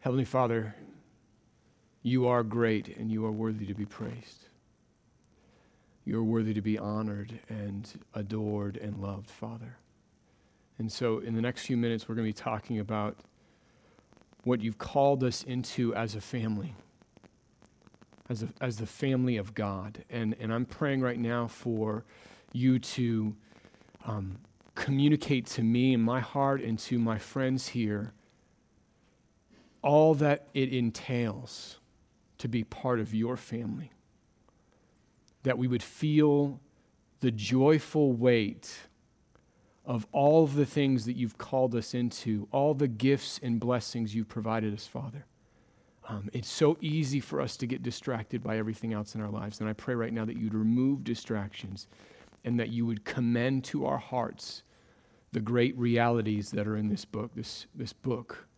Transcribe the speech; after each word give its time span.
Heavenly 0.00 0.24
Father, 0.24 0.74
you 2.02 2.26
are 2.26 2.42
great 2.42 2.96
and 2.96 3.12
you 3.12 3.26
are 3.26 3.30
worthy 3.30 3.66
to 3.66 3.74
be 3.74 3.84
praised. 3.84 4.46
You 6.06 6.18
are 6.18 6.24
worthy 6.24 6.54
to 6.54 6.62
be 6.62 6.78
honored 6.78 7.38
and 7.50 7.86
adored 8.14 8.78
and 8.78 8.96
loved, 8.96 9.28
Father. 9.28 9.76
And 10.78 10.90
so, 10.90 11.18
in 11.18 11.34
the 11.34 11.42
next 11.42 11.66
few 11.66 11.76
minutes, 11.76 12.08
we're 12.08 12.14
going 12.14 12.26
to 12.26 12.34
be 12.34 12.42
talking 12.42 12.78
about 12.78 13.18
what 14.44 14.62
you've 14.62 14.78
called 14.78 15.22
us 15.22 15.42
into 15.42 15.94
as 15.94 16.14
a 16.14 16.20
family, 16.22 16.74
as, 18.30 18.42
a, 18.42 18.48
as 18.62 18.78
the 18.78 18.86
family 18.86 19.36
of 19.36 19.54
God. 19.54 20.02
And, 20.08 20.34
and 20.40 20.50
I'm 20.50 20.64
praying 20.64 21.02
right 21.02 21.18
now 21.18 21.46
for 21.46 22.06
you 22.54 22.78
to 22.78 23.36
um, 24.06 24.38
communicate 24.74 25.44
to 25.48 25.62
me 25.62 25.92
in 25.92 26.00
my 26.00 26.20
heart 26.20 26.62
and 26.62 26.78
to 26.78 26.98
my 26.98 27.18
friends 27.18 27.68
here 27.68 28.14
all 29.82 30.14
that 30.14 30.48
it 30.54 30.72
entails 30.72 31.78
to 32.38 32.48
be 32.48 32.64
part 32.64 33.00
of 33.00 33.14
your 33.14 33.36
family. 33.36 33.92
That 35.42 35.58
we 35.58 35.68
would 35.68 35.82
feel 35.82 36.60
the 37.20 37.30
joyful 37.30 38.12
weight 38.12 38.88
of 39.84 40.06
all 40.12 40.44
of 40.44 40.54
the 40.54 40.66
things 40.66 41.04
that 41.06 41.16
you've 41.16 41.38
called 41.38 41.74
us 41.74 41.94
into, 41.94 42.46
all 42.52 42.74
the 42.74 42.88
gifts 42.88 43.40
and 43.42 43.58
blessings 43.58 44.14
you've 44.14 44.28
provided 44.28 44.74
us, 44.74 44.86
Father. 44.86 45.26
Um, 46.08 46.28
it's 46.32 46.50
so 46.50 46.76
easy 46.80 47.20
for 47.20 47.40
us 47.40 47.56
to 47.58 47.66
get 47.66 47.82
distracted 47.82 48.42
by 48.42 48.58
everything 48.58 48.92
else 48.92 49.14
in 49.14 49.20
our 49.20 49.30
lives. 49.30 49.60
And 49.60 49.68
I 49.68 49.72
pray 49.72 49.94
right 49.94 50.12
now 50.12 50.24
that 50.24 50.36
you'd 50.36 50.54
remove 50.54 51.04
distractions 51.04 51.86
and 52.44 52.58
that 52.58 52.70
you 52.70 52.84
would 52.86 53.04
commend 53.04 53.64
to 53.64 53.86
our 53.86 53.98
hearts 53.98 54.62
the 55.32 55.40
great 55.40 55.76
realities 55.78 56.50
that 56.50 56.66
are 56.66 56.76
in 56.76 56.88
this 56.88 57.04
book, 57.04 57.30
this, 57.34 57.66
this 57.74 57.92
book 57.92 58.48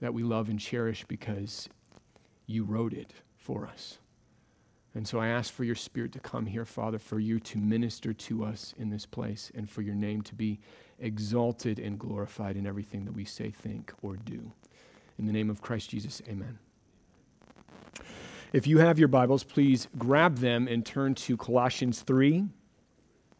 that 0.00 0.14
we 0.14 0.22
love 0.22 0.48
and 0.48 0.58
cherish 0.58 1.04
because 1.06 1.68
you 2.46 2.64
wrote 2.64 2.92
it 2.92 3.12
for 3.36 3.66
us. 3.66 3.98
And 4.94 5.06
so 5.06 5.20
I 5.20 5.28
ask 5.28 5.52
for 5.52 5.62
your 5.62 5.76
spirit 5.76 6.12
to 6.12 6.20
come 6.20 6.46
here, 6.46 6.64
Father, 6.64 6.98
for 6.98 7.20
you 7.20 7.38
to 7.40 7.58
minister 7.58 8.12
to 8.12 8.44
us 8.44 8.74
in 8.76 8.90
this 8.90 9.06
place 9.06 9.52
and 9.54 9.70
for 9.70 9.82
your 9.82 9.94
name 9.94 10.22
to 10.22 10.34
be 10.34 10.58
exalted 10.98 11.78
and 11.78 11.98
glorified 11.98 12.56
in 12.56 12.66
everything 12.66 13.04
that 13.04 13.14
we 13.14 13.24
say, 13.24 13.50
think, 13.50 13.92
or 14.02 14.16
do. 14.16 14.50
In 15.18 15.26
the 15.26 15.32
name 15.32 15.48
of 15.48 15.62
Christ 15.62 15.90
Jesus, 15.90 16.20
amen. 16.28 16.58
If 18.52 18.66
you 18.66 18.78
have 18.78 18.98
your 18.98 19.08
Bibles, 19.08 19.44
please 19.44 19.86
grab 19.96 20.38
them 20.38 20.66
and 20.66 20.84
turn 20.84 21.14
to 21.14 21.36
Colossians 21.36 22.02
3. 22.02 22.46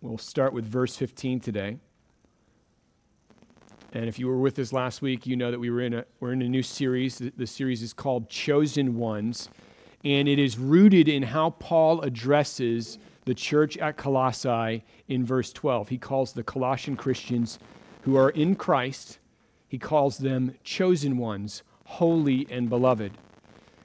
We'll 0.01 0.19
start 0.19 0.53
with 0.53 0.65
verse 0.65 0.97
15 0.97 1.41
today. 1.41 1.79
And 3.93 4.07
if 4.07 4.19
you 4.19 4.29
were 4.29 4.39
with 4.39 4.59
us 4.59 4.73
last 4.73 5.03
week, 5.03 5.27
you 5.27 5.37
know 5.37 5.51
that 5.51 5.59
we 5.59 5.69
were 5.69 5.81
in 5.81 5.95
a, 5.95 6.05
we're 6.21 6.33
in 6.33 6.43
a 6.43 6.49
new 6.49 6.63
series. 6.63 7.19
The, 7.19 7.33
the 7.37 7.47
series 7.47 7.83
is 7.83 7.93
called 7.93 8.29
Chosen 8.29 8.97
Ones, 8.97 9.49
and 10.05 10.29
it 10.29 10.39
is 10.39 10.59
rooted 10.59 11.09
in 11.09 11.25
how 11.25 11.51
Paul 11.51 12.01
addresses 12.03 12.99
the 13.25 13.35
church 13.35 13.77
at 13.79 13.97
Colossae 13.97 14.85
in 15.09 15.25
verse 15.25 15.53
12. 15.53 15.89
He 15.89 15.99
calls 15.99 16.33
the 16.33 16.45
Colossian 16.45 16.97
Christians 16.97 17.59
who 18.03 18.17
are 18.17 18.31
in 18.31 18.55
Christ, 18.55 19.19
he 19.69 19.79
calls 19.79 20.19
them 20.19 20.55
chosen 20.65 21.19
ones, 21.19 21.63
holy 21.85 22.47
and 22.51 22.69
beloved. 22.69 23.13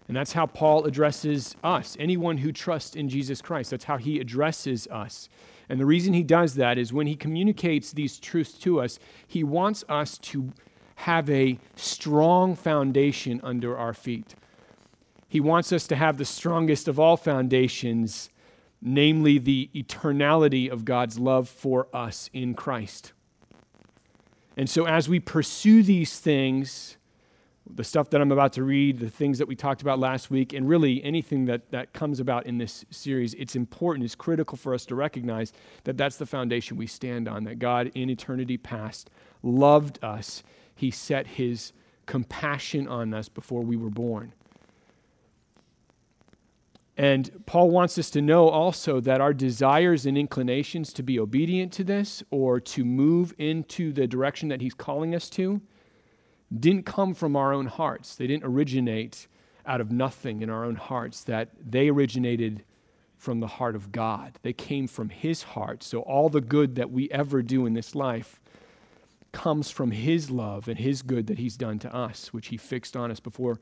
And 0.07 0.15
that's 0.15 0.33
how 0.33 0.45
Paul 0.45 0.85
addresses 0.85 1.55
us, 1.63 1.97
anyone 1.99 2.37
who 2.37 2.51
trusts 2.51 2.95
in 2.95 3.09
Jesus 3.09 3.41
Christ. 3.41 3.71
That's 3.71 3.85
how 3.85 3.97
he 3.97 4.19
addresses 4.19 4.87
us. 4.87 5.29
And 5.69 5.79
the 5.79 5.85
reason 5.85 6.13
he 6.13 6.23
does 6.23 6.55
that 6.55 6.77
is 6.77 6.93
when 6.93 7.07
he 7.07 7.15
communicates 7.15 7.91
these 7.91 8.19
truths 8.19 8.53
to 8.59 8.81
us, 8.81 8.99
he 9.27 9.43
wants 9.43 9.83
us 9.89 10.17
to 10.19 10.53
have 10.95 11.29
a 11.29 11.59
strong 11.75 12.55
foundation 12.55 13.39
under 13.43 13.77
our 13.77 13.93
feet. 13.93 14.35
He 15.27 15.39
wants 15.39 15.73
us 15.73 15.87
to 15.87 15.95
have 15.95 16.17
the 16.17 16.25
strongest 16.25 16.87
of 16.87 16.99
all 16.99 17.17
foundations, 17.17 18.29
namely 18.81 19.37
the 19.37 19.69
eternality 19.75 20.69
of 20.69 20.85
God's 20.85 21.19
love 21.19 21.49
for 21.49 21.87
us 21.93 22.29
in 22.33 22.53
Christ. 22.53 23.11
And 24.55 24.69
so, 24.69 24.85
as 24.85 25.09
we 25.09 25.19
pursue 25.19 25.83
these 25.83 26.19
things, 26.19 26.95
the 27.73 27.83
stuff 27.83 28.09
that 28.11 28.21
I'm 28.21 28.31
about 28.31 28.53
to 28.53 28.63
read, 28.63 28.99
the 28.99 29.09
things 29.09 29.39
that 29.39 29.47
we 29.47 29.55
talked 29.55 29.81
about 29.81 29.99
last 29.99 30.29
week, 30.29 30.53
and 30.53 30.67
really 30.69 31.03
anything 31.03 31.45
that, 31.45 31.71
that 31.71 31.93
comes 31.93 32.19
about 32.19 32.45
in 32.45 32.57
this 32.57 32.85
series, 32.91 33.33
it's 33.33 33.55
important, 33.55 34.05
it's 34.05 34.15
critical 34.15 34.57
for 34.57 34.73
us 34.73 34.85
to 34.87 34.95
recognize 34.95 35.51
that 35.83 35.97
that's 35.97 36.17
the 36.17 36.25
foundation 36.25 36.77
we 36.77 36.87
stand 36.87 37.27
on, 37.27 37.43
that 37.45 37.59
God 37.59 37.91
in 37.95 38.09
eternity 38.09 38.57
past 38.57 39.09
loved 39.41 40.03
us. 40.03 40.43
He 40.75 40.91
set 40.91 41.25
his 41.25 41.73
compassion 42.05 42.87
on 42.87 43.13
us 43.13 43.29
before 43.29 43.61
we 43.61 43.75
were 43.75 43.89
born. 43.89 44.33
And 46.97 47.45
Paul 47.45 47.71
wants 47.71 47.97
us 47.97 48.09
to 48.11 48.21
know 48.21 48.47
also 48.47 49.01
that 49.01 49.19
our 49.19 49.33
desires 49.33 50.05
and 50.05 50.17
inclinations 50.17 50.93
to 50.93 51.03
be 51.03 51.19
obedient 51.19 51.73
to 51.73 51.83
this 51.83 52.23
or 52.31 52.59
to 52.61 52.85
move 52.85 53.33
into 53.37 53.91
the 53.91 54.07
direction 54.07 54.47
that 54.49 54.61
he's 54.61 54.73
calling 54.73 55.13
us 55.13 55.29
to 55.31 55.61
didn't 56.57 56.85
come 56.85 57.13
from 57.13 57.35
our 57.35 57.53
own 57.53 57.65
hearts. 57.67 58.15
They 58.15 58.27
didn't 58.27 58.45
originate 58.45 59.27
out 59.65 59.81
of 59.81 59.91
nothing 59.91 60.41
in 60.41 60.49
our 60.49 60.63
own 60.63 60.75
hearts, 60.75 61.23
that 61.23 61.49
they 61.59 61.89
originated 61.89 62.63
from 63.17 63.39
the 63.39 63.47
heart 63.47 63.75
of 63.75 63.91
God. 63.91 64.37
They 64.43 64.53
came 64.53 64.87
from 64.87 65.09
His 65.09 65.43
heart. 65.43 65.81
So 65.83 66.01
all 66.01 66.29
the 66.29 66.41
good 66.41 66.75
that 66.75 66.91
we 66.91 67.09
ever 67.09 67.41
do 67.41 67.65
in 67.65 67.73
this 67.73 67.95
life 67.95 68.39
comes 69.31 69.71
from 69.71 69.91
His 69.91 70.29
love 70.29 70.67
and 70.67 70.77
His 70.77 71.01
good 71.01 71.27
that 71.27 71.39
He's 71.39 71.57
done 71.57 71.79
to 71.79 71.93
us, 71.93 72.31
which 72.31 72.47
He 72.47 72.57
fixed 72.57 72.95
on 72.95 73.09
us 73.09 73.19
before, 73.19 73.59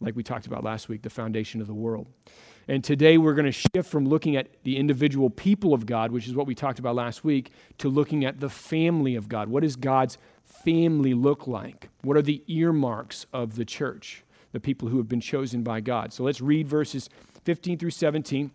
like 0.00 0.16
we 0.16 0.22
talked 0.22 0.46
about 0.46 0.64
last 0.64 0.88
week, 0.88 1.02
the 1.02 1.10
foundation 1.10 1.60
of 1.60 1.66
the 1.66 1.74
world. 1.74 2.08
And 2.66 2.82
today 2.82 3.18
we're 3.18 3.34
going 3.34 3.44
to 3.44 3.52
shift 3.52 3.90
from 3.90 4.06
looking 4.06 4.36
at 4.36 4.48
the 4.64 4.76
individual 4.76 5.30
people 5.30 5.74
of 5.74 5.86
God, 5.86 6.10
which 6.10 6.26
is 6.26 6.34
what 6.34 6.46
we 6.46 6.54
talked 6.54 6.78
about 6.78 6.94
last 6.94 7.22
week, 7.22 7.52
to 7.78 7.88
looking 7.88 8.24
at 8.24 8.40
the 8.40 8.48
family 8.48 9.14
of 9.14 9.28
God. 9.28 9.48
What 9.48 9.64
is 9.64 9.76
God's 9.76 10.18
family 10.44 11.14
look 11.14 11.46
like? 11.46 11.88
What 12.02 12.16
are 12.16 12.22
the 12.22 12.42
earmarks 12.46 13.26
of 13.32 13.56
the 13.56 13.64
church, 13.64 14.24
the 14.52 14.60
people 14.60 14.88
who 14.88 14.98
have 14.98 15.08
been 15.08 15.20
chosen 15.20 15.62
by 15.62 15.80
God? 15.80 16.12
So 16.12 16.22
let's 16.22 16.40
read 16.40 16.68
verses 16.68 17.08
15 17.44 17.78
through 17.78 17.90
17 17.90 18.50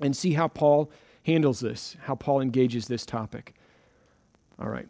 and 0.00 0.16
see 0.16 0.32
how 0.32 0.48
Paul 0.48 0.90
handles 1.24 1.60
this, 1.60 1.96
how 2.02 2.14
Paul 2.14 2.40
engages 2.40 2.86
this 2.86 3.06
topic. 3.06 3.54
All 4.58 4.68
right. 4.68 4.88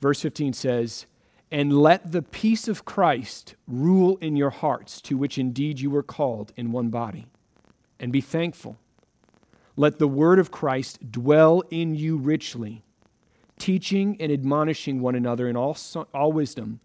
Verse 0.00 0.20
15 0.20 0.52
says, 0.52 1.06
And 1.50 1.72
let 1.78 2.12
the 2.12 2.22
peace 2.22 2.68
of 2.68 2.84
Christ 2.84 3.54
rule 3.66 4.16
in 4.20 4.36
your 4.36 4.50
hearts, 4.50 5.00
to 5.02 5.16
which 5.16 5.38
indeed 5.38 5.80
you 5.80 5.90
were 5.90 6.02
called 6.02 6.52
in 6.56 6.72
one 6.72 6.88
body, 6.88 7.26
and 7.98 8.12
be 8.12 8.20
thankful. 8.20 8.76
Let 9.76 9.98
the 9.98 10.08
word 10.08 10.38
of 10.38 10.50
Christ 10.50 11.12
dwell 11.12 11.62
in 11.70 11.94
you 11.94 12.16
richly 12.16 12.82
teaching 13.58 14.16
and 14.20 14.32
admonishing 14.32 15.00
one 15.00 15.14
another 15.14 15.48
in 15.48 15.56
all, 15.56 15.76
all 16.14 16.32
wisdom, 16.32 16.80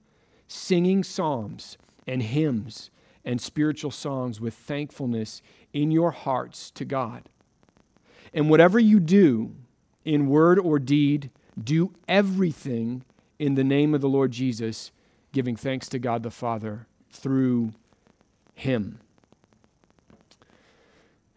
singing 0.48 1.04
psalms 1.04 1.78
and 2.08 2.22
hymns 2.22 2.90
and 3.26 3.40
spiritual 3.40 3.92
songs 3.92 4.42
with 4.42 4.54
thankfulness 4.54 5.42
in 5.72 5.92
your 5.92 6.12
hearts 6.12 6.72
to 6.72 6.86
God. 6.86 7.30
And 8.34 8.50
whatever 8.50 8.80
you 8.80 9.00
do, 9.00 9.56
in 10.04 10.28
word 10.28 10.60
or 10.60 10.80
deed, 10.80 11.30
do 11.62 11.94
everything 12.08 13.06
in 13.40 13.56
the 13.56 13.64
name 13.64 13.94
of 13.94 14.02
the 14.02 14.10
Lord 14.10 14.32
Jesus, 14.32 14.92
giving 15.32 15.56
thanks 15.56 15.88
to 15.90 16.00
God 16.00 16.24
the 16.24 16.32
Father 16.32 16.88
through 17.12 17.74
him. 18.56 19.00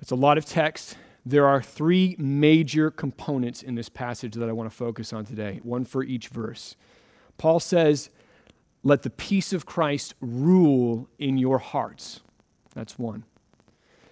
It's 0.01 0.11
a 0.11 0.17
lot 0.17 0.39
of 0.39 0.45
text 0.45 0.97
there 1.27 1.47
are 1.47 1.61
three 1.61 2.15
major 2.19 2.91
components 2.91 3.61
in 3.61 3.75
this 3.75 3.89
passage 3.89 4.35
that 4.35 4.49
I 4.49 4.53
want 4.53 4.71
to 4.71 4.77
focus 4.77 5.13
on 5.13 5.25
today, 5.25 5.59
one 5.65 5.85
for 5.85 6.05
each 6.05 6.29
verse. 6.29 6.77
Paul 7.37 7.59
says, 7.59 8.11
Let 8.85 9.03
the 9.03 9.11
peace 9.11 9.53
of 9.53 9.67
Christ 9.67 10.15
rule 10.21 11.09
in 11.19 11.37
your 11.37 11.59
hearts. 11.59 12.21
That's 12.75 12.97
one. 12.97 13.25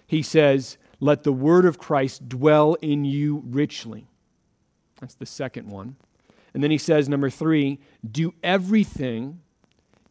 He 0.05 0.21
says, 0.21 0.77
Let 0.99 1.23
the 1.23 1.31
word 1.31 1.65
of 1.65 1.79
Christ 1.79 2.27
dwell 2.27 2.73
in 2.75 3.05
you 3.05 3.43
richly. 3.45 4.07
That's 4.99 5.15
the 5.15 5.25
second 5.25 5.69
one. 5.69 5.95
And 6.53 6.63
then 6.63 6.71
he 6.71 6.77
says, 6.77 7.09
number 7.09 7.29
three, 7.29 7.79
do 8.09 8.33
everything 8.41 9.41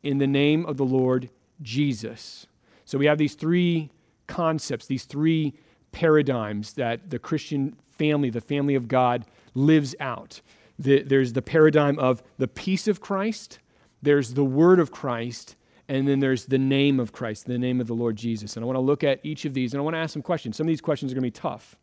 in 0.02 0.18
the 0.18 0.26
name 0.26 0.66
of 0.66 0.76
the 0.76 0.84
Lord 0.84 1.30
Jesus. 1.62 2.46
So 2.84 2.98
we 2.98 3.06
have 3.06 3.16
these 3.16 3.34
three 3.34 3.90
concepts, 4.26 4.86
these 4.86 5.04
three 5.04 5.54
paradigms 5.94 6.74
that 6.74 7.10
the 7.10 7.18
Christian 7.18 7.76
family, 7.98 8.28
the 8.28 8.40
family 8.40 8.74
of 8.74 8.88
God, 8.88 9.24
lives 9.54 9.94
out. 10.00 10.40
The, 10.78 11.02
there's 11.02 11.32
the 11.32 11.42
paradigm 11.42 11.98
of 11.98 12.22
the 12.36 12.48
peace 12.48 12.88
of 12.88 13.00
Christ, 13.00 13.60
there's 14.02 14.34
the 14.34 14.44
word 14.44 14.80
of 14.80 14.90
Christ, 14.90 15.56
and 15.88 16.08
then 16.08 16.20
there's 16.20 16.46
the 16.46 16.58
name 16.58 16.98
of 17.00 17.12
Christ, 17.12 17.46
the 17.46 17.58
name 17.58 17.80
of 17.80 17.86
the 17.86 17.94
Lord 17.94 18.16
Jesus. 18.16 18.56
And 18.56 18.64
I 18.64 18.66
want 18.66 18.76
to 18.76 18.80
look 18.80 19.04
at 19.04 19.20
each 19.22 19.44
of 19.44 19.54
these 19.54 19.72
and 19.72 19.80
I 19.80 19.84
want 19.84 19.94
to 19.94 19.98
ask 19.98 20.12
some 20.12 20.22
questions. 20.22 20.56
Some 20.56 20.66
of 20.66 20.72
these 20.72 20.80
questions 20.80 21.12
are 21.12 21.14
going 21.14 21.30
to 21.30 21.40
be 21.40 21.40
tough. 21.48 21.76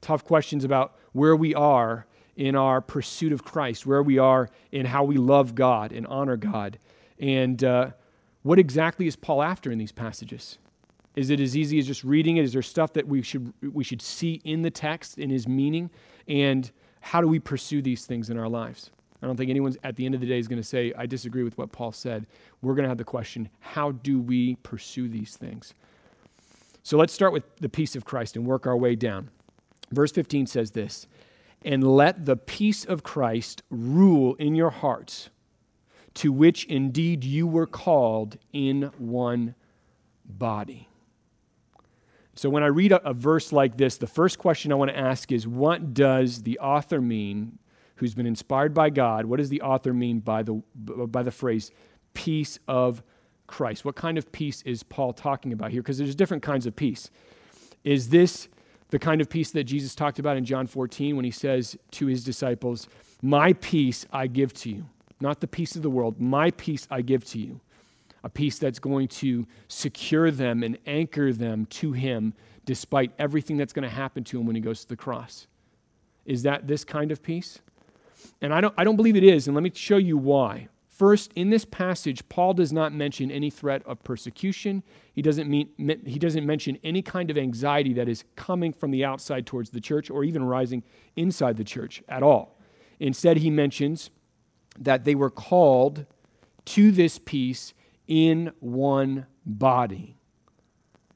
Tough 0.00 0.24
questions 0.24 0.64
about 0.64 0.94
where 1.12 1.36
we 1.36 1.54
are 1.54 2.06
in 2.36 2.54
our 2.56 2.80
pursuit 2.80 3.32
of 3.32 3.42
Christ, 3.42 3.86
where 3.86 4.02
we 4.02 4.18
are 4.18 4.48
in 4.70 4.86
how 4.86 5.04
we 5.04 5.16
love 5.16 5.54
God 5.54 5.92
and 5.92 6.06
honor 6.06 6.36
God. 6.36 6.78
And 7.18 7.62
uh, 7.64 7.90
What 8.46 8.60
exactly 8.60 9.08
is 9.08 9.16
Paul 9.16 9.42
after 9.42 9.72
in 9.72 9.78
these 9.78 9.90
passages? 9.90 10.58
Is 11.16 11.30
it 11.30 11.40
as 11.40 11.56
easy 11.56 11.78
as 11.78 11.86
just 11.86 12.04
reading 12.04 12.36
it? 12.36 12.44
Is 12.44 12.52
there 12.52 12.62
stuff 12.62 12.92
that 12.92 13.08
we 13.08 13.22
should, 13.22 13.52
we 13.72 13.82
should 13.82 14.02
see 14.02 14.40
in 14.44 14.62
the 14.62 14.70
text, 14.70 15.18
in 15.18 15.30
his 15.30 15.48
meaning? 15.48 15.90
And 16.28 16.70
how 17.00 17.22
do 17.22 17.26
we 17.26 17.38
pursue 17.38 17.80
these 17.80 18.04
things 18.04 18.28
in 18.28 18.38
our 18.38 18.48
lives? 18.48 18.90
I 19.22 19.26
don't 19.26 19.36
think 19.36 19.48
anyone's 19.48 19.78
at 19.82 19.96
the 19.96 20.04
end 20.04 20.14
of 20.14 20.20
the 20.20 20.26
day 20.26 20.38
is 20.38 20.46
going 20.46 20.60
to 20.60 20.66
say, 20.66 20.92
I 20.96 21.06
disagree 21.06 21.42
with 21.42 21.56
what 21.56 21.72
Paul 21.72 21.90
said. 21.90 22.26
We're 22.60 22.74
going 22.74 22.84
to 22.84 22.88
have 22.88 22.98
the 22.98 23.04
question, 23.04 23.48
how 23.60 23.92
do 23.92 24.20
we 24.20 24.56
pursue 24.56 25.08
these 25.08 25.36
things? 25.36 25.72
So 26.82 26.98
let's 26.98 27.12
start 27.12 27.32
with 27.32 27.44
the 27.56 27.68
peace 27.68 27.96
of 27.96 28.04
Christ 28.04 28.36
and 28.36 28.46
work 28.46 28.66
our 28.66 28.76
way 28.76 28.94
down. 28.94 29.30
Verse 29.90 30.12
15 30.12 30.46
says 30.46 30.72
this 30.72 31.06
And 31.64 31.82
let 31.82 32.26
the 32.26 32.36
peace 32.36 32.84
of 32.84 33.02
Christ 33.02 33.62
rule 33.70 34.34
in 34.34 34.54
your 34.54 34.70
hearts, 34.70 35.30
to 36.14 36.30
which 36.30 36.64
indeed 36.66 37.24
you 37.24 37.46
were 37.46 37.66
called 37.66 38.36
in 38.52 38.90
one 38.98 39.54
body. 40.24 40.85
So 42.36 42.50
when 42.50 42.62
I 42.62 42.66
read 42.66 42.92
a, 42.92 43.08
a, 43.08 43.14
verse 43.14 43.50
like 43.50 43.78
this, 43.78 43.96
the 43.96 44.06
first 44.06 44.38
question 44.38 44.70
I 44.70 44.74
want 44.74 44.90
to 44.90 44.98
ask 44.98 45.32
is 45.32 45.48
what 45.48 45.94
does 45.94 46.42
the 46.42 46.58
author 46.58 47.00
mean, 47.00 47.58
who's 47.96 48.14
been 48.14 48.26
inspired 48.26 48.74
by 48.74 48.90
God, 48.90 49.24
what 49.24 49.38
does 49.38 49.48
the 49.48 49.62
author 49.62 49.94
mean 49.94 50.20
by 50.20 50.42
the, 50.42 50.62
by 50.74 51.22
the 51.22 51.30
phrase 51.30 51.70
peace 52.12 52.58
of 52.68 53.02
Christ? 53.46 53.86
What 53.86 53.96
kind 53.96 54.18
of 54.18 54.30
peace 54.32 54.62
is 54.62 54.82
Paul 54.82 55.14
talking 55.14 55.52
about 55.52 55.70
here? 55.70 55.80
Because 55.80 55.96
there's 55.96 56.14
different 56.14 56.42
kinds 56.42 56.66
of 56.66 56.76
peace. 56.76 57.10
Is 57.84 58.10
this 58.10 58.48
the 58.90 58.98
kind 58.98 59.22
of 59.22 59.30
peace 59.30 59.50
that 59.52 59.64
Jesus 59.64 59.94
talked 59.94 60.18
about 60.18 60.36
in 60.36 60.44
John 60.44 60.66
14 60.66 61.16
when 61.16 61.24
he 61.24 61.30
says 61.30 61.76
to 61.92 62.06
his 62.06 62.22
disciples, 62.22 62.86
My 63.22 63.54
peace 63.54 64.04
I 64.12 64.26
give 64.26 64.52
to 64.54 64.70
you, 64.70 64.86
not 65.20 65.40
the 65.40 65.48
peace 65.48 65.74
of 65.74 65.82
the 65.82 65.90
world, 65.90 66.20
my 66.20 66.50
peace 66.50 66.86
I 66.90 67.00
give 67.00 67.24
to 67.26 67.38
you 67.38 67.60
a 68.24 68.28
peace 68.28 68.58
that's 68.58 68.78
going 68.78 69.08
to 69.08 69.46
secure 69.68 70.30
them 70.30 70.62
and 70.62 70.78
anchor 70.86 71.32
them 71.32 71.66
to 71.66 71.92
Him 71.92 72.34
despite 72.64 73.12
everything 73.18 73.56
that's 73.56 73.72
going 73.72 73.88
to 73.88 73.94
happen 73.94 74.24
to 74.24 74.40
Him 74.40 74.46
when 74.46 74.56
He 74.56 74.62
goes 74.62 74.80
to 74.82 74.88
the 74.88 74.96
cross. 74.96 75.46
Is 76.24 76.42
that 76.42 76.66
this 76.66 76.84
kind 76.84 77.12
of 77.12 77.22
peace? 77.22 77.60
And 78.40 78.52
I 78.52 78.60
don't, 78.60 78.74
I 78.76 78.84
don't 78.84 78.96
believe 78.96 79.16
it 79.16 79.22
is, 79.22 79.46
and 79.46 79.54
let 79.54 79.62
me 79.62 79.70
show 79.74 79.96
you 79.96 80.18
why. 80.18 80.68
First, 80.88 81.30
in 81.34 81.50
this 81.50 81.66
passage, 81.66 82.26
Paul 82.30 82.54
does 82.54 82.72
not 82.72 82.92
mention 82.92 83.30
any 83.30 83.50
threat 83.50 83.82
of 83.84 84.02
persecution. 84.02 84.82
He 85.12 85.20
doesn't, 85.20 85.48
mean, 85.48 85.68
he 86.06 86.18
doesn't 86.18 86.46
mention 86.46 86.78
any 86.82 87.02
kind 87.02 87.30
of 87.30 87.36
anxiety 87.36 87.92
that 87.92 88.08
is 88.08 88.24
coming 88.34 88.72
from 88.72 88.90
the 88.92 89.04
outside 89.04 89.44
towards 89.44 89.68
the 89.68 89.80
church 89.80 90.08
or 90.08 90.24
even 90.24 90.42
rising 90.42 90.82
inside 91.14 91.58
the 91.58 91.64
church 91.64 92.02
at 92.08 92.22
all. 92.22 92.58
Instead, 92.98 93.36
he 93.36 93.50
mentions 93.50 94.10
that 94.78 95.04
they 95.04 95.14
were 95.14 95.28
called 95.28 96.06
to 96.64 96.90
this 96.90 97.18
peace 97.18 97.74
in 98.06 98.52
one 98.60 99.26
body. 99.44 100.16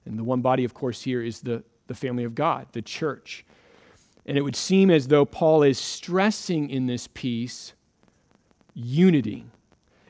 And 0.05 0.19
the 0.19 0.25
one 0.25 0.41
body, 0.41 0.65
of 0.65 0.75
course, 0.75 1.03
here 1.03 1.23
is 1.23 1.41
the, 1.41 1.63
the 1.87 1.95
family 1.95 2.25
of 2.25 2.35
God, 2.35 2.67
the 2.73 2.83
church. 2.83 3.45
And 4.27 4.37
it 4.37 4.43
would 4.43 4.57
seem 4.57 4.91
as 4.91 5.09
though 5.09 5.25
Paul 5.25 5.63
is 5.63 5.79
stressing 5.79 6.71
in 6.71 6.87
this 6.87 7.07
piece 7.07 7.73
unity 8.75 9.47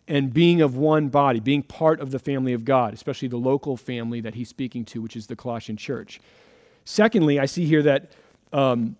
and 0.06 0.32
being 0.32 0.60
of 0.60 0.76
one 0.76 1.08
body, 1.08 1.38
being 1.38 1.62
part 1.62 2.00
of 2.00 2.10
the 2.10 2.18
family 2.18 2.52
of 2.52 2.64
God, 2.64 2.92
especially 2.92 3.28
the 3.28 3.36
local 3.36 3.76
family 3.76 4.20
that 4.20 4.34
he's 4.34 4.48
speaking 4.48 4.84
to, 4.86 5.00
which 5.00 5.16
is 5.16 5.28
the 5.28 5.36
Colossian 5.36 5.76
church. 5.76 6.20
Secondly, 6.84 7.38
I 7.38 7.46
see 7.46 7.64
here 7.64 7.82
that 7.84 8.12
um, 8.52 8.96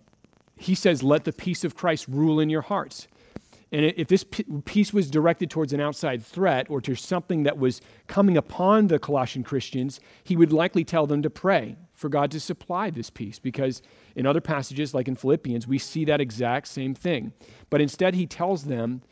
he 0.55 0.73
says, 0.73 1.03
Let 1.03 1.25
the 1.25 1.33
peace 1.33 1.63
of 1.63 1.75
Christ 1.75 2.07
rule 2.07 2.39
in 2.39 2.49
your 2.49 2.61
hearts. 2.61 3.07
And 3.71 3.85
if 3.95 4.09
this 4.09 4.25
peace 4.65 4.91
was 4.91 5.09
directed 5.09 5.49
towards 5.49 5.71
an 5.71 5.79
outside 5.79 6.21
threat 6.25 6.67
or 6.69 6.81
to 6.81 6.93
something 6.93 7.43
that 7.43 7.57
was 7.57 7.79
coming 8.07 8.35
upon 8.35 8.87
the 8.87 8.99
Colossian 8.99 9.43
Christians, 9.43 10.01
he 10.23 10.35
would 10.35 10.51
likely 10.51 10.83
tell 10.83 11.07
them 11.07 11.21
to 11.21 11.29
pray 11.29 11.77
for 11.93 12.09
God 12.09 12.31
to 12.31 12.39
supply 12.41 12.89
this 12.89 13.09
peace 13.09 13.39
because 13.39 13.81
in 14.13 14.25
other 14.25 14.41
passages, 14.41 14.93
like 14.93 15.07
in 15.07 15.15
Philippians, 15.15 15.67
we 15.67 15.77
see 15.77 16.03
that 16.03 16.19
exact 16.19 16.67
same 16.67 16.93
thing. 16.93 17.31
But 17.69 17.79
instead, 17.79 18.13
he 18.13 18.25
tells 18.25 18.65
them, 18.65 19.03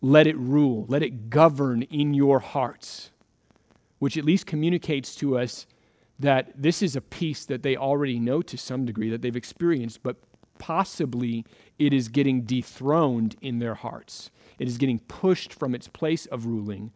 let 0.00 0.26
it 0.26 0.36
rule, 0.36 0.86
let 0.88 1.02
it 1.02 1.30
govern 1.30 1.82
in 1.82 2.12
your 2.12 2.40
hearts, 2.40 3.10
which 4.00 4.16
at 4.16 4.24
least 4.24 4.44
communicates 4.44 5.14
to 5.16 5.38
us 5.38 5.66
that 6.18 6.50
this 6.56 6.82
is 6.82 6.96
a 6.96 7.00
peace 7.00 7.44
that 7.44 7.62
they 7.62 7.76
already 7.76 8.18
know 8.18 8.42
to 8.42 8.58
some 8.58 8.84
degree, 8.84 9.08
that 9.08 9.22
they've 9.22 9.36
experienced, 9.36 10.02
but 10.02 10.16
possibly 10.58 11.44
it 11.80 11.94
is 11.94 12.08
getting 12.08 12.42
dethroned 12.42 13.36
in 13.40 13.58
their 13.58 13.74
hearts. 13.74 14.30
It 14.58 14.68
is 14.68 14.76
getting 14.76 14.98
pushed 15.00 15.52
from 15.52 15.74
its 15.74 15.88
place 15.88 16.26
of 16.26 16.44
ruling 16.44 16.92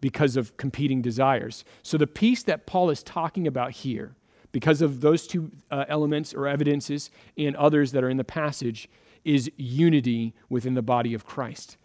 because 0.00 0.36
of 0.36 0.56
competing 0.56 1.02
desires. 1.02 1.64
So, 1.82 1.98
the 1.98 2.06
peace 2.06 2.44
that 2.44 2.64
Paul 2.64 2.90
is 2.90 3.02
talking 3.02 3.46
about 3.46 3.72
here, 3.72 4.14
because 4.52 4.80
of 4.80 5.00
those 5.00 5.26
two 5.26 5.50
uh, 5.70 5.84
elements 5.88 6.32
or 6.32 6.46
evidences 6.46 7.10
and 7.36 7.56
others 7.56 7.90
that 7.90 8.04
are 8.04 8.08
in 8.08 8.16
the 8.16 8.24
passage, 8.24 8.88
is 9.24 9.50
unity 9.56 10.32
within 10.48 10.74
the 10.74 10.82
body 10.82 11.12
of 11.12 11.26
Christ. 11.26 11.76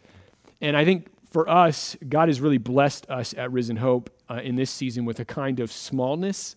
And 0.61 0.77
I 0.77 0.85
think 0.85 1.07
for 1.31 1.49
us, 1.49 1.97
God 2.07 2.27
has 2.27 2.41
really 2.41 2.57
blessed 2.59 3.09
us 3.09 3.33
at 3.37 3.51
Risen 3.51 3.77
Hope 3.77 4.11
uh, 4.29 4.41
in 4.43 4.55
this 4.55 4.69
season 4.69 5.05
with 5.05 5.19
a 5.19 5.25
kind 5.25 5.59
of 5.59 5.71
smallness 5.71 6.55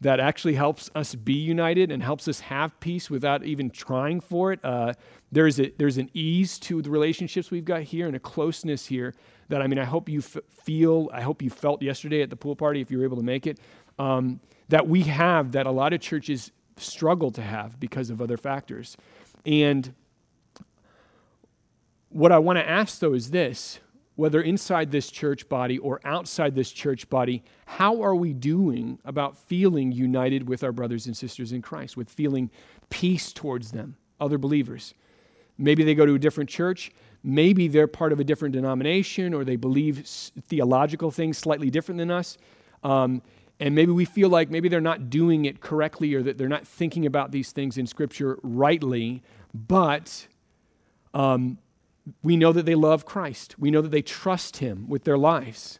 that 0.00 0.20
actually 0.20 0.54
helps 0.54 0.90
us 0.94 1.14
be 1.14 1.32
united 1.34 1.90
and 1.90 2.02
helps 2.02 2.28
us 2.28 2.40
have 2.40 2.78
peace 2.80 3.10
without 3.10 3.44
even 3.44 3.68
trying 3.70 4.20
for 4.20 4.52
it. 4.52 4.60
Uh, 4.64 4.92
there's, 5.32 5.58
a, 5.58 5.72
there's 5.78 5.98
an 5.98 6.08
ease 6.14 6.58
to 6.58 6.80
the 6.80 6.90
relationships 6.90 7.50
we've 7.50 7.64
got 7.64 7.82
here 7.82 8.06
and 8.06 8.14
a 8.14 8.20
closeness 8.20 8.86
here 8.86 9.14
that, 9.48 9.60
I 9.60 9.66
mean, 9.66 9.78
I 9.78 9.84
hope 9.84 10.08
you 10.08 10.20
f- 10.20 10.36
feel, 10.48 11.10
I 11.12 11.22
hope 11.22 11.42
you 11.42 11.50
felt 11.50 11.82
yesterday 11.82 12.22
at 12.22 12.30
the 12.30 12.36
pool 12.36 12.54
party 12.54 12.80
if 12.80 12.90
you 12.90 12.98
were 12.98 13.04
able 13.04 13.16
to 13.16 13.24
make 13.24 13.46
it, 13.46 13.58
um, 13.98 14.40
that 14.68 14.86
we 14.86 15.02
have 15.02 15.52
that 15.52 15.66
a 15.66 15.70
lot 15.70 15.92
of 15.92 16.00
churches 16.00 16.52
struggle 16.76 17.32
to 17.32 17.42
have 17.42 17.80
because 17.80 18.10
of 18.10 18.22
other 18.22 18.36
factors. 18.36 18.96
And 19.44 19.94
what 22.10 22.30
I 22.30 22.38
want 22.38 22.58
to 22.58 22.68
ask, 22.68 23.00
though, 23.00 23.14
is 23.14 23.30
this 23.30 23.80
whether 24.18 24.42
inside 24.42 24.90
this 24.90 25.12
church 25.12 25.48
body 25.48 25.78
or 25.78 26.00
outside 26.02 26.52
this 26.56 26.72
church 26.72 27.08
body, 27.08 27.40
how 27.66 28.02
are 28.02 28.16
we 28.16 28.32
doing 28.32 28.98
about 29.04 29.36
feeling 29.36 29.92
united 29.92 30.48
with 30.48 30.64
our 30.64 30.72
brothers 30.72 31.06
and 31.06 31.16
sisters 31.16 31.52
in 31.52 31.62
Christ, 31.62 31.96
with 31.96 32.10
feeling 32.10 32.50
peace 32.90 33.32
towards 33.32 33.70
them, 33.70 33.96
other 34.20 34.36
believers? 34.36 34.92
Maybe 35.56 35.84
they 35.84 35.94
go 35.94 36.04
to 36.04 36.14
a 36.14 36.18
different 36.18 36.50
church. 36.50 36.90
Maybe 37.22 37.68
they're 37.68 37.86
part 37.86 38.12
of 38.12 38.18
a 38.18 38.24
different 38.24 38.54
denomination 38.54 39.32
or 39.32 39.44
they 39.44 39.54
believe 39.54 40.04
theological 40.48 41.12
things 41.12 41.38
slightly 41.38 41.70
different 41.70 41.98
than 41.98 42.10
us. 42.10 42.38
Um, 42.82 43.22
and 43.60 43.72
maybe 43.76 43.92
we 43.92 44.04
feel 44.04 44.30
like 44.30 44.50
maybe 44.50 44.68
they're 44.68 44.80
not 44.80 45.10
doing 45.10 45.44
it 45.44 45.60
correctly 45.60 46.12
or 46.14 46.24
that 46.24 46.38
they're 46.38 46.48
not 46.48 46.66
thinking 46.66 47.06
about 47.06 47.30
these 47.30 47.52
things 47.52 47.78
in 47.78 47.86
Scripture 47.86 48.40
rightly, 48.42 49.22
but 49.54 50.26
um, 51.14 51.58
we 52.22 52.36
know 52.36 52.52
that 52.52 52.66
they 52.66 52.74
love 52.74 53.04
Christ. 53.04 53.54
We 53.58 53.70
know 53.70 53.82
that 53.82 53.90
they 53.90 54.02
trust 54.02 54.58
Him 54.58 54.88
with 54.88 55.04
their 55.04 55.18
lives. 55.18 55.78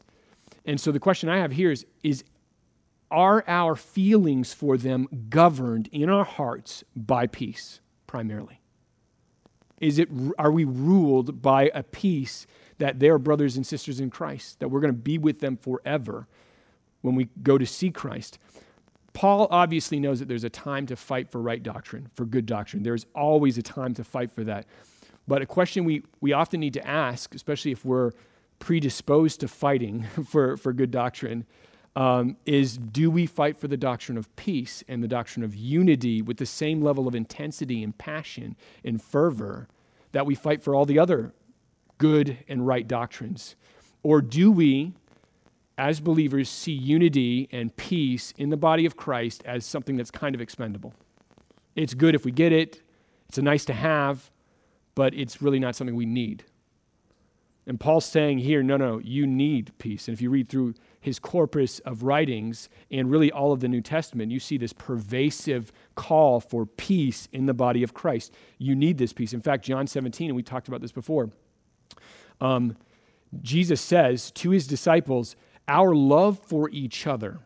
And 0.65 0.81
so 0.81 0.93
the 0.93 1.01
question 1.01 1.29
I 1.29 1.39
have 1.39 1.53
here 1.53 1.71
is, 1.71 1.87
is 2.03 2.25
are 3.11 3.43
our 3.47 3.75
feelings 3.75 4.53
for 4.53 4.77
them 4.77 5.09
governed 5.31 5.89
in 5.93 6.11
our 6.11 6.25
hearts 6.25 6.85
by 6.95 7.27
peace 7.27 7.81
primarily? 8.07 8.61
Is 9.81 9.99
it, 9.99 10.09
are 10.39 10.53
we 10.53 10.65
ruled 10.65 11.41
by 11.41 11.71
a 11.73 11.83
peace 11.83 12.47
that 12.79 12.99
they're 12.99 13.19
brothers 13.19 13.57
and 13.57 13.67
sisters 13.67 14.01
in 14.01 14.11
Christ, 14.11 14.61
that 14.61 14.69
we're 14.69 14.81
going 14.81 14.93
to 14.93 14.99
be 14.99 15.19
with 15.19 15.41
them 15.41 15.57
forever 15.57 16.27
when 17.01 17.15
we 17.15 17.29
go 17.43 17.57
to 17.57 17.67
see 17.67 17.91
Christ? 17.91 18.39
Paul 19.13 19.49
obviously 19.51 19.99
knows 19.99 20.19
that 20.19 20.29
there's 20.29 20.45
a 20.45 20.51
time 20.51 20.87
to 20.87 20.97
fight 20.97 21.31
for 21.31 21.41
right 21.41 21.63
doctrine, 21.63 22.09
for 22.15 22.25
good 22.25 22.47
doctrine. 22.47 22.83
There's 22.83 23.07
always 23.15 23.57
a 23.59 23.63
time 23.63 23.95
to 23.95 24.05
fight 24.05 24.31
for 24.31 24.45
that. 24.45 24.67
But 25.29 25.43
a 25.43 25.47
question 25.47 25.85
we, 25.85 26.03
we 26.23 26.33
often 26.33 26.59
need 26.59 26.73
to 26.75 26.87
ask, 26.87 27.35
especially 27.35 27.71
if 27.71 27.85
we're 27.85 28.13
predisposed 28.59 29.41
to 29.41 29.49
fighting 29.49 30.07
for, 30.27 30.57
for 30.57 30.73
good 30.73 30.91
doctrine, 30.91 31.45
um, 31.95 32.37
is 32.47 32.79
do 32.79 33.11
we 33.11 33.27
fight 33.27 33.59
for 33.59 33.69
the 33.69 33.77
doctrine 33.77 34.17
of 34.17 34.35
peace 34.37 34.83
and 34.89 35.03
the 35.03 35.09
doctrine 35.09 35.45
of 35.45 35.55
unity 35.55 36.23
with 36.23 36.39
the 36.39 36.47
same 36.47 36.81
level 36.81 37.07
of 37.07 37.15
intensity 37.15 37.83
and 37.83 37.97
passion 37.99 38.57
and 38.85 39.03
fervor 39.03 39.69
that 40.13 40.25
we 40.25 40.35
fight 40.35 40.63
for 40.63 40.75
all 40.75 40.87
the 40.87 40.99
other 40.99 41.33
good 41.99 42.39
and 42.49 42.67
right 42.67 42.89
doctrines? 42.89 43.55
Or 44.03 44.23
do 44.23 44.51
we, 44.51 44.95
as 45.77 46.01
believers, 46.01 46.49
see 46.49 46.73
unity 46.73 47.49
and 47.53 47.77
peace 47.77 48.33
in 48.39 48.49
the 48.49 48.57
body 48.57 48.87
of 48.87 48.97
Christ 48.97 49.43
as 49.45 49.67
something 49.67 49.97
that's 49.97 50.11
kind 50.11 50.35
of 50.35 50.41
expendable? 50.41 50.95
It's 51.75 51.95
good 51.95 52.15
if 52.15 52.25
we 52.25 52.31
get 52.31 52.53
it, 52.53 52.81
it's 53.29 53.39
a 53.39 53.43
nice 53.43 53.65
to 53.67 53.75
have, 53.75 54.31
but 54.99 55.15
it's 55.15 55.41
really 55.41 55.61
not 55.61 55.77
something 55.77 55.95
we 55.95 56.05
need. 56.05 56.43
And 57.69 57.79
Paul's 57.79 58.05
saying 58.05 58.39
here, 58.39 58.65
no, 58.65 58.77
no, 58.77 58.99
you 58.99 59.29
need 59.29 59.71
peace. 59.79 60.09
And 60.09 60.13
if 60.13 60.21
you 60.21 60.29
read 60.29 60.49
through 60.49 60.75
his 61.01 61.21
corpus 61.21 61.79
of 61.79 62.03
writings 62.03 62.69
and 62.91 63.09
really 63.09 63.31
all 63.31 63.53
of 63.53 63.61
the 63.61 63.69
New 63.69 63.81
Testament, 63.81 64.33
you 64.33 64.41
see 64.41 64.59
this 64.59 64.73
pervasive 64.73 65.71
call 65.95 66.41
for 66.41 66.67
peace 66.67 67.29
in 67.31 67.47
the 67.47 67.55
body 67.55 67.85
of 67.85 67.95
Christ. 67.95 68.35
You 68.59 68.75
need 68.75 68.99
this 68.99 69.13
peace. 69.13 69.33
In 69.33 69.41
fact, 69.41 69.65
John 69.65 69.87
17, 69.87 70.31
and 70.31 70.37
we 70.37 70.43
talked 70.43 70.67
about 70.67 70.81
this 70.81 70.91
before, 70.91 71.31
um, 72.41 72.77
Jesus 73.41 73.81
says 73.81 74.33
to 74.33 74.51
his 74.51 74.67
disciples, 74.67 75.37
our 75.69 75.95
love 75.95 76.41
for 76.41 76.69
each 76.71 77.07
other. 77.07 77.39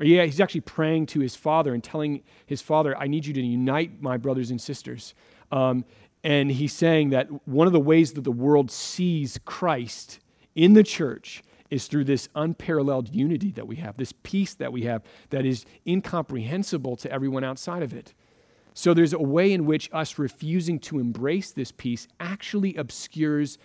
Or 0.00 0.06
yeah, 0.06 0.24
he's 0.24 0.40
actually 0.40 0.62
praying 0.62 1.04
to 1.08 1.20
his 1.20 1.36
father 1.36 1.74
and 1.74 1.84
telling 1.84 2.22
his 2.46 2.62
father, 2.62 2.96
I 2.96 3.08
need 3.08 3.26
you 3.26 3.34
to 3.34 3.42
unite 3.42 4.00
my 4.00 4.16
brothers 4.16 4.50
and 4.50 4.58
sisters. 4.58 5.12
Um, 5.52 5.84
and 6.24 6.50
he's 6.50 6.72
saying 6.72 7.10
that 7.10 7.28
one 7.48 7.66
of 7.66 7.72
the 7.72 7.80
ways 7.80 8.12
that 8.12 8.24
the 8.24 8.32
world 8.32 8.70
sees 8.70 9.38
Christ 9.44 10.20
in 10.54 10.74
the 10.74 10.82
church 10.82 11.42
is 11.70 11.86
through 11.86 12.04
this 12.04 12.28
unparalleled 12.34 13.14
unity 13.14 13.50
that 13.52 13.66
we 13.66 13.76
have, 13.76 13.96
this 13.96 14.12
peace 14.22 14.54
that 14.54 14.72
we 14.72 14.82
have 14.82 15.02
that 15.30 15.46
is 15.46 15.64
incomprehensible 15.86 16.96
to 16.96 17.10
everyone 17.10 17.42
outside 17.42 17.82
of 17.82 17.94
it. 17.94 18.12
So 18.74 18.94
there's 18.94 19.12
a 19.12 19.18
way 19.18 19.52
in 19.52 19.64
which 19.64 19.90
us 19.92 20.18
refusing 20.18 20.78
to 20.80 20.98
embrace 20.98 21.50
this 21.50 21.72
peace 21.72 22.08
actually 22.20 22.76
obscures 22.76 23.58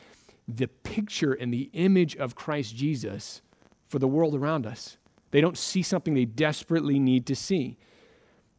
the 0.48 0.68
picture 0.68 1.34
and 1.34 1.54
the 1.54 1.70
image 1.74 2.16
of 2.16 2.36
Christ 2.36 2.76
Jesus 2.76 3.42
for 3.88 4.00
the 4.00 4.08
world 4.08 4.36
around 4.36 4.66
us. 4.66 4.98
They 5.32 5.42
don't 5.42 5.58
see 5.58 5.82
something 5.82 6.14
they 6.14 6.26
desperately 6.26 7.00
need 7.00 7.26
to 7.28 7.36
see. 7.36 7.78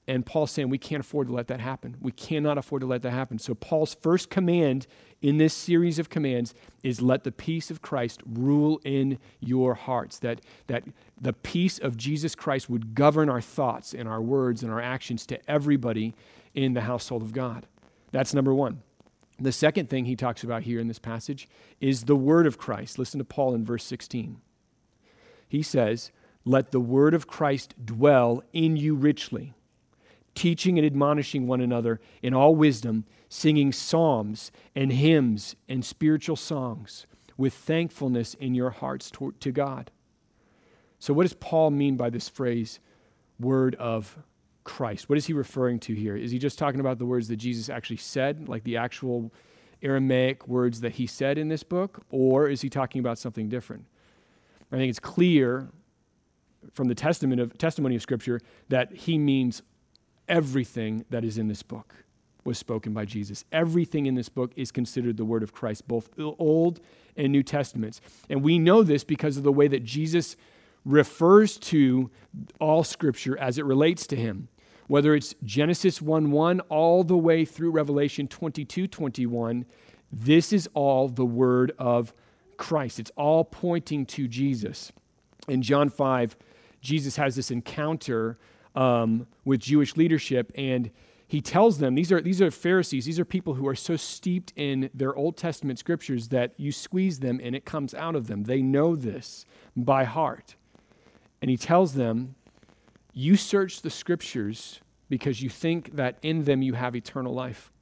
And 0.08 0.24
Paul's 0.24 0.50
saying 0.50 0.70
we 0.70 0.78
can't 0.78 1.04
afford 1.04 1.28
to 1.28 1.34
let 1.34 1.48
that 1.48 1.60
happen. 1.60 1.96
We 2.00 2.12
cannot 2.12 2.56
afford 2.56 2.80
to 2.80 2.86
let 2.86 3.02
that 3.02 3.10
happen. 3.10 3.38
So, 3.38 3.54
Paul's 3.54 3.94
first 3.94 4.30
command 4.30 4.86
in 5.20 5.36
this 5.36 5.52
series 5.52 5.98
of 5.98 6.08
commands 6.08 6.54
is 6.82 7.02
let 7.02 7.24
the 7.24 7.30
peace 7.30 7.70
of 7.70 7.82
Christ 7.82 8.22
rule 8.24 8.80
in 8.84 9.18
your 9.38 9.74
hearts. 9.74 10.18
That, 10.20 10.40
that 10.66 10.84
the 11.20 11.34
peace 11.34 11.78
of 11.78 11.98
Jesus 11.98 12.34
Christ 12.34 12.70
would 12.70 12.94
govern 12.94 13.28
our 13.28 13.42
thoughts 13.42 13.92
and 13.92 14.08
our 14.08 14.22
words 14.22 14.62
and 14.62 14.72
our 14.72 14.80
actions 14.80 15.26
to 15.26 15.50
everybody 15.50 16.14
in 16.54 16.72
the 16.72 16.80
household 16.80 17.22
of 17.22 17.32
God. 17.32 17.66
That's 18.10 18.32
number 18.32 18.54
one. 18.54 18.82
The 19.38 19.52
second 19.52 19.88
thing 19.88 20.06
he 20.06 20.16
talks 20.16 20.42
about 20.42 20.62
here 20.62 20.80
in 20.80 20.88
this 20.88 20.98
passage 20.98 21.48
is 21.80 22.04
the 22.04 22.16
word 22.16 22.46
of 22.46 22.58
Christ. 22.58 22.98
Listen 22.98 23.18
to 23.18 23.24
Paul 23.24 23.54
in 23.54 23.64
verse 23.64 23.84
16. 23.84 24.40
He 25.48 25.62
says, 25.62 26.10
Let 26.44 26.72
the 26.72 26.80
word 26.80 27.14
of 27.14 27.26
Christ 27.26 27.74
dwell 27.84 28.42
in 28.52 28.76
you 28.76 28.94
richly, 28.94 29.54
teaching 30.38 30.78
and 30.78 30.86
admonishing 30.86 31.46
one 31.46 31.60
another 31.60 32.00
in 32.22 32.32
all 32.32 32.54
wisdom, 32.54 33.04
singing 33.28 33.72
psalms 33.72 34.50
and 34.74 34.92
hymns 34.92 35.56
and 35.68 35.84
spiritual 35.84 36.36
songs 36.36 37.06
with 37.36 37.54
thankfulness 37.54 38.34
in 38.34 38.54
your 38.54 38.70
hearts 38.70 39.10
to, 39.10 39.52
God. 39.52 39.90
So, 40.98 41.12
what 41.12 41.24
does 41.24 41.34
Paul 41.34 41.70
mean 41.70 41.96
by 41.96 42.10
this 42.10 42.28
phrase, 42.28 42.80
word 43.38 43.74
of 43.76 44.18
Christ. 44.68 45.08
What 45.08 45.16
is 45.16 45.26
he 45.26 45.32
referring 45.32 45.80
to 45.80 45.94
here? 45.94 46.14
Is 46.14 46.30
he 46.30 46.38
just 46.38 46.58
talking 46.58 46.78
about 46.78 46.98
the 46.98 47.06
words 47.06 47.26
that 47.28 47.36
Jesus 47.36 47.70
actually 47.70 47.96
said, 47.96 48.50
like 48.50 48.64
the 48.64 48.76
actual 48.76 49.32
Aramaic 49.82 50.46
words 50.46 50.82
that 50.82 50.92
he 50.92 51.06
said 51.06 51.38
in 51.38 51.48
this 51.48 51.62
book, 51.62 52.02
or 52.10 52.48
is 52.48 52.60
he 52.60 52.68
talking 52.68 53.00
about 53.00 53.18
something 53.18 53.48
different? 53.48 53.86
I 54.70 54.76
think 54.76 54.90
it's 54.90 55.00
clear 55.00 55.68
from 56.74 56.88
the 56.88 56.94
testament 56.94 57.40
of, 57.40 57.56
testimony 57.56 57.96
of 57.96 58.02
Scripture 58.02 58.42
that 58.68 58.92
he 58.92 59.16
means 59.16 59.62
everything 60.28 61.04
that 61.10 61.24
is 61.24 61.38
in 61.38 61.48
this 61.48 61.62
book 61.62 61.94
was 62.44 62.58
spoken 62.58 62.92
by 62.92 63.04
Jesus. 63.04 63.44
Everything 63.52 64.06
in 64.06 64.14
this 64.14 64.28
book 64.28 64.52
is 64.56 64.70
considered 64.70 65.16
the 65.16 65.24
word 65.24 65.42
of 65.42 65.52
Christ, 65.52 65.86
both 65.86 66.08
Old 66.18 66.80
and 67.16 67.32
New 67.32 67.42
Testaments. 67.42 68.00
And 68.30 68.42
we 68.42 68.58
know 68.58 68.82
this 68.82 69.04
because 69.04 69.36
of 69.36 69.42
the 69.42 69.52
way 69.52 69.68
that 69.68 69.84
Jesus 69.84 70.36
refers 70.84 71.58
to 71.58 72.10
all 72.60 72.84
Scripture 72.84 73.36
as 73.38 73.58
it 73.58 73.64
relates 73.64 74.06
to 74.06 74.16
him 74.16 74.48
whether 74.88 75.14
it's 75.14 75.34
Genesis 75.44 76.02
1 76.02 76.30
1 76.32 76.60
all 76.62 77.04
the 77.04 77.16
way 77.16 77.44
through 77.44 77.70
Revelation 77.70 78.26
22 78.26 78.88
21, 78.88 79.64
this 80.10 80.52
is 80.52 80.68
all 80.74 81.08
the 81.08 81.24
word 81.24 81.72
of 81.78 82.12
Christ. 82.56 82.98
It's 82.98 83.12
all 83.14 83.44
pointing 83.44 84.04
to 84.06 84.26
Jesus. 84.26 84.90
In 85.46 85.62
John 85.62 85.90
5, 85.90 86.36
Jesus 86.80 87.16
has 87.16 87.36
this 87.36 87.50
encounter 87.50 88.38
um, 88.74 89.26
with 89.44 89.60
Jewish 89.60 89.96
leadership, 89.96 90.52
and 90.54 90.90
he 91.28 91.42
tells 91.42 91.78
them 91.78 91.94
these 91.94 92.10
are, 92.10 92.22
these 92.22 92.40
are 92.40 92.50
Pharisees, 92.50 93.04
these 93.04 93.20
are 93.20 93.24
people 93.24 93.54
who 93.54 93.68
are 93.68 93.74
so 93.74 93.96
steeped 93.96 94.54
in 94.56 94.88
their 94.94 95.14
Old 95.14 95.36
Testament 95.36 95.78
scriptures 95.78 96.28
that 96.28 96.54
you 96.56 96.72
squeeze 96.72 97.20
them 97.20 97.38
and 97.42 97.54
it 97.54 97.66
comes 97.66 97.92
out 97.92 98.16
of 98.16 98.28
them. 98.28 98.44
They 98.44 98.62
know 98.62 98.96
this 98.96 99.44
by 99.76 100.04
heart. 100.04 100.56
And 101.42 101.50
he 101.50 101.58
tells 101.58 101.94
them, 101.94 102.34
you 103.12 103.36
search 103.36 103.82
the 103.82 103.90
scriptures 103.90 104.80
because 105.10 105.42
you 105.42 105.50
think 105.50 105.96
that 105.96 106.16
in 106.22 106.44
them 106.44 106.62
you 106.62 106.72
have 106.72 106.96
eternal 106.96 107.34
life. 107.34 107.72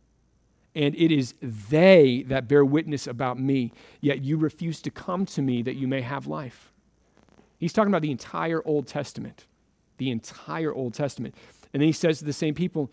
And 0.74 0.94
it 0.96 1.12
is 1.12 1.34
they 1.40 2.24
that 2.26 2.48
bear 2.48 2.64
witness 2.64 3.06
about 3.06 3.38
me, 3.38 3.72
yet 4.00 4.22
you 4.22 4.36
refuse 4.36 4.82
to 4.82 4.90
come 4.90 5.24
to 5.26 5.40
me 5.40 5.62
that 5.62 5.76
you 5.76 5.86
may 5.86 6.00
have 6.00 6.26
life. 6.26 6.72
He's 7.58 7.72
talking 7.72 7.92
about 7.92 8.02
the 8.02 8.10
entire 8.10 8.60
Old 8.66 8.86
Testament. 8.86 9.46
The 9.98 10.10
entire 10.10 10.72
Old 10.72 10.94
Testament. 10.94 11.34
And 11.72 11.80
then 11.80 11.88
he 11.88 11.92
says 11.92 12.18
to 12.18 12.24
the 12.24 12.32
same 12.32 12.54
people, 12.54 12.90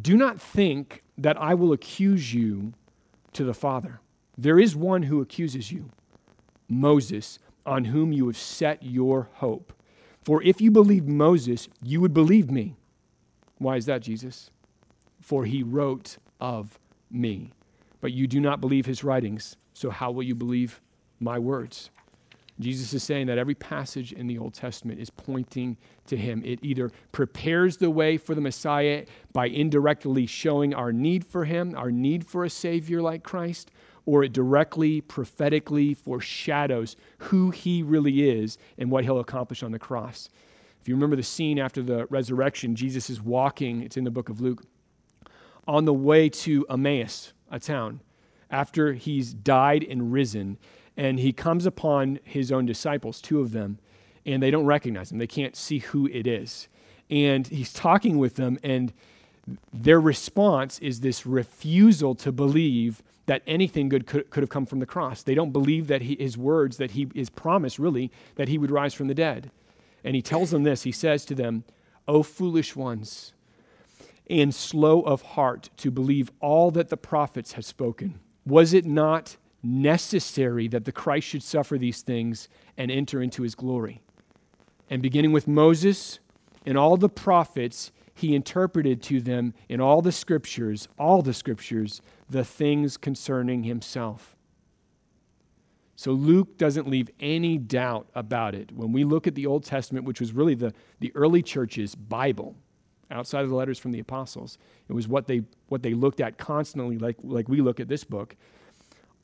Do 0.00 0.16
not 0.16 0.40
think 0.40 1.02
that 1.18 1.40
I 1.40 1.54
will 1.54 1.72
accuse 1.72 2.34
you 2.34 2.74
to 3.32 3.44
the 3.44 3.54
Father. 3.54 4.00
There 4.36 4.58
is 4.58 4.74
one 4.74 5.04
who 5.04 5.20
accuses 5.20 5.70
you, 5.70 5.90
Moses, 6.68 7.38
on 7.64 7.86
whom 7.86 8.12
you 8.12 8.26
have 8.26 8.36
set 8.36 8.82
your 8.82 9.28
hope. 9.34 9.72
For 10.22 10.42
if 10.42 10.60
you 10.60 10.70
believed 10.70 11.08
Moses, 11.08 11.68
you 11.82 12.00
would 12.00 12.14
believe 12.14 12.50
me. 12.50 12.76
Why 13.58 13.76
is 13.76 13.86
that, 13.86 14.02
Jesus? 14.02 14.50
For 15.20 15.44
he 15.44 15.62
wrote 15.62 16.18
of 16.40 16.78
me. 17.10 17.52
But 18.00 18.12
you 18.12 18.26
do 18.26 18.40
not 18.40 18.60
believe 18.60 18.86
his 18.86 19.04
writings, 19.04 19.56
so 19.72 19.90
how 19.90 20.10
will 20.10 20.22
you 20.22 20.34
believe 20.34 20.80
my 21.20 21.38
words? 21.38 21.90
Jesus 22.60 22.94
is 22.94 23.02
saying 23.02 23.26
that 23.26 23.38
every 23.38 23.54
passage 23.54 24.12
in 24.12 24.28
the 24.28 24.38
Old 24.38 24.54
Testament 24.54 25.00
is 25.00 25.10
pointing 25.10 25.76
to 26.06 26.16
him. 26.16 26.40
It 26.44 26.60
either 26.62 26.92
prepares 27.10 27.78
the 27.78 27.90
way 27.90 28.16
for 28.16 28.34
the 28.34 28.40
Messiah 28.40 29.06
by 29.32 29.46
indirectly 29.46 30.26
showing 30.26 30.72
our 30.72 30.92
need 30.92 31.24
for 31.24 31.44
him, 31.44 31.74
our 31.76 31.90
need 31.90 32.24
for 32.24 32.44
a 32.44 32.50
Savior 32.50 33.02
like 33.02 33.24
Christ, 33.24 33.72
or 34.06 34.22
it 34.22 34.32
directly, 34.32 35.00
prophetically 35.00 35.94
foreshadows 35.94 36.94
who 37.18 37.50
he 37.50 37.82
really 37.82 38.28
is 38.28 38.56
and 38.78 38.90
what 38.90 39.04
he'll 39.04 39.18
accomplish 39.18 39.62
on 39.62 39.72
the 39.72 39.78
cross. 39.78 40.28
If 40.80 40.88
you 40.88 40.94
remember 40.94 41.16
the 41.16 41.22
scene 41.22 41.58
after 41.58 41.82
the 41.82 42.06
resurrection, 42.06 42.76
Jesus 42.76 43.08
is 43.08 43.20
walking, 43.20 43.82
it's 43.82 43.96
in 43.96 44.04
the 44.04 44.10
book 44.10 44.28
of 44.28 44.40
Luke, 44.40 44.62
on 45.66 45.86
the 45.86 45.94
way 45.94 46.28
to 46.28 46.66
Emmaus, 46.68 47.32
a 47.50 47.58
town, 47.58 48.00
after 48.50 48.92
he's 48.92 49.32
died 49.32 49.82
and 49.82 50.12
risen. 50.12 50.58
And 50.96 51.18
he 51.18 51.32
comes 51.32 51.66
upon 51.66 52.20
his 52.24 52.52
own 52.52 52.66
disciples, 52.66 53.20
two 53.20 53.40
of 53.40 53.52
them, 53.52 53.78
and 54.24 54.42
they 54.42 54.50
don't 54.50 54.66
recognize 54.66 55.10
him. 55.10 55.18
They 55.18 55.26
can't 55.26 55.56
see 55.56 55.78
who 55.78 56.06
it 56.06 56.26
is. 56.26 56.68
And 57.10 57.46
he's 57.46 57.72
talking 57.72 58.18
with 58.18 58.36
them, 58.36 58.58
and 58.62 58.92
their 59.72 60.00
response 60.00 60.78
is 60.78 61.00
this 61.00 61.26
refusal 61.26 62.14
to 62.16 62.32
believe 62.32 63.02
that 63.26 63.42
anything 63.46 63.88
good 63.88 64.06
could, 64.06 64.30
could 64.30 64.42
have 64.42 64.50
come 64.50 64.66
from 64.66 64.80
the 64.80 64.86
cross. 64.86 65.22
They 65.22 65.34
don't 65.34 65.52
believe 65.52 65.86
that 65.88 66.02
he, 66.02 66.16
his 66.18 66.36
words, 66.36 66.76
that 66.76 66.92
he, 66.92 67.08
his 67.14 67.30
promise, 67.30 67.78
really, 67.78 68.10
that 68.36 68.48
he 68.48 68.58
would 68.58 68.70
rise 68.70 68.94
from 68.94 69.08
the 69.08 69.14
dead. 69.14 69.50
And 70.02 70.14
he 70.14 70.22
tells 70.22 70.50
them 70.50 70.62
this 70.62 70.82
He 70.82 70.92
says 70.92 71.24
to 71.26 71.34
them, 71.34 71.64
O 72.06 72.22
foolish 72.22 72.76
ones, 72.76 73.32
and 74.28 74.54
slow 74.54 75.02
of 75.02 75.22
heart 75.22 75.70
to 75.78 75.90
believe 75.90 76.30
all 76.40 76.70
that 76.70 76.88
the 76.88 76.96
prophets 76.96 77.52
have 77.52 77.64
spoken. 77.64 78.20
Was 78.46 78.74
it 78.74 78.84
not 78.84 79.36
necessary 79.64 80.68
that 80.68 80.84
the 80.84 80.92
Christ 80.92 81.28
should 81.28 81.42
suffer 81.42 81.78
these 81.78 82.02
things 82.02 82.48
and 82.76 82.90
enter 82.90 83.22
into 83.22 83.42
his 83.42 83.54
glory? 83.54 84.02
And 84.90 85.02
beginning 85.02 85.32
with 85.32 85.48
Moses 85.48 86.20
and 86.66 86.76
all 86.76 86.96
the 86.96 87.08
prophets, 87.08 87.90
he 88.14 88.34
interpreted 88.34 89.02
to 89.04 89.20
them 89.20 89.54
in 89.68 89.80
all 89.80 90.02
the 90.02 90.12
scriptures, 90.12 90.88
all 90.98 91.22
the 91.22 91.34
scriptures, 91.34 92.00
the 92.28 92.44
things 92.44 92.96
concerning 92.96 93.64
himself. 93.64 94.36
So 95.96 96.12
Luke 96.12 96.58
doesn't 96.58 96.88
leave 96.88 97.08
any 97.20 97.56
doubt 97.56 98.08
about 98.14 98.54
it. 98.54 98.72
When 98.72 98.92
we 98.92 99.04
look 99.04 99.26
at 99.26 99.34
the 99.34 99.46
Old 99.46 99.64
Testament, 99.64 100.04
which 100.04 100.20
was 100.20 100.32
really 100.32 100.54
the, 100.54 100.72
the 101.00 101.12
early 101.14 101.42
church's 101.42 101.94
Bible, 101.94 102.56
outside 103.10 103.42
of 103.42 103.48
the 103.48 103.54
letters 103.54 103.78
from 103.78 103.92
the 103.92 104.00
apostles, 104.00 104.58
it 104.88 104.92
was 104.92 105.06
what 105.06 105.26
they, 105.26 105.42
what 105.68 105.82
they 105.82 105.94
looked 105.94 106.20
at 106.20 106.36
constantly, 106.36 106.98
like, 106.98 107.16
like 107.22 107.48
we 107.48 107.60
look 107.60 107.78
at 107.78 107.88
this 107.88 108.04
book. 108.04 108.36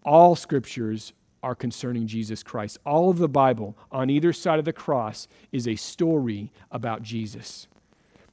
All 0.05 0.35
scriptures 0.37 1.13
are 1.43 1.55
concerning 1.55 2.07
Jesus 2.07 2.43
Christ. 2.43 2.79
All 2.85 3.11
of 3.11 3.19
the 3.19 3.29
Bible 3.29 3.77
on 3.91 4.11
either 4.11 4.33
side 4.33 4.59
of 4.59 4.65
the 4.65 4.73
cross 4.73 5.27
is 5.53 5.67
a 5.67 5.77
story 5.77 6.53
about 6.71 7.03
Jesus. 7.03 7.67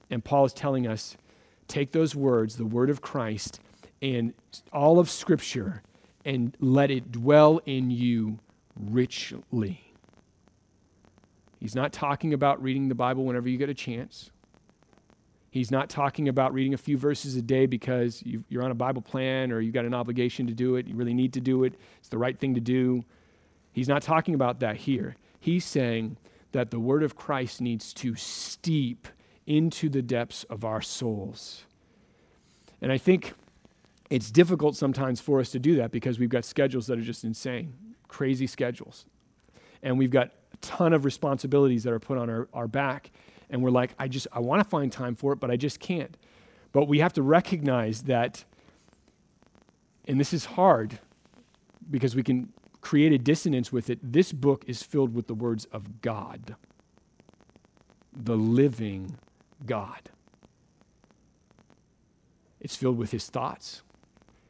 And 0.10 0.24
Paul 0.24 0.46
is 0.46 0.54
telling 0.54 0.88
us 0.88 1.18
take 1.68 1.92
those 1.92 2.16
words, 2.16 2.56
the 2.56 2.66
word 2.66 2.90
of 2.90 3.02
Christ, 3.02 3.60
and 4.02 4.34
all 4.72 5.00
of 5.00 5.10
Scripture, 5.10 5.82
and 6.24 6.56
let 6.60 6.92
it 6.92 7.12
dwell 7.12 7.62
in 7.66 7.92
you 7.92 8.40
richly. 8.76 9.94
He's 11.60 11.76
not 11.76 11.92
talking 11.92 12.34
about 12.34 12.62
reading 12.62 12.88
the 12.88 12.96
Bible 12.96 13.26
whenever 13.26 13.50
you 13.50 13.58
get 13.58 13.70
a 13.70 13.74
chance. 13.74 14.32
He's 15.58 15.72
not 15.72 15.90
talking 15.90 16.28
about 16.28 16.54
reading 16.54 16.76
a 16.76 16.78
few 16.78 17.00
verses 17.00 17.36
a 17.36 17.42
day 17.42 17.66
because 17.66 18.22
you 18.24 18.44
are 18.60 18.62
on 18.62 18.70
a 18.70 18.76
Bible 18.76 19.02
plan 19.02 19.52
or 19.52 19.60
you've 19.60 19.74
got 19.74 19.86
an 19.86 19.94
obligation 19.96 20.46
to 20.46 20.54
do 20.54 20.76
it. 20.76 20.86
You 20.86 20.96
really 20.96 21.16
need 21.16 21.34
to 21.34 21.42
do 21.42 21.64
it. 21.64 21.74
It's 21.98 22.10
the 22.10 22.18
right 22.20 22.38
thing 22.38 22.54
to 22.54 22.62
do. 22.62 23.04
He's 23.72 23.88
not 23.88 24.04
talking 24.04 24.36
about 24.36 24.60
that 24.60 24.76
here. 24.76 25.16
He's 25.40 25.66
saying 25.66 26.18
that 26.52 26.70
the 26.70 26.80
word 26.80 27.02
of 27.02 27.16
Christ 27.16 27.60
needs 27.60 27.92
to 27.96 28.14
steep 28.14 29.08
into 29.48 29.90
the 29.90 30.04
depths 30.04 30.44
of 30.44 30.64
our 30.64 30.80
souls. 30.80 31.66
And 32.80 32.92
I 32.92 33.00
think 33.00 33.34
it's 34.12 34.30
difficult 34.30 34.76
sometimes 34.76 35.20
for 35.22 35.40
us 35.40 35.50
to 35.54 35.60
do 35.60 35.76
that 35.78 35.90
because 35.90 36.20
we've 36.20 36.30
got 36.30 36.46
schedules 36.46 36.86
that 36.86 37.00
are 37.00 37.04
just 37.04 37.24
insane, 37.24 37.74
crazy 38.08 38.46
schedules. 38.46 39.08
And 39.82 39.98
we've 39.98 40.12
got 40.12 40.28
a 40.54 40.58
ton 40.58 40.94
of 40.94 41.04
responsibilities 41.04 41.84
that 41.84 41.94
are 41.94 42.00
put 42.00 42.20
on 42.20 42.30
our, 42.30 42.48
our 42.54 42.68
back. 42.68 43.10
And 43.50 43.64
we're 43.64 43.72
like, 43.72 43.94
I 43.98 44.08
just, 44.08 44.28
I 44.32 44.40
want 44.40 44.62
to 44.62 44.70
find 44.70 44.92
time 44.92 45.16
for 45.16 45.34
it, 45.34 45.40
but 45.40 45.50
I 45.50 45.56
just 45.56 45.80
can't. 45.80 46.16
But 46.72 46.88
we 46.88 47.00
have 47.00 47.14
to 47.14 47.22
recognize 47.22 48.04
that, 48.04 48.44
and 50.08 50.20
this 50.20 50.34
is 50.34 50.46
hard 50.46 51.00
because 51.90 52.16
we 52.16 52.24
can 52.24 52.52
create 52.82 53.12
a 53.14 53.18
dissonance 53.18 53.72
with 53.72 53.90
it. 53.90 54.00
This 54.02 54.32
book 54.32 54.64
is 54.68 54.84
filled 54.84 55.14
with 55.14 55.28
the 55.28 55.34
words 55.34 55.66
of 55.72 56.02
God, 56.02 56.56
the 58.14 58.36
living 58.36 59.18
God. 59.66 60.10
It's 62.60 62.76
filled 62.76 62.98
with 62.98 63.12
his 63.12 63.30
thoughts, 63.30 63.82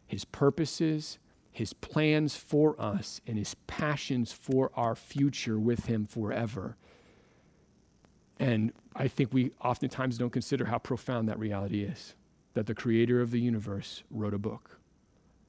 his 0.08 0.26
purposes, 0.26 1.20
his 1.52 1.74
plans 1.74 2.36
for 2.36 2.80
us, 2.80 3.22
and 3.28 3.38
his 3.38 3.56
passions 3.68 4.32
for 4.32 4.72
our 4.76 4.96
future 4.96 5.60
with 5.60 5.86
him 5.86 6.06
forever. 6.06 6.78
And 8.40 8.72
I 8.96 9.08
think 9.08 9.34
we 9.34 9.52
oftentimes 9.64 10.18
don't 10.18 10.32
consider 10.32 10.66
how 10.66 10.78
profound 10.78 11.28
that 11.30 11.40
reality 11.40 11.84
is 11.84 12.14
that 12.54 12.66
the 12.66 12.76
creator 12.76 13.22
of 13.22 13.32
the 13.32 13.40
universe 13.40 14.04
wrote 14.10 14.34
a 14.34 14.40
book, 14.40 14.80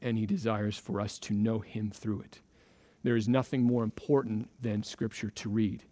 and 0.03 0.19
he 0.19 0.27
desires 0.27 0.77
for 0.77 1.01
us 1.01 1.19
to 1.19 1.33
know 1.33 1.59
him 1.59 1.91
through 1.91 2.21
it. 2.21 2.41
There 3.03 3.17
is 3.17 3.29
nothing 3.29 3.63
more 3.63 3.83
important 3.83 4.51
than 4.61 4.83
scripture 4.83 5.31
to 5.31 5.49
read. 5.49 5.85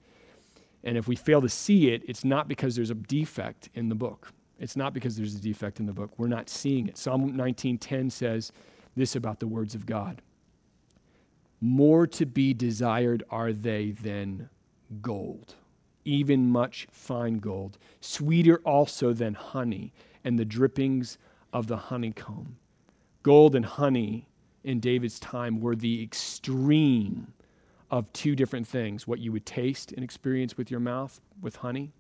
And 0.85 0.99
if 0.99 1.09
we 1.09 1.17
fail 1.17 1.41
to 1.41 1.49
see 1.49 1.89
it, 1.89 2.03
it's 2.07 2.25
not 2.25 2.49
because 2.49 2.77
there's 2.77 2.91
a 2.91 2.95
defect 2.95 3.71
in 3.75 3.89
the 3.89 3.95
book. 3.95 4.33
It's 4.59 4.77
not 4.77 4.95
because 4.95 5.17
there's 5.17 5.35
a 5.35 5.41
defect 5.41 5.81
in 5.81 5.87
the 5.87 5.93
book. 5.93 6.13
We're 6.19 6.29
not 6.29 6.49
seeing 6.49 6.87
it. 6.87 6.99
Psalm 6.99 7.33
19:10 7.33 8.11
says 8.11 8.53
this 8.95 9.17
about 9.17 9.41
the 9.41 9.47
words 9.47 9.75
of 9.75 9.87
God. 9.87 10.23
More 11.61 12.07
to 12.09 12.27
be 12.27 12.55
desired 12.55 13.23
are 13.31 13.53
they 13.53 13.91
than 13.91 14.49
gold, 15.01 15.55
even 16.07 16.49
much 16.49 16.87
fine 16.91 17.39
gold, 17.39 17.79
sweeter 18.01 18.59
also 18.65 19.13
than 19.13 19.35
honey 19.35 19.93
and 20.25 20.39
the 20.39 20.45
drippings 20.45 21.19
of 21.53 21.67
the 21.67 21.77
honeycomb. 21.77 22.57
Gold 23.23 23.55
and 23.55 23.65
honey 23.65 24.29
in 24.65 24.81
David's 24.81 25.21
time 25.21 25.61
were 25.61 25.77
the 25.77 26.03
extreme 26.03 27.33
of 27.91 28.13
two 28.13 28.35
different 28.35 28.67
things 28.67 29.07
what 29.07 29.21
you 29.21 29.33
would 29.33 29.47
taste 29.47 29.93
and 29.93 30.03
experience 30.03 30.57
with 30.57 30.71
your 30.71 30.81
mouth 30.81 31.21
with 31.41 31.57
honey, 31.57 31.93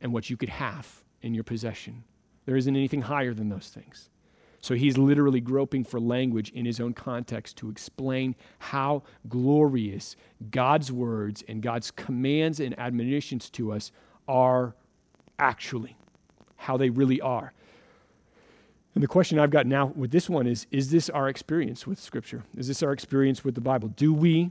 and 0.00 0.12
what 0.12 0.28
you 0.28 0.36
could 0.36 0.50
have 0.50 1.02
in 1.22 1.34
your 1.34 1.44
possession. 1.44 2.04
There 2.44 2.56
isn't 2.56 2.76
anything 2.76 3.02
higher 3.02 3.32
than 3.32 3.48
those 3.48 3.68
things. 3.68 4.10
So 4.64 4.74
he's 4.74 4.96
literally 4.96 5.42
groping 5.42 5.84
for 5.84 6.00
language 6.00 6.48
in 6.52 6.64
his 6.64 6.80
own 6.80 6.94
context 6.94 7.58
to 7.58 7.68
explain 7.68 8.34
how 8.58 9.02
glorious 9.28 10.16
God's 10.50 10.90
words 10.90 11.44
and 11.46 11.60
God's 11.60 11.90
commands 11.90 12.60
and 12.60 12.74
admonitions 12.78 13.50
to 13.50 13.72
us 13.72 13.92
are 14.26 14.74
actually, 15.38 15.98
how 16.56 16.78
they 16.78 16.88
really 16.88 17.20
are. 17.20 17.52
And 18.94 19.02
the 19.02 19.06
question 19.06 19.38
I've 19.38 19.50
got 19.50 19.66
now 19.66 19.92
with 19.94 20.12
this 20.12 20.30
one 20.30 20.46
is 20.46 20.66
Is 20.70 20.90
this 20.90 21.10
our 21.10 21.28
experience 21.28 21.86
with 21.86 22.00
Scripture? 22.00 22.44
Is 22.56 22.66
this 22.66 22.82
our 22.82 22.92
experience 22.92 23.44
with 23.44 23.56
the 23.56 23.60
Bible? 23.60 23.88
Do 23.88 24.14
we 24.14 24.50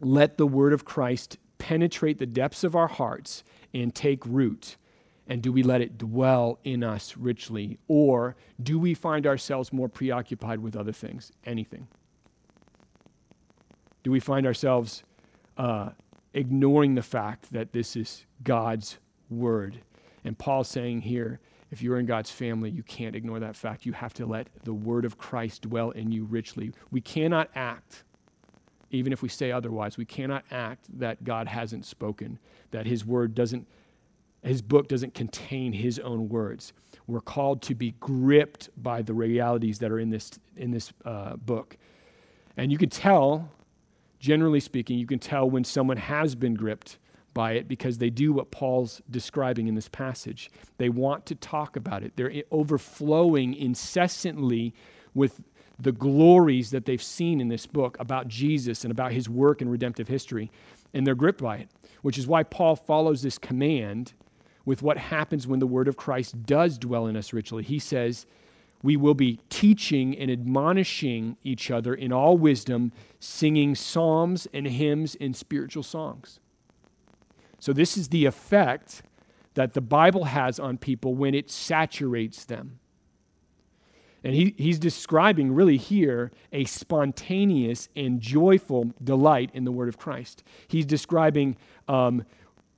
let 0.00 0.36
the 0.36 0.48
word 0.48 0.72
of 0.72 0.84
Christ 0.84 1.38
penetrate 1.58 2.18
the 2.18 2.26
depths 2.26 2.64
of 2.64 2.74
our 2.74 2.88
hearts 2.88 3.44
and 3.72 3.94
take 3.94 4.26
root? 4.26 4.76
And 5.28 5.42
do 5.42 5.52
we 5.52 5.62
let 5.62 5.80
it 5.80 5.98
dwell 5.98 6.58
in 6.64 6.82
us 6.82 7.16
richly? 7.16 7.78
Or 7.86 8.34
do 8.62 8.78
we 8.78 8.94
find 8.94 9.26
ourselves 9.26 9.72
more 9.72 9.88
preoccupied 9.88 10.60
with 10.60 10.74
other 10.74 10.92
things? 10.92 11.32
Anything? 11.44 11.86
Do 14.02 14.10
we 14.10 14.20
find 14.20 14.46
ourselves 14.46 15.04
uh, 15.58 15.90
ignoring 16.32 16.94
the 16.94 17.02
fact 17.02 17.52
that 17.52 17.72
this 17.72 17.94
is 17.94 18.24
God's 18.42 18.98
word? 19.28 19.80
And 20.24 20.38
Paul's 20.38 20.68
saying 20.68 21.02
here, 21.02 21.40
if 21.70 21.82
you're 21.82 21.98
in 21.98 22.06
God's 22.06 22.30
family, 22.30 22.70
you 22.70 22.82
can't 22.82 23.14
ignore 23.14 23.38
that 23.40 23.54
fact. 23.54 23.84
You 23.84 23.92
have 23.92 24.14
to 24.14 24.24
let 24.24 24.48
the 24.64 24.72
word 24.72 25.04
of 25.04 25.18
Christ 25.18 25.62
dwell 25.62 25.90
in 25.90 26.10
you 26.10 26.24
richly. 26.24 26.72
We 26.90 27.02
cannot 27.02 27.50
act 27.54 28.04
even 28.90 29.12
if 29.12 29.22
we 29.22 29.28
say 29.28 29.52
otherwise. 29.52 29.96
We 29.96 30.04
cannot 30.04 30.44
act 30.50 30.86
that 30.98 31.24
God 31.24 31.46
hasn't 31.48 31.84
spoken, 31.84 32.38
that 32.70 32.86
his 32.86 33.04
word 33.04 33.34
doesn't, 33.34 33.66
his 34.48 34.62
book 34.62 34.88
doesn't 34.88 35.14
contain 35.14 35.72
his 35.72 35.98
own 35.98 36.28
words. 36.28 36.72
We're 37.06 37.20
called 37.20 37.62
to 37.62 37.74
be 37.74 37.94
gripped 38.00 38.70
by 38.76 39.02
the 39.02 39.14
realities 39.14 39.78
that 39.78 39.90
are 39.90 39.98
in 39.98 40.10
this, 40.10 40.30
in 40.56 40.70
this 40.70 40.92
uh, 41.04 41.36
book. 41.36 41.76
And 42.56 42.72
you 42.72 42.78
can 42.78 42.90
tell, 42.90 43.50
generally 44.18 44.60
speaking, 44.60 44.98
you 44.98 45.06
can 45.06 45.18
tell 45.18 45.48
when 45.48 45.64
someone 45.64 45.96
has 45.96 46.34
been 46.34 46.54
gripped 46.54 46.98
by 47.34 47.52
it 47.52 47.68
because 47.68 47.98
they 47.98 48.10
do 48.10 48.32
what 48.32 48.50
Paul's 48.50 49.00
describing 49.10 49.68
in 49.68 49.74
this 49.74 49.88
passage. 49.88 50.50
They 50.76 50.88
want 50.88 51.24
to 51.26 51.34
talk 51.34 51.76
about 51.76 52.02
it, 52.02 52.12
they're 52.16 52.32
overflowing 52.50 53.54
incessantly 53.54 54.74
with 55.14 55.40
the 55.78 55.92
glories 55.92 56.70
that 56.70 56.84
they've 56.84 57.02
seen 57.02 57.40
in 57.40 57.48
this 57.48 57.66
book 57.66 57.96
about 58.00 58.26
Jesus 58.26 58.82
and 58.84 58.90
about 58.90 59.12
his 59.12 59.28
work 59.28 59.62
in 59.62 59.68
redemptive 59.68 60.08
history, 60.08 60.50
and 60.92 61.06
they're 61.06 61.14
gripped 61.14 61.40
by 61.40 61.58
it, 61.58 61.68
which 62.02 62.18
is 62.18 62.26
why 62.26 62.42
Paul 62.42 62.74
follows 62.74 63.22
this 63.22 63.38
command 63.38 64.14
with 64.68 64.82
what 64.82 64.98
happens 64.98 65.46
when 65.46 65.60
the 65.60 65.66
word 65.66 65.88
of 65.88 65.96
Christ 65.96 66.44
does 66.44 66.76
dwell 66.76 67.06
in 67.06 67.16
us 67.16 67.32
richly. 67.32 67.62
He 67.62 67.78
says, 67.78 68.26
we 68.82 68.98
will 68.98 69.14
be 69.14 69.40
teaching 69.48 70.14
and 70.18 70.30
admonishing 70.30 71.38
each 71.42 71.70
other 71.70 71.94
in 71.94 72.12
all 72.12 72.36
wisdom, 72.36 72.92
singing 73.18 73.74
psalms 73.74 74.46
and 74.52 74.66
hymns 74.66 75.16
and 75.18 75.34
spiritual 75.34 75.82
songs. 75.82 76.38
So, 77.58 77.72
this 77.72 77.96
is 77.96 78.10
the 78.10 78.26
effect 78.26 79.00
that 79.54 79.72
the 79.72 79.80
Bible 79.80 80.24
has 80.24 80.60
on 80.60 80.76
people 80.76 81.14
when 81.14 81.34
it 81.34 81.50
saturates 81.50 82.44
them. 82.44 82.78
And 84.22 84.34
he, 84.34 84.54
he's 84.58 84.78
describing 84.78 85.54
really 85.54 85.78
here 85.78 86.30
a 86.52 86.66
spontaneous 86.66 87.88
and 87.96 88.20
joyful 88.20 88.92
delight 89.02 89.50
in 89.54 89.64
the 89.64 89.72
word 89.72 89.88
of 89.88 89.96
Christ. 89.96 90.44
He's 90.68 90.84
describing 90.84 91.56
um, 91.88 92.26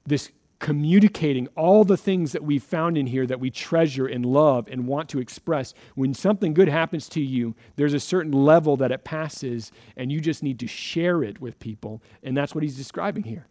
this 0.06 0.30
communicating 0.60 1.48
all 1.56 1.84
the 1.84 1.96
things 1.96 2.32
that 2.32 2.44
we've 2.44 2.62
found 2.62 2.96
in 2.96 3.06
here 3.06 3.26
that 3.26 3.40
we 3.40 3.50
treasure 3.50 4.06
and 4.06 4.24
love 4.24 4.68
and 4.70 4.86
want 4.86 5.08
to 5.08 5.18
express. 5.18 5.74
When 5.94 6.14
something 6.14 6.54
good 6.54 6.68
happens 6.68 7.08
to 7.10 7.20
you, 7.20 7.56
there's 7.76 7.94
a 7.94 8.00
certain 8.00 8.30
level 8.30 8.76
that 8.76 8.92
it 8.92 9.02
passes, 9.02 9.72
and 9.96 10.12
you 10.12 10.20
just 10.20 10.42
need 10.42 10.60
to 10.60 10.66
share 10.68 11.24
it 11.24 11.40
with 11.40 11.58
people. 11.58 12.02
And 12.22 12.36
that's 12.36 12.54
what 12.54 12.62
he's 12.62 12.76
describing 12.76 13.24
here. 13.24 13.46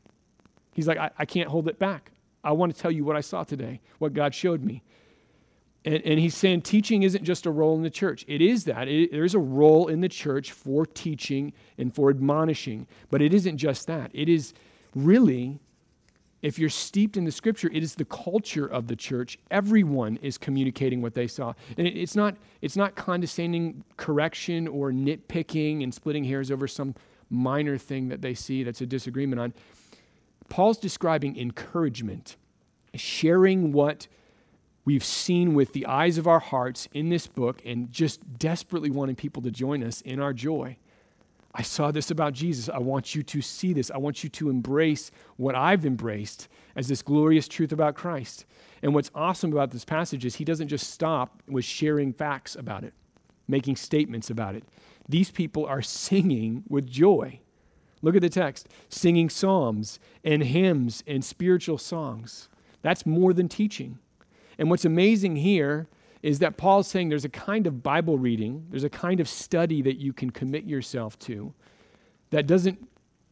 He's 0.74 0.88
like, 0.88 1.00
I, 1.00 1.10
I 1.18 1.26
can't 1.26 1.50
hold 1.50 1.68
it 1.68 1.80
back. 1.80 2.12
I 2.44 2.52
want 2.52 2.74
to 2.74 2.80
tell 2.80 2.92
you 2.92 3.04
what 3.04 3.16
I 3.16 3.22
saw 3.22 3.44
today, 3.44 3.82
what 3.98 4.14
God 4.14 4.34
showed 4.34 4.64
me. 4.64 4.84
And, 5.86 6.02
and, 6.06 6.20
he's 6.20 6.36
saying 6.36 6.62
teaching 6.62 7.04
isn't 7.04 7.24
just 7.24 7.46
a 7.46 7.52
role 7.52 7.76
in 7.76 7.84
the 7.84 7.90
church. 7.90 8.26
It 8.28 8.42
is 8.42 8.66
that. 8.66 8.88
It, 8.88 9.12
there 9.12 9.24
is 9.24 9.34
a 9.34 9.40
role 9.40 9.88
in 9.88 10.02
the 10.02 10.10
church 10.10 10.52
for 10.52 10.86
teaching 10.86 11.54
and 11.78 11.94
for 11.94 12.10
admonishing. 12.10 12.86
But 13.10 13.22
it 13.22 13.34
isn't 13.34 13.58
just 13.58 13.88
that. 13.88 14.12
It 14.14 14.28
is 14.28 14.54
really, 14.94 15.60
if 16.42 16.58
you're 16.58 16.70
steeped 16.70 17.18
in 17.18 17.26
the 17.26 17.32
scripture, 17.32 17.70
it 17.74 17.84
is 17.84 17.96
the 17.96 18.06
culture 18.06 18.66
of 18.66 18.88
the 18.88 18.96
church. 18.96 19.38
Everyone 19.52 20.18
is 20.22 20.38
communicating 20.38 21.02
what 21.02 21.14
they 21.14 21.28
saw. 21.28 21.54
And 21.78 21.86
it, 21.86 21.98
it's, 21.98 22.16
not, 22.16 22.38
it's 22.62 22.78
not 22.78 22.96
condescending 22.96 23.84
correction 23.98 24.68
or 24.68 24.92
nitpicking 24.92 25.84
and 25.84 25.94
splitting 25.94 26.24
hairs 26.24 26.50
over 26.50 26.68
some 26.68 26.96
minor 27.30 27.78
thing 27.78 28.08
that 28.10 28.22
they 28.22 28.34
see 28.34 28.64
that's 28.64 28.82
a 28.82 28.86
disagreement 28.86 29.40
on. 29.40 29.54
Paul's 30.48 30.78
describing 30.78 31.38
encouragement, 31.38 32.38
sharing 32.96 33.72
what 33.72 34.08
we've 34.86 35.04
seen 35.04 35.54
with 35.54 35.74
the 35.74 35.86
eyes 35.86 36.18
of 36.18 36.28
our 36.28 36.40
hearts 36.40 36.88
in 36.94 37.10
this 37.10 37.28
book 37.28 37.62
and 37.66 37.92
just 37.92 38.40
desperately 38.40 38.90
wanting 38.90 39.16
people 39.16 39.42
to 39.44 39.52
join 39.52 39.84
us 39.84 40.02
in 40.02 40.20
our 40.20 40.34
joy. 40.34 40.78
I 41.54 41.64
saw 41.64 41.92
this 41.92 42.12
about 42.12 42.34
Jesus. 42.34 42.70
I 42.70 42.78
want 42.78 43.16
you 43.16 43.24
to 43.24 43.42
see 43.42 43.74
this. 43.74 43.90
I 43.90 43.98
want 43.98 44.24
you 44.24 44.30
to 44.30 44.50
embrace 44.50 45.12
what 45.38 45.56
I've 45.56 45.86
embraced 45.86 46.48
as 46.76 46.88
this 46.88 47.02
glorious 47.02 47.48
truth 47.48 47.72
about 47.72 47.96
Christ. 47.96 48.46
And 48.84 48.94
what's 48.94 49.10
awesome 49.16 49.52
about 49.52 49.72
this 49.72 49.84
passage 49.84 50.26
is 50.26 50.36
he 50.36 50.46
doesn't 50.46 50.68
just 50.68 50.92
stop 50.92 51.42
with 51.48 51.66
sharing 51.66 52.14
facts 52.14 52.56
about 52.56 52.84
it, 52.84 52.94
making 53.48 53.78
statements 53.78 54.30
about 54.30 54.56
it. 54.56 54.64
These 55.08 55.32
people 55.32 55.66
are 55.66 55.82
singing 55.82 56.64
with 56.70 56.88
joy. 56.88 57.40
Look 58.02 58.16
at 58.16 58.22
the 58.22 58.30
text 58.30 58.70
singing 58.88 59.30
psalms 59.30 60.00
and 60.24 60.44
hymns 60.44 61.04
and 61.08 61.26
spiritual 61.26 61.80
songs. 61.80 62.48
That's 62.82 63.06
more 63.06 63.34
than 63.34 63.50
teaching. 63.50 63.98
And 64.58 64.70
what's 64.70 64.86
amazing 64.86 65.38
here 65.38 65.88
is 66.22 66.40
that 66.40 66.58
Paul's 66.58 66.88
saying 66.88 67.10
there's 67.10 67.26
a 67.26 67.30
kind 67.30 67.66
of 67.66 67.82
Bible 67.82 68.18
reading, 68.18 68.66
there's 68.70 68.84
a 68.84 68.90
kind 68.90 69.20
of 69.20 69.30
study 69.30 69.82
that 69.82 69.98
you 69.98 70.12
can 70.12 70.30
commit 70.30 70.66
yourself 70.66 71.18
to 71.20 71.54
that 72.30 72.46
doesn't 72.46 72.88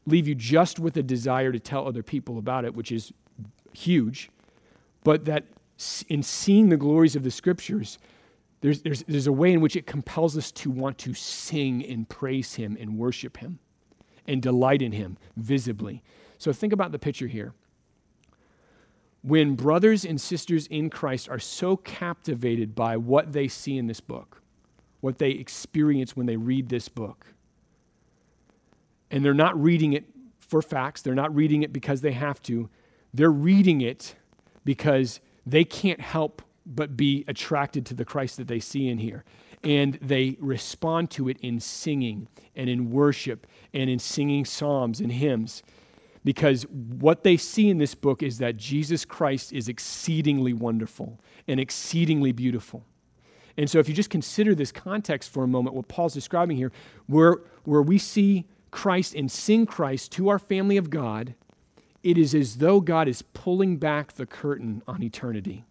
leave 0.06 0.28
you 0.28 0.36
just 0.36 0.80
with 0.80 0.96
a 0.98 1.04
desire 1.04 1.52
to 1.52 1.60
tell 1.60 1.88
other 1.88 2.02
people 2.02 2.38
about 2.38 2.66
it, 2.66 2.74
which 2.74 2.92
is 2.92 3.12
huge, 3.74 4.30
but 5.04 5.26
that 5.26 5.46
in 6.08 6.24
seeing 6.24 6.70
the 6.70 6.78
glories 6.78 7.16
of 7.16 7.24
the 7.24 7.32
scriptures, 7.32 8.00
there's, 8.62 8.82
there's, 8.82 9.04
there's 9.08 9.28
a 9.28 9.32
way 9.32 9.54
in 9.54 9.62
which 9.62 9.76
it 9.76 9.86
compels 9.86 10.38
us 10.38 10.52
to 10.52 10.72
want 10.72 10.98
to 11.00 11.14
sing 11.14 11.86
and 11.86 12.10
praise 12.10 12.56
Him 12.56 12.78
and 12.80 12.98
worship 12.98 13.38
Him 13.38 13.60
and 14.26 14.42
delight 14.42 14.82
in 14.82 14.94
Him 14.94 15.18
visibly. 15.36 16.02
So 16.38 16.52
think 16.52 16.74
about 16.74 16.92
the 16.92 17.00
picture 17.00 17.28
here. 17.28 17.54
When 19.22 19.56
brothers 19.56 20.06
and 20.06 20.22
sisters 20.22 20.68
in 20.68 20.90
Christ 20.90 21.28
are 21.30 21.40
so 21.40 21.76
captivated 21.78 22.76
by 22.76 22.98
what 22.98 23.34
they 23.34 23.48
see 23.48 23.78
in 23.78 23.88
this 23.88 24.00
book, 24.00 24.42
what 25.02 25.18
they 25.18 25.32
experience 25.32 26.16
when 26.16 26.26
they 26.26 26.38
read 26.38 26.70
this 26.70 26.88
book, 26.88 27.28
and 29.12 29.24
they're 29.24 29.34
not 29.34 29.62
reading 29.62 29.94
it 29.94 30.06
for 30.40 30.62
facts, 30.62 31.02
they're 31.02 31.16
not 31.16 31.34
reading 31.36 31.64
it 31.64 31.74
because 31.74 32.02
they 32.02 32.12
have 32.12 32.42
to, 32.44 32.70
they're 33.14 33.32
reading 33.32 33.82
it 33.82 34.16
because 34.64 35.20
they 35.46 35.64
can't 35.64 36.02
help 36.02 36.42
but 36.66 36.98
be 36.98 37.24
attracted 37.28 37.86
to 37.86 37.94
the 37.94 38.06
Christ 38.06 38.38
that 38.38 38.48
they 38.48 38.60
see 38.60 38.90
in 38.90 38.98
here. 38.98 39.24
And 39.64 39.98
they 40.02 40.38
respond 40.40 41.10
to 41.12 41.30
it 41.30 41.38
in 41.40 41.60
singing 41.60 42.28
and 42.56 42.70
in 42.70 42.92
worship 42.92 43.48
and 43.74 43.90
in 43.90 44.00
singing 44.00 44.46
psalms 44.46 45.00
and 45.00 45.12
hymns. 45.12 45.64
Because 46.24 46.64
what 46.64 47.24
they 47.24 47.38
see 47.38 47.70
in 47.70 47.78
this 47.78 47.96
book 47.96 48.22
is 48.22 48.38
that 48.40 48.58
Jesus 48.58 49.06
Christ 49.06 49.54
is 49.54 49.70
exceedingly 49.70 50.54
wonderful 50.54 51.20
and 51.48 51.60
exceedingly 51.60 52.32
beautiful. 52.32 52.84
And 53.58 53.70
so, 53.70 53.80
if 53.80 53.90
you 53.90 53.96
just 53.96 54.10
consider 54.10 54.54
this 54.54 54.72
context 54.72 55.32
for 55.32 55.44
a 55.44 55.48
moment, 55.48 55.76
what 55.76 55.88
Paul's 55.88 56.14
describing 56.14 56.58
here, 56.58 56.72
where, 57.08 57.38
where 57.64 57.82
we 57.82 57.98
see 57.98 58.46
Christ 58.70 59.16
and 59.16 59.32
sing 59.32 59.66
Christ 59.66 60.12
to 60.14 60.30
our 60.30 60.38
family 60.38 60.78
of 60.78 60.90
God, 60.90 61.34
it 62.04 62.18
is 62.18 62.36
as 62.36 62.58
though 62.58 62.80
God 62.80 63.08
is 63.08 63.22
pulling 63.22 63.78
back 63.78 64.14
the 64.14 64.26
curtain 64.26 64.84
on 64.88 65.02
eternity 65.02 65.66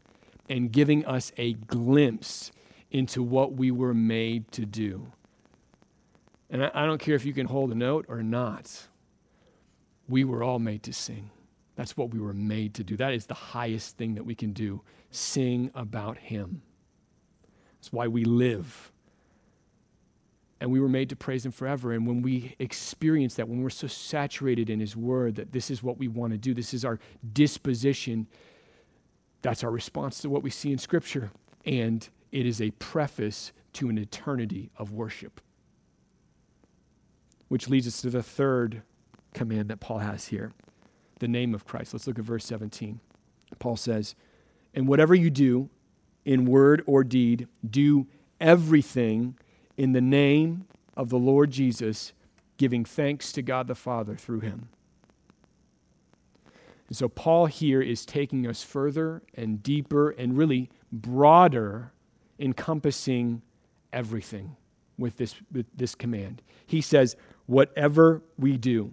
and 0.49 0.73
giving 0.73 1.05
us 1.07 1.33
a 1.37 1.53
glimpse 1.55 2.51
into 2.91 3.23
what 3.23 3.53
we 3.53 3.71
were 3.71 3.95
made 3.95 4.51
to 4.53 4.67
do. 4.67 5.13
And 6.51 6.65
I, 6.65 6.71
I 6.75 6.87
don't 6.87 7.01
care 7.01 7.15
if 7.15 7.25
you 7.25 7.33
can 7.33 7.47
hold 7.47 7.71
a 7.71 7.75
note 7.75 8.07
or 8.09 8.23
not, 8.23 8.89
we 10.09 10.25
were 10.25 10.43
all 10.43 10.59
made 10.59 10.83
to 10.85 10.93
sing. 10.93 11.31
That's 11.75 11.97
what 11.97 12.11
we 12.11 12.21
were 12.21 12.33
made 12.33 12.75
to 12.75 12.85
do. 12.85 12.97
That 12.97 13.13
is 13.13 13.27
the 13.27 13.35
highest 13.35 13.97
thing 13.97 14.15
that 14.15 14.25
we 14.25 14.35
can 14.35 14.53
do 14.53 14.83
sing 15.11 15.71
about 15.75 16.19
Him. 16.19 16.63
That's 17.79 17.93
why 17.93 18.09
we 18.09 18.25
live. 18.25 18.93
And 20.61 20.73
we 20.73 20.81
were 20.81 20.89
made 20.89 21.11
to 21.11 21.17
praise 21.17 21.45
Him 21.45 21.53
forever. 21.53 21.93
And 21.93 22.07
when 22.07 22.23
we 22.23 22.57
experience 22.59 23.35
that, 23.35 23.49
when 23.49 23.63
we're 23.63 23.71
so 23.71 23.87
saturated 23.87 24.71
in 24.71 24.81
His 24.81 24.97
Word 24.97 25.37
that 25.37 25.53
this 25.53 25.71
is 25.71 25.83
what 25.83 25.99
we 25.99 26.09
want 26.09 26.33
to 26.33 26.39
do, 26.39 26.55
this 26.55 26.73
is 26.73 26.85
our 26.85 26.99
disposition, 27.33 28.27
that's 29.43 29.63
our 29.63 29.71
response 29.71 30.21
to 30.21 30.31
what 30.31 30.43
we 30.43 30.51
see 30.51 30.73
in 30.73 30.79
Scripture. 30.79 31.31
And 31.65 32.09
it 32.33 32.47
is 32.47 32.61
a 32.61 32.71
preface 32.73 33.53
to 33.75 33.91
an 33.91 33.99
eternity 33.99 34.71
of 34.79 34.93
worship. 34.93 35.41
Which 37.49 37.69
leads 37.69 37.87
us 37.87 38.01
to 38.01 38.11
the 38.11 38.23
third 38.23 38.83
command 39.37 39.69
that 39.69 39.81
Paul 39.81 39.99
has 39.99 40.29
here 40.29 40.53
the 41.19 41.29
name 41.29 41.55
of 41.55 41.65
Christ. 41.65 41.93
Let's 41.95 42.07
look 42.07 42.19
at 42.19 42.25
verse 42.25 42.45
17. 42.45 43.01
Paul 43.59 43.77
says, 43.77 44.15
And 44.75 44.89
whatever 44.89 45.15
you 45.15 45.31
do, 45.31 45.71
in 46.25 46.45
word 46.45 46.83
or 46.87 47.05
deed, 47.05 47.47
do 47.69 48.07
everything 48.41 49.39
in 49.77 49.93
the 49.93 50.01
name 50.01 50.67
of 50.97 51.09
the 51.09 51.19
Lord 51.19 51.51
Jesus, 51.51 52.13
giving 52.57 52.85
thanks 52.85 53.33
to 53.33 53.43
God 53.43 53.69
the 53.69 53.75
Father 53.75 54.17
through 54.17 54.41
him. 54.41 54.69
And 56.89 56.97
so, 56.97 57.09
Paul 57.09 57.47
here 57.47 57.83
is 57.83 58.05
taking 58.05 58.47
us 58.47 58.63
further 58.63 59.23
and 59.35 59.63
deeper 59.63 60.11
and 60.11 60.37
really 60.37 60.71
broader, 60.93 61.93
encompassing 62.39 63.43
everything 63.93 64.57
with 64.99 65.17
this, 65.17 65.35
with 65.53 65.67
this 65.75 65.95
command. 65.95 66.43
He 66.67 66.81
says, 66.81 67.17
whatever 67.47 68.23
we 68.39 68.57
do. 68.57 68.93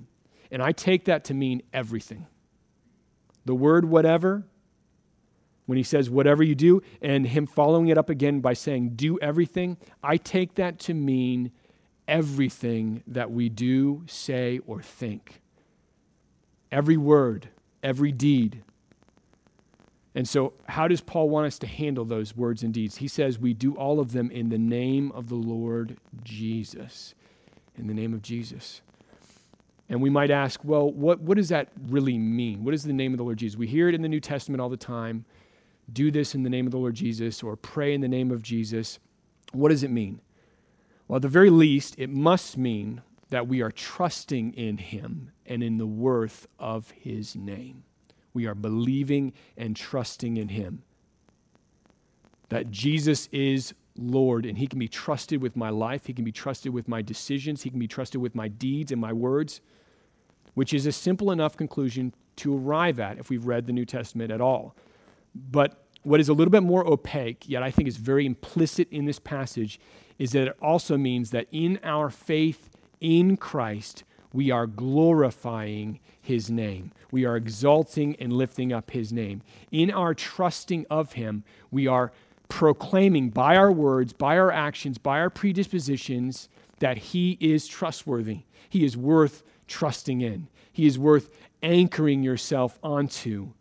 And 0.53 0.61
I 0.61 0.71
take 0.71 1.05
that 1.05 1.23
to 1.25 1.33
mean 1.33 1.63
everything. 1.73 2.27
The 3.43 3.55
word 3.55 3.85
whatever, 3.85 4.43
when 5.65 5.79
he 5.79 5.83
says 5.83 6.11
whatever 6.11 6.43
you 6.43 6.53
do, 6.53 6.83
and 7.01 7.25
him 7.25 7.47
following 7.47 7.87
it 7.87 7.97
up 7.97 8.07
again 8.07 8.39
by 8.39 8.53
saying 8.53 8.91
do 8.95 9.17
everything, 9.19 9.77
I 10.03 10.17
take 10.17 10.53
that 10.55 10.77
to 10.81 10.93
mean 10.93 11.51
everything 12.07 13.01
that 13.07 13.31
we 13.31 13.49
do, 13.49 14.03
say, 14.05 14.59
or 14.67 14.79
think. 14.79 15.41
Every 16.71 16.97
word, 16.97 17.49
every 17.81 18.11
deed. 18.11 18.61
And 20.13 20.29
so, 20.29 20.53
how 20.69 20.87
does 20.87 21.01
Paul 21.01 21.29
want 21.29 21.47
us 21.47 21.57
to 21.59 21.67
handle 21.67 22.05
those 22.05 22.37
words 22.37 22.61
and 22.61 22.71
deeds? 22.71 22.97
He 22.97 23.07
says 23.07 23.39
we 23.39 23.55
do 23.55 23.73
all 23.73 23.99
of 23.99 24.11
them 24.11 24.29
in 24.29 24.49
the 24.49 24.59
name 24.59 25.11
of 25.13 25.29
the 25.29 25.35
Lord 25.35 25.97
Jesus. 26.23 27.15
In 27.75 27.87
the 27.87 27.93
name 27.95 28.13
of 28.13 28.21
Jesus. 28.21 28.83
And 29.89 30.01
we 30.01 30.09
might 30.09 30.31
ask, 30.31 30.59
well, 30.63 30.89
what, 30.91 31.19
what 31.21 31.37
does 31.37 31.49
that 31.49 31.69
really 31.87 32.17
mean? 32.17 32.63
What 32.63 32.73
is 32.73 32.83
the 32.83 32.93
name 32.93 33.13
of 33.13 33.17
the 33.17 33.23
Lord 33.23 33.37
Jesus? 33.37 33.57
We 33.57 33.67
hear 33.67 33.89
it 33.89 33.95
in 33.95 34.01
the 34.01 34.09
New 34.09 34.19
Testament 34.19 34.61
all 34.61 34.69
the 34.69 34.77
time. 34.77 35.25
Do 35.91 36.09
this 36.09 36.33
in 36.33 36.43
the 36.43 36.49
name 36.49 36.65
of 36.65 36.71
the 36.71 36.77
Lord 36.77 36.95
Jesus, 36.95 37.43
or 37.43 37.55
pray 37.55 37.93
in 37.93 38.01
the 38.01 38.07
name 38.07 38.31
of 38.31 38.41
Jesus. 38.41 38.99
What 39.51 39.69
does 39.69 39.83
it 39.83 39.91
mean? 39.91 40.21
Well, 41.07 41.17
at 41.17 41.21
the 41.21 41.27
very 41.27 41.49
least, 41.49 41.95
it 41.97 42.09
must 42.09 42.57
mean 42.57 43.01
that 43.29 43.47
we 43.47 43.61
are 43.61 43.71
trusting 43.71 44.53
in 44.53 44.77
Him 44.77 45.31
and 45.45 45.61
in 45.61 45.77
the 45.77 45.85
worth 45.85 46.47
of 46.57 46.91
His 46.91 47.35
name. 47.35 47.83
We 48.33 48.45
are 48.47 48.55
believing 48.55 49.33
and 49.57 49.75
trusting 49.75 50.37
in 50.37 50.49
Him. 50.49 50.83
That 52.49 52.71
Jesus 52.71 53.27
is 53.31 53.73
Lord 53.97 54.45
and 54.45 54.57
He 54.57 54.67
can 54.67 54.79
be 54.79 54.87
trusted 54.87 55.41
with 55.41 55.55
my 55.55 55.69
life, 55.69 56.05
He 56.05 56.13
can 56.13 56.25
be 56.25 56.31
trusted 56.31 56.73
with 56.73 56.87
my 56.87 57.01
decisions, 57.01 57.63
He 57.63 57.69
can 57.69 57.79
be 57.79 57.87
trusted 57.87 58.21
with 58.21 58.35
my 58.35 58.47
deeds 58.47 58.91
and 58.91 58.99
my 58.99 59.13
words, 59.13 59.61
which 60.53 60.73
is 60.73 60.85
a 60.85 60.91
simple 60.91 61.31
enough 61.31 61.57
conclusion 61.57 62.13
to 62.37 62.55
arrive 62.57 62.99
at 62.99 63.17
if 63.17 63.29
we've 63.29 63.45
read 63.45 63.67
the 63.67 63.73
New 63.73 63.85
Testament 63.85 64.31
at 64.31 64.41
all. 64.41 64.75
But 65.35 65.83
what 66.03 66.19
is 66.19 66.29
a 66.29 66.33
little 66.33 66.51
bit 66.51 66.63
more 66.63 66.85
opaque, 66.85 67.47
yet 67.47 67.63
I 67.63 67.71
think 67.71 67.87
is 67.87 67.97
very 67.97 68.25
implicit 68.25 68.87
in 68.91 69.05
this 69.05 69.19
passage, 69.19 69.79
is 70.19 70.31
that 70.31 70.47
it 70.47 70.57
also 70.61 70.97
means 70.97 71.31
that 71.31 71.47
in 71.51 71.79
our 71.83 72.09
faith 72.09 72.69
in 72.99 73.37
Christ, 73.37 74.03
we 74.31 74.49
are 74.49 74.65
glorifying 74.65 75.99
his 76.19 76.49
name. 76.49 76.91
We 77.11 77.25
are 77.25 77.35
exalting 77.35 78.15
and 78.19 78.33
lifting 78.33 78.73
up 78.73 78.91
his 78.91 79.13
name. 79.13 79.41
In 79.71 79.91
our 79.91 80.13
trusting 80.13 80.85
of 80.89 81.13
him, 81.13 81.43
we 81.69 81.85
are 81.87 82.11
proclaiming 82.53 83.31
by 83.31 83.55
our 83.55 83.71
words, 83.71 84.13
by 84.13 84.37
our 84.37 84.51
actions, 84.51 84.99
by 84.99 85.19
our 85.19 85.31
predispositions 85.31 86.49
that 86.77 86.97
he 86.97 87.35
is 87.41 87.65
trustworthy. 87.65 88.41
He 88.69 88.85
is 88.85 88.95
worth 88.95 89.41
trusting 89.67 90.21
in. 90.21 90.47
He 90.71 90.85
is 90.85 90.99
worth 90.99 91.31
anchoring 91.63 92.21
yourself 92.21 92.77
onto. 92.83 93.53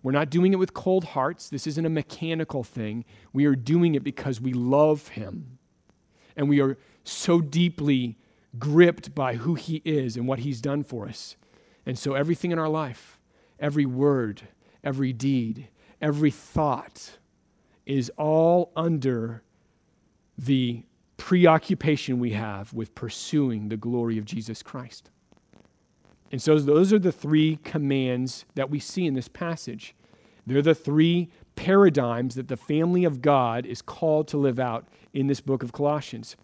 We're 0.00 0.12
not 0.12 0.30
doing 0.30 0.52
it 0.52 0.60
with 0.60 0.74
cold 0.74 1.06
hearts. 1.06 1.48
This 1.48 1.66
isn't 1.66 1.84
a 1.84 1.90
mechanical 1.90 2.62
thing. 2.62 3.04
We 3.32 3.46
are 3.46 3.56
doing 3.56 3.96
it 3.96 4.04
because 4.04 4.40
we 4.40 4.52
love 4.52 5.08
him. 5.08 5.58
And 6.36 6.48
we 6.48 6.60
are 6.60 6.78
so 7.02 7.40
deeply 7.40 8.16
gripped 8.60 9.12
by 9.12 9.34
who 9.34 9.56
He 9.56 9.82
is 9.84 10.16
and 10.16 10.28
what 10.28 10.38
He's 10.38 10.60
done 10.60 10.84
for 10.84 11.08
us. 11.08 11.34
And 11.84 11.98
so 11.98 12.14
everything 12.14 12.52
in 12.52 12.60
our 12.60 12.68
life, 12.68 13.18
every 13.58 13.86
word, 13.86 14.42
every 14.84 15.12
deed, 15.12 15.66
every 16.00 16.30
thought 16.30 17.18
is 17.86 18.10
all 18.18 18.72
under 18.76 19.42
the 20.36 20.84
preoccupation 21.16 22.18
we 22.18 22.32
have 22.32 22.72
with 22.74 22.94
pursuing 22.94 23.68
the 23.68 23.76
glory 23.76 24.18
of 24.18 24.24
Jesus 24.24 24.62
Christ. 24.62 25.10
And 26.30 26.42
so 26.42 26.58
those 26.58 26.92
are 26.92 26.98
the 26.98 27.12
three 27.12 27.56
commands 27.64 28.44
that 28.54 28.68
we 28.68 28.80
see 28.80 29.06
in 29.06 29.14
this 29.14 29.28
passage. 29.28 29.94
They're 30.46 30.62
the 30.62 30.74
three 30.74 31.30
paradigms 31.54 32.34
that 32.34 32.48
the 32.48 32.56
family 32.56 33.04
of 33.04 33.22
God 33.22 33.64
is 33.64 33.80
called 33.80 34.28
to 34.28 34.36
live 34.36 34.58
out 34.58 34.86
in 35.12 35.28
this 35.28 35.40
book 35.40 35.62
of 35.62 35.72
Colossians 35.72 36.36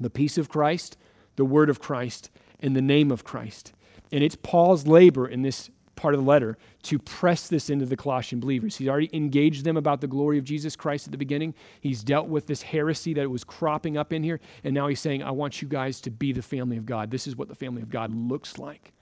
the 0.00 0.10
peace 0.10 0.38
of 0.38 0.48
Christ, 0.48 0.96
the 1.36 1.44
word 1.44 1.70
of 1.70 1.78
Christ 1.78 2.30
and 2.58 2.74
the 2.74 2.82
name 2.82 3.12
of 3.12 3.22
Christ. 3.22 3.72
And 4.10 4.24
it's 4.24 4.36
Paul's 4.36 4.86
labor 4.86 5.26
in 5.26 5.42
this 5.42 5.70
part 5.96 6.14
of 6.14 6.20
the 6.20 6.26
letter 6.26 6.56
to 6.84 6.98
press 6.98 7.48
this 7.48 7.70
into 7.70 7.86
the 7.86 7.96
Colossian 7.96 8.40
believers. 8.40 8.76
He's 8.76 8.88
already 8.88 9.10
engaged 9.12 9.64
them 9.64 9.76
about 9.76 10.00
the 10.00 10.06
glory 10.06 10.38
of 10.38 10.44
Jesus 10.44 10.76
Christ 10.76 11.06
at 11.06 11.12
the 11.12 11.18
beginning. 11.18 11.54
He's 11.80 12.02
dealt 12.02 12.28
with 12.28 12.46
this 12.46 12.62
heresy 12.62 13.14
that 13.14 13.30
was 13.30 13.44
cropping 13.44 13.96
up 13.96 14.12
in 14.12 14.22
here. 14.22 14.40
And 14.64 14.74
now 14.74 14.88
he's 14.88 15.00
saying, 15.00 15.22
I 15.22 15.30
want 15.30 15.62
you 15.62 15.68
guys 15.68 16.00
to 16.02 16.10
be 16.10 16.32
the 16.32 16.42
family 16.42 16.76
of 16.76 16.86
God. 16.86 17.10
This 17.10 17.26
is 17.26 17.36
what 17.36 17.48
the 17.48 17.54
family 17.54 17.82
of 17.82 17.90
God 17.90 18.14
looks 18.14 18.58
like. 18.58 18.92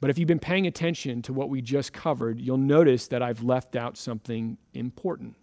But 0.00 0.10
if 0.10 0.18
you've 0.18 0.28
been 0.28 0.38
paying 0.38 0.66
attention 0.66 1.22
to 1.22 1.32
what 1.32 1.48
we 1.48 1.60
just 1.60 1.92
covered, 1.92 2.40
you'll 2.40 2.56
notice 2.56 3.08
that 3.08 3.22
I've 3.22 3.42
left 3.42 3.74
out 3.74 3.96
something 3.96 4.56
important. 4.74 5.34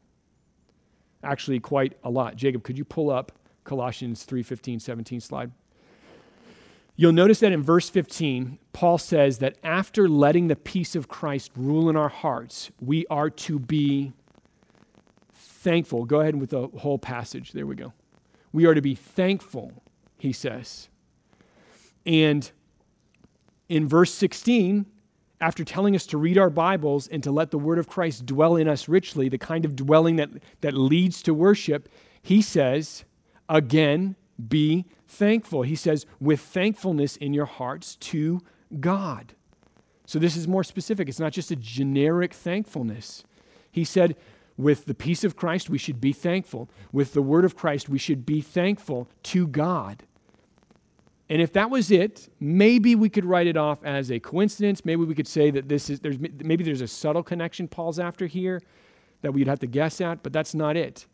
Actually, 1.23 1.59
quite 1.59 1.97
a 2.03 2.09
lot. 2.09 2.35
Jacob, 2.35 2.63
could 2.63 2.77
you 2.77 2.85
pull 2.85 3.09
up 3.09 3.33
Colossians 3.63 4.23
3 4.23 4.43
15, 4.43 4.79
17 4.79 5.19
slide? 5.19 5.51
You'll 6.97 7.12
notice 7.12 7.41
that 7.41 7.51
in 7.51 7.62
verse 7.62 7.89
15, 7.89 8.58
Paul 8.71 8.97
says 8.97 9.39
that 9.39 9.58
after 9.63 10.08
letting 10.08 10.47
the 10.47 10.55
peace 10.55 10.95
of 10.95 11.08
Christ 11.08 11.51
rule 11.55 11.89
in 11.89 11.97
our 11.97 12.10
hearts, 12.10 12.71
we 12.79 13.05
are 13.08 13.29
to 13.29 13.60
be 13.60 14.13
thankful. 15.34 16.05
Go 16.05 16.21
ahead 16.21 16.36
with 16.36 16.51
the 16.51 16.67
whole 16.79 16.97
passage. 16.97 17.51
There 17.51 17.65
we 17.65 17.75
go. 17.75 17.91
We 18.53 18.65
are 18.65 18.73
to 18.73 18.81
be 18.81 18.95
thankful, 18.95 19.84
he 20.17 20.31
says. 20.31 20.88
And 22.05 22.49
in 23.67 23.88
verse 23.88 24.13
16, 24.13 24.86
after 25.41 25.65
telling 25.65 25.95
us 25.95 26.05
to 26.08 26.17
read 26.17 26.38
our 26.38 26.49
Bibles 26.49 27.08
and 27.10 27.21
to 27.23 27.31
let 27.31 27.51
the 27.51 27.58
word 27.58 27.77
of 27.77 27.89
Christ 27.89 28.25
dwell 28.25 28.55
in 28.55 28.69
us 28.69 28.88
richly, 28.88 29.27
the 29.27 29.38
kind 29.38 29.65
of 29.65 29.75
dwelling 29.75 30.15
that, 30.15 30.29
that 30.62 30.73
leads 30.73 31.21
to 31.23 31.34
worship, 31.34 31.89
he 32.21 32.41
says, 32.41 33.03
again, 33.49 34.15
be 34.47 34.86
thankful. 35.07 35.63
He 35.63 35.75
says, 35.75 36.05
with 36.19 36.39
thankfulness 36.39 37.17
in 37.17 37.33
your 37.33 37.45
hearts 37.45 37.95
to 37.97 38.41
God. 38.79 39.33
So 40.05 40.19
this 40.19 40.35
is 40.35 40.47
more 40.47 40.63
specific. 40.63 41.09
It's 41.09 41.19
not 41.19 41.33
just 41.33 41.51
a 41.51 41.55
generic 41.55 42.33
thankfulness. 42.33 43.23
He 43.71 43.83
said, 43.83 44.15
with 44.57 44.85
the 44.85 44.93
peace 44.93 45.23
of 45.23 45.35
Christ, 45.35 45.69
we 45.69 45.77
should 45.77 45.99
be 45.99 46.13
thankful. 46.13 46.69
With 46.91 47.13
the 47.13 47.21
word 47.21 47.43
of 47.43 47.55
Christ, 47.57 47.89
we 47.89 47.97
should 47.97 48.25
be 48.25 48.41
thankful 48.41 49.09
to 49.23 49.47
God. 49.47 50.03
And 51.27 51.41
if 51.41 51.51
that 51.53 51.69
was 51.69 51.89
it, 51.91 52.29
maybe 52.39 52.95
we 52.95 53.09
could 53.09 53.25
write 53.25 53.47
it 53.47 53.57
off 53.57 53.83
as 53.83 54.11
a 54.11 54.19
coincidence. 54.19 54.85
Maybe 54.85 55.03
we 55.03 55.15
could 55.15 55.27
say 55.27 55.49
that 55.51 55.67
this 55.67 55.89
is 55.89 55.99
there's 55.99 56.19
maybe 56.19 56.63
there's 56.63 56.81
a 56.81 56.87
subtle 56.87 57.23
connection 57.23 57.67
Paul's 57.67 57.99
after 57.99 58.27
here 58.27 58.61
that 59.21 59.33
we'd 59.33 59.47
have 59.47 59.59
to 59.59 59.67
guess 59.67 59.99
at, 60.01 60.21
but 60.21 60.31
that's 60.31 60.53
not 60.53 60.77
it. 60.77 61.07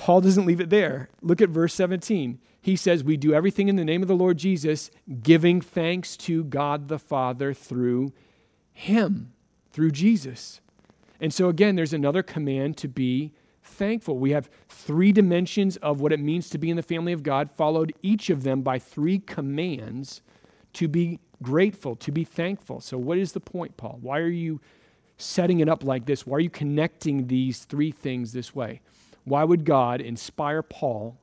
Paul 0.00 0.22
doesn't 0.22 0.46
leave 0.46 0.62
it 0.62 0.70
there. 0.70 1.10
Look 1.20 1.42
at 1.42 1.50
verse 1.50 1.74
17. 1.74 2.38
He 2.62 2.74
says, 2.74 3.04
We 3.04 3.18
do 3.18 3.34
everything 3.34 3.68
in 3.68 3.76
the 3.76 3.84
name 3.84 4.00
of 4.00 4.08
the 4.08 4.16
Lord 4.16 4.38
Jesus, 4.38 4.90
giving 5.22 5.60
thanks 5.60 6.16
to 6.16 6.42
God 6.42 6.88
the 6.88 6.98
Father 6.98 7.52
through 7.52 8.14
Him, 8.72 9.34
through 9.70 9.90
Jesus. 9.90 10.62
And 11.20 11.34
so, 11.34 11.50
again, 11.50 11.76
there's 11.76 11.92
another 11.92 12.22
command 12.22 12.78
to 12.78 12.88
be 12.88 13.32
thankful. 13.62 14.16
We 14.18 14.30
have 14.30 14.48
three 14.70 15.12
dimensions 15.12 15.76
of 15.76 16.00
what 16.00 16.14
it 16.14 16.20
means 16.20 16.48
to 16.48 16.56
be 16.56 16.70
in 16.70 16.76
the 16.76 16.82
family 16.82 17.12
of 17.12 17.22
God, 17.22 17.50
followed 17.50 17.92
each 18.00 18.30
of 18.30 18.42
them 18.42 18.62
by 18.62 18.78
three 18.78 19.18
commands 19.18 20.22
to 20.72 20.88
be 20.88 21.18
grateful, 21.42 21.94
to 21.96 22.10
be 22.10 22.24
thankful. 22.24 22.80
So, 22.80 22.96
what 22.96 23.18
is 23.18 23.32
the 23.32 23.40
point, 23.40 23.76
Paul? 23.76 23.98
Why 24.00 24.20
are 24.20 24.28
you 24.28 24.62
setting 25.18 25.60
it 25.60 25.68
up 25.68 25.84
like 25.84 26.06
this? 26.06 26.26
Why 26.26 26.38
are 26.38 26.40
you 26.40 26.48
connecting 26.48 27.26
these 27.26 27.66
three 27.66 27.90
things 27.90 28.32
this 28.32 28.54
way? 28.54 28.80
Why 29.24 29.44
would 29.44 29.64
God 29.64 30.00
inspire 30.00 30.62
Paul 30.62 31.18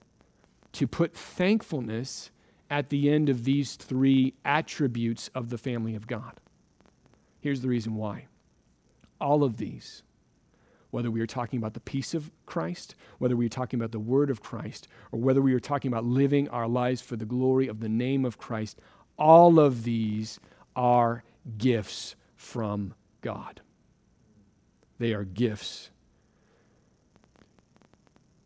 to 0.74 0.88
put 0.88 1.16
thankfulness 1.16 2.32
at 2.70 2.90
the 2.90 3.10
end 3.10 3.30
of 3.30 3.44
these 3.44 3.76
three 3.76 4.34
attributes 4.46 5.30
of 5.34 5.50
the 5.50 5.58
family 5.58 5.96
of 5.96 6.08
God? 6.08 6.40
Here's 7.40 7.62
the 7.62 7.70
reason 7.70 7.96
why. 7.96 8.28
All 9.20 9.44
of 9.44 9.58
these, 9.58 10.04
whether 10.92 11.10
we 11.10 11.22
are 11.22 11.28
talking 11.28 11.58
about 11.58 11.74
the 11.74 11.80
peace 11.80 12.14
of 12.14 12.32
Christ, 12.46 12.96
whether 13.18 13.36
we 13.36 13.46
are 13.46 13.50
talking 13.50 13.80
about 13.80 13.92
the 13.92 14.00
word 14.00 14.30
of 14.30 14.42
Christ, 14.42 14.88
or 15.12 15.20
whether 15.20 15.42
we 15.42 15.54
are 15.54 15.60
talking 15.60 15.92
about 15.92 16.06
living 16.06 16.48
our 16.50 16.68
lives 16.68 17.02
for 17.02 17.16
the 17.16 17.26
glory 17.26 17.68
of 17.68 17.80
the 17.80 17.90
name 17.90 18.26
of 18.26 18.38
Christ, 18.38 18.80
all 19.18 19.60
of 19.60 19.84
these 19.84 20.40
are 20.76 21.24
gifts 21.58 22.16
from 22.36 22.94
God. 23.22 23.62
They 25.00 25.14
are 25.14 25.24
gifts 25.24 25.90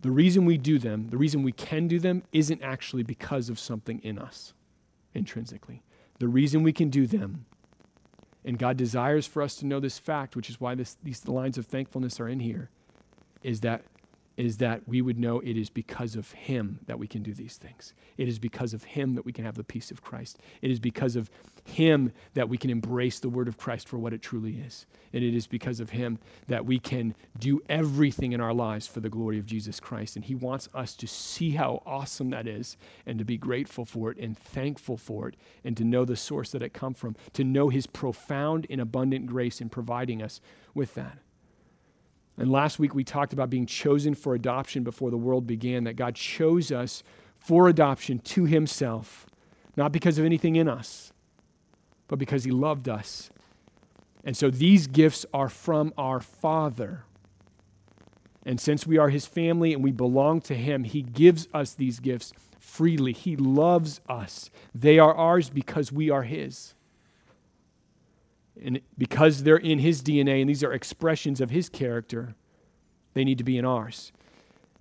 the 0.02 0.12
reason 0.12 0.46
we 0.46 0.58
do 0.58 0.80
them, 0.80 1.10
the 1.10 1.18
reason 1.18 1.44
we 1.44 1.52
can 1.52 1.88
do 1.88 2.00
them, 2.00 2.24
isn't 2.32 2.62
actually 2.62 3.04
because 3.04 3.50
of 3.50 3.60
something 3.60 4.00
in 4.04 4.18
us 4.18 4.54
intrinsically. 5.14 5.84
The 6.20 6.28
reason 6.28 6.64
we 6.64 6.74
can 6.74 6.90
do 6.90 7.06
them, 7.06 7.46
and 8.44 8.58
God 8.58 8.78
desires 8.78 9.28
for 9.28 9.42
us 9.42 9.56
to 9.58 9.66
know 9.66 9.80
this 9.80 10.00
fact, 10.00 10.36
which 10.36 10.50
is 10.50 10.60
why 10.60 10.76
this, 10.76 10.98
these 11.04 11.28
lines 11.28 11.58
of 11.58 11.68
thankfulness 11.68 12.20
are 12.20 12.28
in 12.28 12.40
here, 12.40 12.70
is 13.44 13.62
that 13.62 13.84
is 14.42 14.58
that 14.58 14.88
we 14.88 15.02
would 15.02 15.20
know 15.20 15.40
it 15.40 15.56
is 15.56 15.70
because 15.70 16.16
of 16.16 16.32
Him 16.32 16.80
that 16.88 16.98
we 16.98 17.08
can 17.08 17.22
do 17.22 17.34
these 17.34 17.58
things. 17.58 17.94
It 18.18 18.28
is 18.28 18.40
because 18.40 18.74
of 18.74 18.84
Him 18.84 19.14
that 19.14 19.24
we 19.24 19.32
can 19.32 19.46
have 19.46 19.56
the 19.56 19.64
peace 19.64 19.92
of 19.92 20.02
Christ. 20.02 20.40
It 20.62 20.72
is 20.72 20.80
because 20.80 21.16
of 21.16 21.30
Him 21.64 22.12
that 22.34 22.50
we 22.50 22.58
can 22.58 22.72
embrace 22.72 23.20
the 23.20 23.30
Word 23.30 23.48
of 23.48 23.58
Christ 23.58 23.88
for 23.88 24.00
what 24.00 24.14
it 24.14 24.22
truly 24.22 24.58
is. 24.58 24.88
And 25.14 25.24
it 25.24 25.36
is 25.36 25.46
because 25.46 25.80
of 25.80 25.92
Him 25.92 26.18
that 26.48 26.66
we 26.66 26.80
can 26.80 27.14
do 27.38 27.62
everything 27.70 28.32
in 28.32 28.42
our 28.42 28.54
lives 28.54 28.88
for 28.88 29.00
the 29.00 29.10
glory 29.10 29.38
of 29.38 29.46
Jesus 29.46 29.80
Christ. 29.80 30.16
And 30.16 30.26
He 30.26 30.34
wants 30.34 30.70
us 30.74 30.96
to 30.96 31.08
see 31.08 31.52
how 31.52 31.84
awesome 31.86 32.32
that 32.32 32.48
is 32.48 32.78
and 33.06 33.20
to 33.20 33.26
be 33.26 33.38
grateful 33.38 33.86
for 33.86 34.10
it 34.12 34.18
and 34.18 34.36
thankful 34.36 34.98
for 34.98 35.28
it 35.28 35.36
and 35.64 35.78
to 35.78 35.84
know 35.84 36.04
the 36.04 36.16
source 36.16 36.52
that 36.52 36.64
it 36.64 36.74
come 36.74 36.96
from, 36.96 37.16
to 37.34 37.44
know 37.44 37.70
His 37.70 37.86
profound 37.86 38.66
and 38.70 38.82
abundant 38.82 39.28
grace 39.28 39.62
in 39.62 39.70
providing 39.70 40.22
us 40.24 40.42
with 40.74 40.96
that. 40.96 41.20
And 42.38 42.52
last 42.52 42.80
week 42.80 42.96
we 42.96 43.04
talked 43.04 43.34
about 43.34 43.50
being 43.50 43.65
chosen 43.65 44.15
for 44.15 44.34
adoption 44.34 44.84
before 44.84 45.12
the 45.12 45.17
world 45.17 45.46
began, 45.46 45.84
that 45.84 45.96
God 45.96 46.15
chose 46.15 46.72
us 46.72 47.04
for 47.38 47.67
adoption 47.67 48.20
to 48.20 48.46
Himself, 48.46 49.28
not 49.76 49.91
because 49.91 50.17
of 50.17 50.26
anything 50.26 50.56
in 50.56 50.67
us, 50.67 51.12
but 52.08 52.20
because 52.20 52.44
He 52.44 52.52
loved 52.52 52.88
us. 52.88 53.30
And 54.24 54.38
so 54.38 54.50
these 54.50 54.88
gifts 54.88 55.26
are 55.34 55.50
from 55.50 55.94
our 55.98 56.20
Father. 56.20 57.04
And 58.46 58.60
since 58.60 58.88
we 58.88 58.98
are 58.98 59.10
His 59.10 59.26
family 59.26 59.74
and 59.74 59.84
we 59.84 59.91
belong 59.91 60.41
to 60.41 60.56
Him, 60.56 60.84
He 60.84 61.02
gives 61.02 61.48
us 61.54 61.74
these 61.74 62.00
gifts 62.00 62.34
freely. 62.60 63.13
He 63.13 63.36
loves 63.36 64.02
us. 64.08 64.50
They 64.74 65.00
are 65.00 65.13
ours 65.13 65.50
because 65.50 65.91
we 65.91 66.10
are 66.10 66.24
His. 66.24 66.74
And 68.62 68.82
because 68.98 69.44
they're 69.44 69.58
in 69.58 69.80
his 69.80 70.02
DNA 70.02 70.42
and 70.42 70.50
these 70.50 70.64
are 70.64 70.74
expressions 70.74 71.40
of 71.42 71.50
his 71.50 71.70
character, 71.70 72.36
they 73.14 73.24
need 73.24 73.38
to 73.38 73.44
be 73.44 73.58
in 73.58 73.66
ours. 73.66 74.12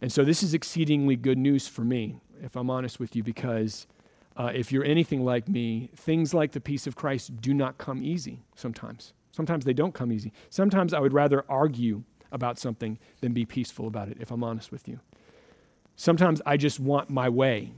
And 0.01 0.11
so 0.11 0.25
this 0.25 0.43
is 0.43 0.55
exceedingly 0.55 1.17
good 1.17 1.39
news 1.39 1.69
for 1.69 1.83
me, 1.83 2.21
if 2.43 2.57
I'm 2.57 2.71
honest 2.71 2.99
with 2.99 3.15
you, 3.15 3.23
because 3.23 3.87
uh, 4.37 4.51
if 4.55 4.73
you're 4.73 4.85
anything 4.85 5.25
like 5.25 5.49
me, 5.49 5.91
things 5.95 6.33
like 6.33 6.53
the 6.53 6.61
peace 6.61 6.87
of 6.87 6.97
Christ 6.97 7.41
do 7.41 7.53
not 7.53 7.79
come 7.79 8.03
easy 8.03 8.43
sometimes. 8.55 9.13
Sometimes 9.33 9.65
they 9.65 9.73
don't 9.73 9.95
come 9.95 10.11
easy. 10.11 10.33
Sometimes 10.49 10.95
I 10.95 11.01
would 11.01 11.13
rather 11.13 11.45
argue 11.49 12.03
about 12.33 12.59
something 12.59 12.99
than 13.21 13.33
be 13.33 13.45
peaceful 13.45 13.87
about 13.87 14.09
it, 14.09 14.17
if 14.21 14.31
I'm 14.31 14.43
honest 14.43 14.73
with 14.73 14.89
you. 14.89 15.01
Sometimes 15.97 16.41
I 16.47 16.57
just 16.57 16.81
want 16.81 17.11
my 17.11 17.29
way. 17.29 17.73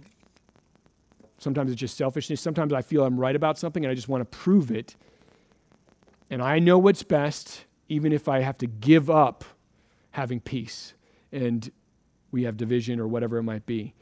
Sometimes 1.39 1.73
it's 1.73 1.81
just 1.81 1.97
selfishness. 1.97 2.41
Sometimes 2.41 2.73
I 2.73 2.83
feel 2.83 3.05
I'm 3.05 3.19
right 3.19 3.35
about 3.35 3.59
something 3.59 3.85
and 3.85 3.91
I 3.91 3.95
just 3.95 4.09
want 4.09 4.21
to 4.21 4.37
prove 4.37 4.71
it 4.71 4.95
and 6.33 6.41
I 6.41 6.61
know 6.61 6.79
what's 6.79 7.03
best, 7.03 7.67
even 7.91 8.11
if 8.11 8.27
I 8.27 8.41
have 8.41 8.57
to 8.59 8.67
give 8.67 9.11
up 9.11 9.45
having 10.13 10.41
peace 10.41 10.95
and 11.31 11.71
we 12.31 12.45
have 12.45 12.57
division 12.57 12.99
or 12.99 13.07
whatever 13.07 13.37
it 13.37 13.43
might 13.43 13.67
be. 13.67 13.93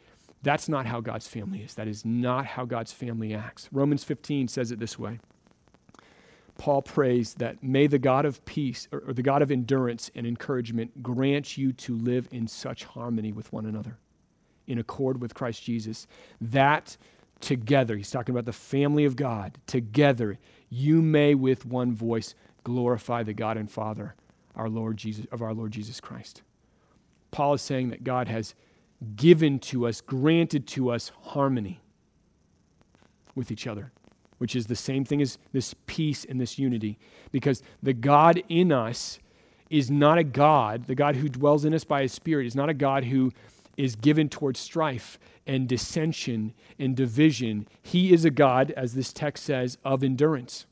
That's 0.40 0.68
not 0.68 0.86
how 0.86 1.00
God's 1.00 1.26
family 1.26 1.58
is. 1.58 1.74
That 1.74 1.88
is 1.88 2.04
not 2.04 2.46
how 2.46 2.66
God's 2.66 2.92
family 2.92 3.34
acts. 3.34 3.68
Romans 3.72 4.04
15 4.04 4.46
says 4.46 4.70
it 4.70 4.78
this 4.78 4.96
way. 4.96 5.18
Paul 6.56 6.82
prays 6.82 7.34
that 7.34 7.64
may 7.64 7.88
the 7.88 7.98
God 7.98 8.24
of 8.24 8.44
peace 8.44 8.86
or, 8.92 9.02
or, 9.08 9.12
the 9.12 9.22
God 9.22 9.42
of 9.42 9.50
endurance 9.50 10.08
and 10.14 10.24
encouragement 10.24 11.02
grant 11.02 11.58
you 11.58 11.72
to 11.72 11.96
live 11.96 12.28
in 12.30 12.46
such 12.46 12.84
harmony 12.84 13.32
with 13.32 13.52
one 13.52 13.66
another, 13.66 13.98
in 14.68 14.78
accord 14.78 15.20
with 15.20 15.34
Christ 15.34 15.64
Jesus, 15.64 16.06
that 16.40 16.96
together, 17.40 17.96
he's 17.96 18.10
talking 18.10 18.34
about 18.34 18.44
the 18.44 18.52
family 18.52 19.04
of 19.04 19.16
God, 19.16 19.58
together 19.66 20.38
you 20.68 21.02
may 21.02 21.34
with 21.34 21.66
one 21.66 21.92
voice 21.92 22.34
glorify 22.64 23.22
the 23.22 23.34
God 23.34 23.56
and 23.56 23.70
Father 23.70 24.14
our 24.54 24.68
Lord 24.68 24.96
Jesus, 24.96 25.26
of 25.32 25.42
our 25.42 25.54
Lord 25.54 25.72
Jesus 25.72 26.00
Christ. 26.00 26.42
Paul 27.30 27.54
is 27.54 27.62
saying 27.62 27.90
that 27.90 28.04
God 28.04 28.28
has 28.28 28.54
given 29.16 29.58
to 29.60 29.86
us, 29.86 30.00
granted 30.00 30.66
to 30.68 30.90
us 30.90 31.10
harmony 31.22 31.80
with 33.34 33.50
each 33.50 33.66
other, 33.66 33.92
which 34.38 34.54
is 34.54 34.66
the 34.66 34.76
same 34.76 35.04
thing 35.04 35.22
as 35.22 35.38
this 35.52 35.74
peace 35.86 36.24
and 36.24 36.40
this 36.40 36.58
unity. 36.58 36.98
Because 37.32 37.62
the 37.82 37.92
God 37.92 38.42
in 38.48 38.72
us 38.72 39.18
is 39.70 39.90
not 39.90 40.18
a 40.18 40.24
God, 40.24 40.86
the 40.86 40.94
God 40.94 41.16
who 41.16 41.28
dwells 41.28 41.64
in 41.64 41.72
us 41.72 41.84
by 41.84 42.02
his 42.02 42.12
Spirit 42.12 42.46
is 42.46 42.56
not 42.56 42.68
a 42.68 42.74
God 42.74 43.04
who 43.04 43.32
is 43.80 43.96
given 43.96 44.28
towards 44.28 44.60
strife 44.60 45.18
and 45.46 45.66
dissension 45.66 46.52
and 46.78 46.94
division. 46.94 47.66
He 47.82 48.12
is 48.12 48.24
a 48.24 48.30
God, 48.30 48.72
as 48.76 48.94
this 48.94 49.12
text 49.12 49.44
says, 49.44 49.78
of 49.84 50.04
endurance. 50.04 50.66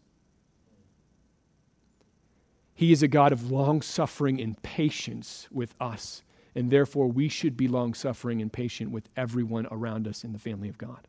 He 2.74 2.92
is 2.92 3.02
a 3.02 3.08
God 3.08 3.32
of 3.32 3.50
long 3.50 3.82
suffering 3.82 4.40
and 4.40 4.62
patience 4.62 5.48
with 5.50 5.74
us, 5.80 6.22
and 6.54 6.70
therefore 6.70 7.08
we 7.08 7.28
should 7.28 7.56
be 7.56 7.66
long 7.66 7.94
suffering 7.94 8.40
and 8.40 8.52
patient 8.52 8.90
with 8.90 9.08
everyone 9.16 9.66
around 9.70 10.06
us 10.06 10.22
in 10.22 10.32
the 10.32 10.38
family 10.38 10.68
of 10.68 10.78
God. 10.78 11.08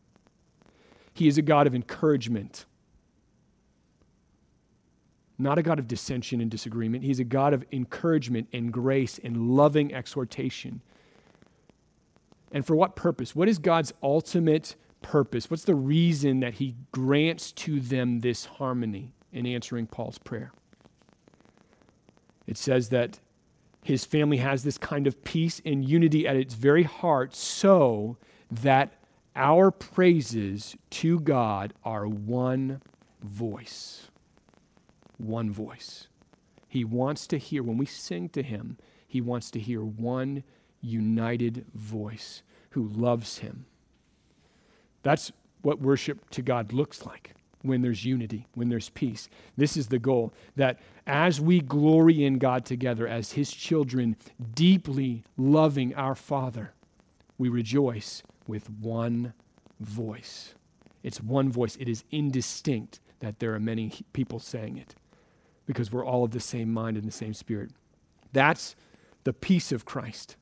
He 1.13 1.27
is 1.27 1.37
a 1.37 1.43
God 1.43 1.67
of 1.67 1.75
encouragement, 1.75 2.65
not 5.37 5.57
a 5.57 5.63
God 5.63 5.79
of 5.79 5.87
dissension 5.87 6.39
and 6.39 6.49
disagreement. 6.49 7.03
He's 7.03 7.19
a 7.19 7.25
God 7.25 7.53
of 7.53 7.65
encouragement 7.71 8.47
and 8.53 8.71
grace 8.71 9.19
and 9.21 9.51
loving 9.51 9.93
exhortation 9.93 10.81
and 12.51 12.65
for 12.65 12.75
what 12.75 12.95
purpose? 12.95 13.35
What 13.35 13.47
is 13.47 13.59
God's 13.59 13.93
ultimate 14.01 14.75
purpose? 15.01 15.49
What's 15.49 15.63
the 15.63 15.75
reason 15.75 16.39
that 16.39 16.55
he 16.55 16.75
grants 16.91 17.51
to 17.53 17.79
them 17.79 18.19
this 18.19 18.45
harmony 18.45 19.13
in 19.31 19.45
answering 19.45 19.87
Paul's 19.87 20.17
prayer? 20.17 20.51
It 22.47 22.57
says 22.57 22.89
that 22.89 23.19
his 23.83 24.05
family 24.05 24.37
has 24.37 24.63
this 24.63 24.77
kind 24.77 25.07
of 25.07 25.23
peace 25.23 25.61
and 25.65 25.87
unity 25.87 26.27
at 26.27 26.35
its 26.35 26.53
very 26.53 26.83
heart 26.83 27.35
so 27.35 28.17
that 28.51 28.93
our 29.35 29.71
praises 29.71 30.75
to 30.89 31.19
God 31.19 31.73
are 31.83 32.07
one 32.07 32.81
voice. 33.21 34.09
One 35.17 35.51
voice. 35.51 36.07
He 36.67 36.83
wants 36.83 37.25
to 37.27 37.37
hear, 37.37 37.63
when 37.63 37.77
we 37.77 37.85
sing 37.85 38.29
to 38.29 38.43
him, 38.43 38.77
he 39.07 39.21
wants 39.21 39.49
to 39.51 39.59
hear 39.59 39.83
one 39.83 40.43
united 40.81 41.65
voice 41.73 42.41
who 42.71 42.87
loves 42.87 43.39
him. 43.39 43.65
That's 45.03 45.31
what 45.61 45.81
worship 45.81 46.29
to 46.31 46.41
God 46.41 46.73
looks 46.73 47.05
like 47.05 47.33
when 47.61 47.81
there's 47.81 48.05
unity, 48.05 48.47
when 48.53 48.69
there's 48.69 48.89
peace. 48.89 49.27
This 49.57 49.75
is 49.75 49.87
the 49.87 49.99
goal 49.99 50.33
that 50.55 50.79
as 51.05 51.41
we 51.41 51.59
glory 51.59 52.23
in 52.23 52.37
God 52.37 52.65
together 52.65 53.07
as 53.07 53.33
his 53.33 53.51
children, 53.51 54.15
deeply 54.53 55.23
loving 55.37 55.93
our 55.95 56.15
Father, 56.15 56.73
we 57.37 57.49
rejoice 57.49 58.23
with 58.47 58.69
one 58.69 59.33
voice. 59.79 60.53
It's 61.03 61.21
one 61.21 61.51
voice. 61.51 61.75
It 61.77 61.89
is 61.89 62.03
indistinct 62.11 62.99
that 63.19 63.39
there 63.39 63.53
are 63.53 63.59
many 63.59 63.91
people 64.13 64.39
saying 64.39 64.77
it 64.77 64.95
because 65.65 65.91
we're 65.91 66.05
all 66.05 66.23
of 66.23 66.31
the 66.31 66.39
same 66.39 66.71
mind 66.71 66.97
and 66.97 67.05
the 67.05 67.11
same 67.11 67.33
spirit. 67.33 67.71
That's 68.31 68.75
the 69.23 69.33
peace 69.33 69.71
of 69.71 69.85
Christ 69.85 70.35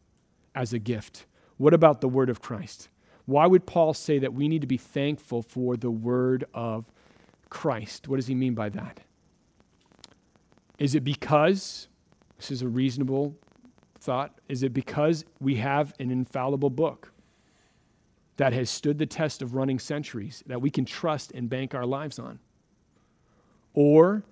as 0.58 0.74
a 0.74 0.80
gift. 0.80 1.28
What 1.58 1.74
about 1.74 2.02
the 2.02 2.10
word 2.10 2.30
of 2.30 2.42
Christ? 2.42 2.90
Why 3.26 3.46
would 3.46 3.68
Paul 3.68 3.94
say 3.94 4.18
that 4.20 4.34
we 4.34 4.48
need 4.48 4.62
to 4.62 4.68
be 4.68 4.78
thankful 4.78 5.44
for 5.44 5.78
the 5.78 5.92
word 5.92 6.46
of 6.54 6.86
Christ? 7.50 8.08
What 8.08 8.16
does 8.16 8.28
he 8.28 8.34
mean 8.34 8.56
by 8.56 8.70
that? 8.70 9.02
Is 10.80 10.96
it 10.96 11.04
because, 11.04 11.88
this 12.38 12.50
is 12.50 12.64
a 12.64 12.68
reasonable 12.68 13.36
thought, 14.00 14.40
is 14.48 14.64
it 14.64 14.74
because 14.74 15.26
we 15.40 15.56
have 15.56 15.94
an 16.00 16.10
infallible 16.10 16.72
book 16.72 17.12
that 18.38 18.54
has 18.54 18.70
stood 18.70 18.98
the 18.98 19.06
test 19.06 19.42
of 19.42 19.54
running 19.54 19.78
centuries 19.78 20.44
that 20.48 20.62
we 20.62 20.72
can 20.72 20.86
trust 20.86 21.32
and 21.34 21.50
bank 21.50 21.76
our 21.76 21.86
lives 21.86 22.18
on? 22.18 22.40
Or 23.74 24.24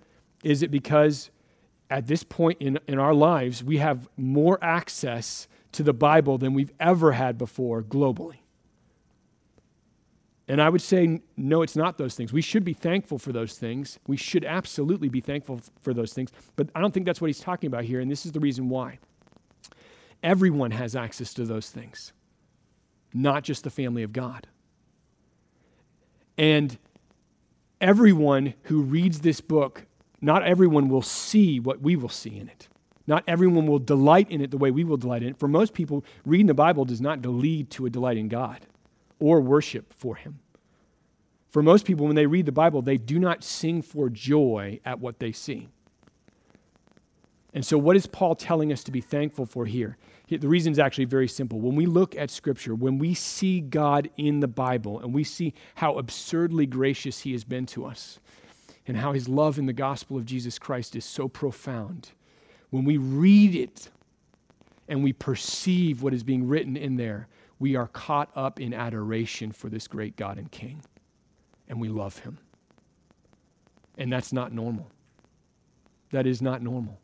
is 0.43 0.63
it 0.63 0.71
because 0.71 1.29
at 1.89 2.07
this 2.07 2.23
point 2.23 2.59
in, 2.61 2.79
in 2.87 2.97
our 2.97 3.13
lives 3.13 3.63
we 3.63 3.77
have 3.77 4.07
more 4.17 4.57
access 4.63 5.47
to 5.75 5.83
the 5.83 5.93
Bible 5.93 6.37
than 6.37 6.53
we've 6.53 6.73
ever 6.79 7.13
had 7.13 7.37
before 7.37 7.81
globally? 7.83 8.37
And 10.47 10.61
I 10.61 10.69
would 10.69 10.81
say, 10.81 11.21
no, 11.35 11.63
it's 11.63 11.75
not 11.75 11.97
those 11.97 12.15
things. 12.15 12.31
We 12.31 12.41
should 12.41 12.63
be 12.63 12.73
thankful 12.73 13.17
for 13.17 13.31
those 13.31 13.57
things. 13.57 13.97
We 14.05 14.15
should 14.15 14.45
absolutely 14.45 15.09
be 15.09 15.19
thankful 15.19 15.61
for 15.81 15.93
those 15.93 16.13
things. 16.13 16.31
But 16.55 16.69
I 16.75 16.81
don't 16.81 16.93
think 16.93 17.05
that's 17.05 17.19
what 17.19 17.27
he's 17.27 17.39
talking 17.39 17.67
about 17.67 17.83
here, 17.83 17.99
and 17.99 18.11
this 18.11 18.25
is 18.25 18.31
the 18.31 18.39
reason 18.39 18.69
why. 18.69 18.99
Everyone 20.21 20.71
has 20.71 20.95
access 20.95 21.33
to 21.35 21.45
those 21.45 21.69
things, 21.69 22.13
not 23.13 23.43
just 23.43 23.63
the 23.63 23.69
family 23.69 24.03
of 24.03 24.13
God. 24.13 24.47
And 26.37 26.77
everyone 27.81 28.53
who 28.63 28.81
reads 28.81 29.21
this 29.21 29.41
book, 29.41 29.85
not 30.21 30.43
everyone 30.43 30.89
will 30.89 31.01
see 31.01 31.59
what 31.59 31.81
we 31.81 31.95
will 31.95 32.09
see 32.09 32.37
in 32.37 32.49
it. 32.49 32.67
Not 33.07 33.23
everyone 33.27 33.67
will 33.67 33.79
delight 33.79 34.31
in 34.31 34.41
it 34.41 34.51
the 34.51 34.57
way 34.57 34.71
we 34.71 34.83
will 34.83 34.97
delight 34.97 35.23
in 35.23 35.29
it. 35.29 35.39
For 35.39 35.47
most 35.47 35.73
people, 35.73 36.03
reading 36.25 36.47
the 36.47 36.53
Bible 36.53 36.85
does 36.85 37.01
not 37.01 37.25
lead 37.25 37.69
to 37.71 37.85
a 37.85 37.89
delight 37.89 38.17
in 38.17 38.27
God 38.27 38.61
or 39.19 39.41
worship 39.41 39.93
for 39.93 40.15
Him. 40.15 40.39
For 41.49 41.63
most 41.63 41.85
people, 41.85 42.05
when 42.05 42.15
they 42.15 42.25
read 42.25 42.45
the 42.45 42.51
Bible, 42.51 42.81
they 42.81 42.97
do 42.97 43.17
not 43.19 43.43
sing 43.43 43.81
for 43.81 44.09
joy 44.09 44.79
at 44.83 44.99
what 44.99 45.19
they 45.19 45.31
see. 45.31 45.69
And 47.53 47.65
so, 47.65 47.77
what 47.77 47.95
is 47.95 48.05
Paul 48.05 48.35
telling 48.35 48.73
us 48.73 48.83
to 48.83 48.91
be 48.91 48.99
thankful 48.99 49.45
for 49.45 49.65
here? 49.65 49.97
The 50.27 50.49
reason 50.49 50.73
is 50.73 50.79
actually 50.79 51.05
very 51.05 51.29
simple. 51.29 51.61
When 51.61 51.75
we 51.75 51.85
look 51.85 52.13
at 52.15 52.29
Scripture, 52.29 52.75
when 52.75 52.97
we 52.97 53.13
see 53.13 53.61
God 53.61 54.09
in 54.17 54.41
the 54.41 54.47
Bible, 54.47 54.99
and 54.99 55.13
we 55.13 55.23
see 55.23 55.53
how 55.75 55.97
absurdly 55.97 56.65
gracious 56.65 57.21
He 57.21 57.31
has 57.31 57.45
been 57.45 57.65
to 57.67 57.85
us, 57.85 58.19
and 58.85 58.97
how 58.97 59.13
His 59.13 59.29
love 59.29 59.57
in 59.57 59.67
the 59.67 59.73
gospel 59.73 60.17
of 60.17 60.25
Jesus 60.25 60.59
Christ 60.59 60.95
is 60.97 61.05
so 61.05 61.29
profound, 61.29 62.11
when 62.75 62.83
we 62.83 62.97
read 62.97 63.55
it 63.55 63.89
and 64.89 65.01
we 65.01 65.13
perceive 65.13 66.03
what 66.03 66.13
is 66.13 66.23
being 66.23 66.45
written 66.45 66.75
in 66.75 66.97
there, 66.97 67.29
we 67.57 67.77
are 67.77 67.87
caught 67.87 68.29
up 68.35 68.59
in 68.59 68.73
adoration 68.73 69.53
for 69.53 69.69
this 69.69 69.87
great 69.87 70.17
God 70.17 70.37
and 70.37 70.51
King, 70.51 70.81
and 71.69 71.79
we 71.79 71.87
love 71.87 72.19
him. 72.19 72.37
And 73.97 74.11
that's 74.11 74.33
not 74.33 74.51
normal. 74.51 74.91
That 76.11 76.27
is 76.27 76.41
not 76.41 76.61
normal. 76.61 76.99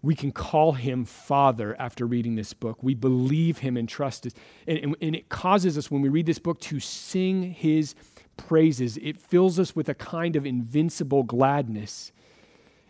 We 0.00 0.14
can 0.14 0.32
call 0.32 0.72
him 0.72 1.04
Father 1.04 1.76
after 1.78 2.06
reading 2.06 2.36
this 2.36 2.54
book. 2.54 2.82
We 2.82 2.94
believe 2.94 3.58
him 3.58 3.76
and 3.76 3.86
trust 3.86 4.24
him. 4.24 4.32
And, 4.66 4.78
and, 4.78 4.96
and 5.02 5.14
it 5.14 5.28
causes 5.28 5.76
us, 5.76 5.90
when 5.90 6.00
we 6.00 6.08
read 6.08 6.24
this 6.24 6.38
book, 6.38 6.58
to 6.60 6.80
sing 6.80 7.42
his 7.52 7.94
praises. 8.38 8.96
It 8.96 9.20
fills 9.20 9.58
us 9.58 9.76
with 9.76 9.90
a 9.90 9.94
kind 9.94 10.36
of 10.36 10.46
invincible 10.46 11.22
gladness. 11.22 12.12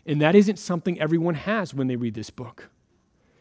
And 0.09 0.19
that 0.21 0.33
isn't 0.33 0.57
something 0.57 0.99
everyone 0.99 1.35
has 1.35 1.71
when 1.71 1.85
they 1.85 1.95
read 1.95 2.15
this 2.15 2.31
book. 2.31 2.69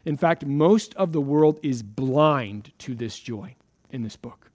In 0.04 0.18
fact, 0.18 0.44
most 0.44 0.94
of 0.96 1.12
the 1.12 1.20
world 1.20 1.59
is 1.62 1.83
blind 1.83 2.72
to 2.81 2.94
this 2.94 3.18
joy 3.18 3.54
in 3.90 4.02
this 4.02 4.16
book. 4.16 4.50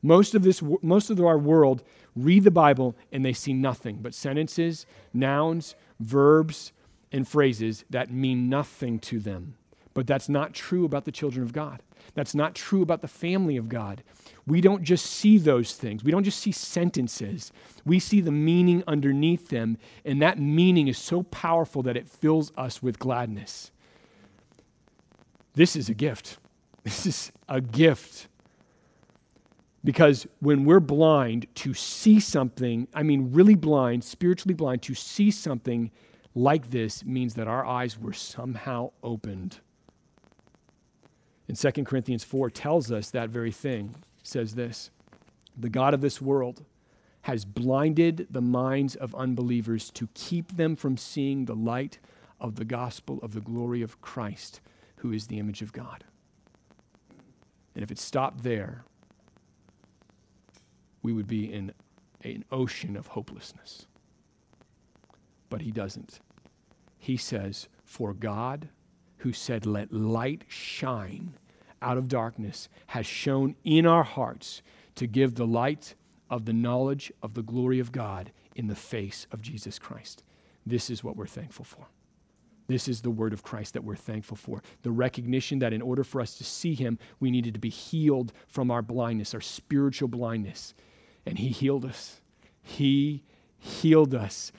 Most 0.00 0.36
of, 0.36 0.44
this, 0.44 0.62
most 0.82 1.10
of 1.10 1.20
our 1.20 1.36
world 1.36 1.82
read 2.14 2.44
the 2.44 2.52
Bible 2.52 2.94
and 3.10 3.24
they 3.24 3.32
see 3.32 3.52
nothing 3.52 3.98
but 4.00 4.14
sentences, 4.14 4.86
nouns, 5.12 5.74
verbs, 5.98 6.70
and 7.10 7.26
phrases 7.26 7.84
that 7.90 8.12
mean 8.12 8.48
nothing 8.48 9.00
to 9.00 9.18
them. 9.18 9.56
But 9.94 10.06
that's 10.06 10.28
not 10.28 10.54
true 10.54 10.84
about 10.84 11.06
the 11.06 11.12
children 11.12 11.42
of 11.42 11.52
God. 11.52 11.82
That's 12.14 12.36
not 12.36 12.54
true 12.54 12.82
about 12.82 13.00
the 13.00 13.08
family 13.08 13.56
of 13.56 13.68
God. 13.68 14.04
We 14.48 14.60
don't 14.62 14.82
just 14.82 15.04
see 15.04 15.36
those 15.36 15.74
things. 15.74 16.02
We 16.02 16.10
don't 16.10 16.24
just 16.24 16.40
see 16.40 16.52
sentences. 16.52 17.52
We 17.84 17.98
see 17.98 18.20
the 18.20 18.32
meaning 18.32 18.82
underneath 18.86 19.48
them, 19.48 19.76
and 20.04 20.22
that 20.22 20.38
meaning 20.38 20.88
is 20.88 20.96
so 20.96 21.22
powerful 21.24 21.82
that 21.82 21.96
it 21.96 22.08
fills 22.08 22.50
us 22.56 22.82
with 22.82 22.98
gladness. 22.98 23.70
This 25.54 25.76
is 25.76 25.88
a 25.88 25.94
gift. 25.94 26.38
This 26.84 27.04
is 27.04 27.32
a 27.48 27.60
gift. 27.60 28.28
Because 29.84 30.26
when 30.40 30.64
we're 30.64 30.80
blind 30.80 31.46
to 31.56 31.74
see 31.74 32.18
something, 32.18 32.88
I 32.94 33.02
mean, 33.02 33.32
really 33.32 33.56
blind, 33.56 34.04
spiritually 34.04 34.54
blind, 34.54 34.80
to 34.82 34.94
see 34.94 35.30
something 35.30 35.90
like 36.34 36.70
this 36.70 37.04
means 37.04 37.34
that 37.34 37.46
our 37.46 37.66
eyes 37.66 37.98
were 37.98 38.14
somehow 38.14 38.92
opened. 39.02 39.58
And 41.48 41.58
2 41.58 41.84
Corinthians 41.84 42.24
4 42.24 42.48
tells 42.48 42.90
us 42.90 43.10
that 43.10 43.28
very 43.28 43.52
thing. 43.52 43.96
Says 44.28 44.56
this 44.56 44.90
The 45.56 45.70
God 45.70 45.94
of 45.94 46.02
this 46.02 46.20
world 46.20 46.66
has 47.22 47.46
blinded 47.46 48.26
the 48.28 48.42
minds 48.42 48.94
of 48.94 49.14
unbelievers 49.14 49.90
to 49.92 50.06
keep 50.12 50.54
them 50.54 50.76
from 50.76 50.98
seeing 50.98 51.46
the 51.46 51.56
light 51.56 51.98
of 52.38 52.56
the 52.56 52.66
gospel 52.66 53.20
of 53.22 53.32
the 53.32 53.40
glory 53.40 53.80
of 53.80 54.02
Christ 54.02 54.60
who 54.96 55.12
is 55.12 55.28
the 55.28 55.38
image 55.38 55.62
of 55.62 55.72
God. 55.72 56.04
And 57.74 57.82
if 57.82 57.90
it 57.90 57.98
stopped 57.98 58.42
there, 58.42 58.84
we 61.02 61.14
would 61.14 61.26
be 61.26 61.50
in 61.50 61.72
an 62.22 62.44
ocean 62.52 62.98
of 62.98 63.06
hopelessness. 63.06 63.86
But 65.48 65.62
he 65.62 65.70
doesn't. 65.70 66.20
He 66.98 67.16
says, 67.16 67.66
For 67.82 68.12
God, 68.12 68.68
who 69.18 69.32
said, 69.32 69.64
Let 69.64 69.90
light 69.90 70.44
shine 70.48 71.32
out 71.80 71.98
of 71.98 72.08
darkness, 72.08 72.68
has 72.88 73.06
shone 73.06 73.54
in 73.64 73.86
our 73.86 74.04
hearts 74.04 74.62
to 74.96 75.06
give 75.06 75.34
the 75.34 75.46
light 75.46 75.94
of 76.30 76.44
the 76.44 76.52
knowledge 76.52 77.12
of 77.22 77.34
the 77.34 77.42
glory 77.42 77.78
of 77.78 77.92
God 77.92 78.32
in 78.54 78.66
the 78.66 78.74
face 78.74 79.26
of 79.30 79.42
Jesus 79.42 79.78
Christ. 79.78 80.22
This 80.66 80.90
is 80.90 81.02
what 81.02 81.16
we're 81.16 81.26
thankful 81.26 81.64
for. 81.64 81.86
This 82.66 82.86
is 82.86 83.00
the 83.00 83.10
word 83.10 83.32
of 83.32 83.42
Christ 83.42 83.72
that 83.72 83.84
we're 83.84 83.96
thankful 83.96 84.36
for. 84.36 84.62
The 84.82 84.90
recognition 84.90 85.58
that 85.60 85.72
in 85.72 85.80
order 85.80 86.04
for 86.04 86.20
us 86.20 86.34
to 86.34 86.44
see 86.44 86.74
him, 86.74 86.98
we 87.18 87.30
needed 87.30 87.54
to 87.54 87.60
be 87.60 87.70
healed 87.70 88.32
from 88.46 88.70
our 88.70 88.82
blindness, 88.82 89.32
our 89.32 89.40
spiritual 89.40 90.08
blindness. 90.08 90.74
And 91.24 91.38
he 91.38 91.48
healed 91.48 91.86
us. 91.86 92.20
He 92.62 93.22
healed 93.58 94.14
us. 94.14 94.52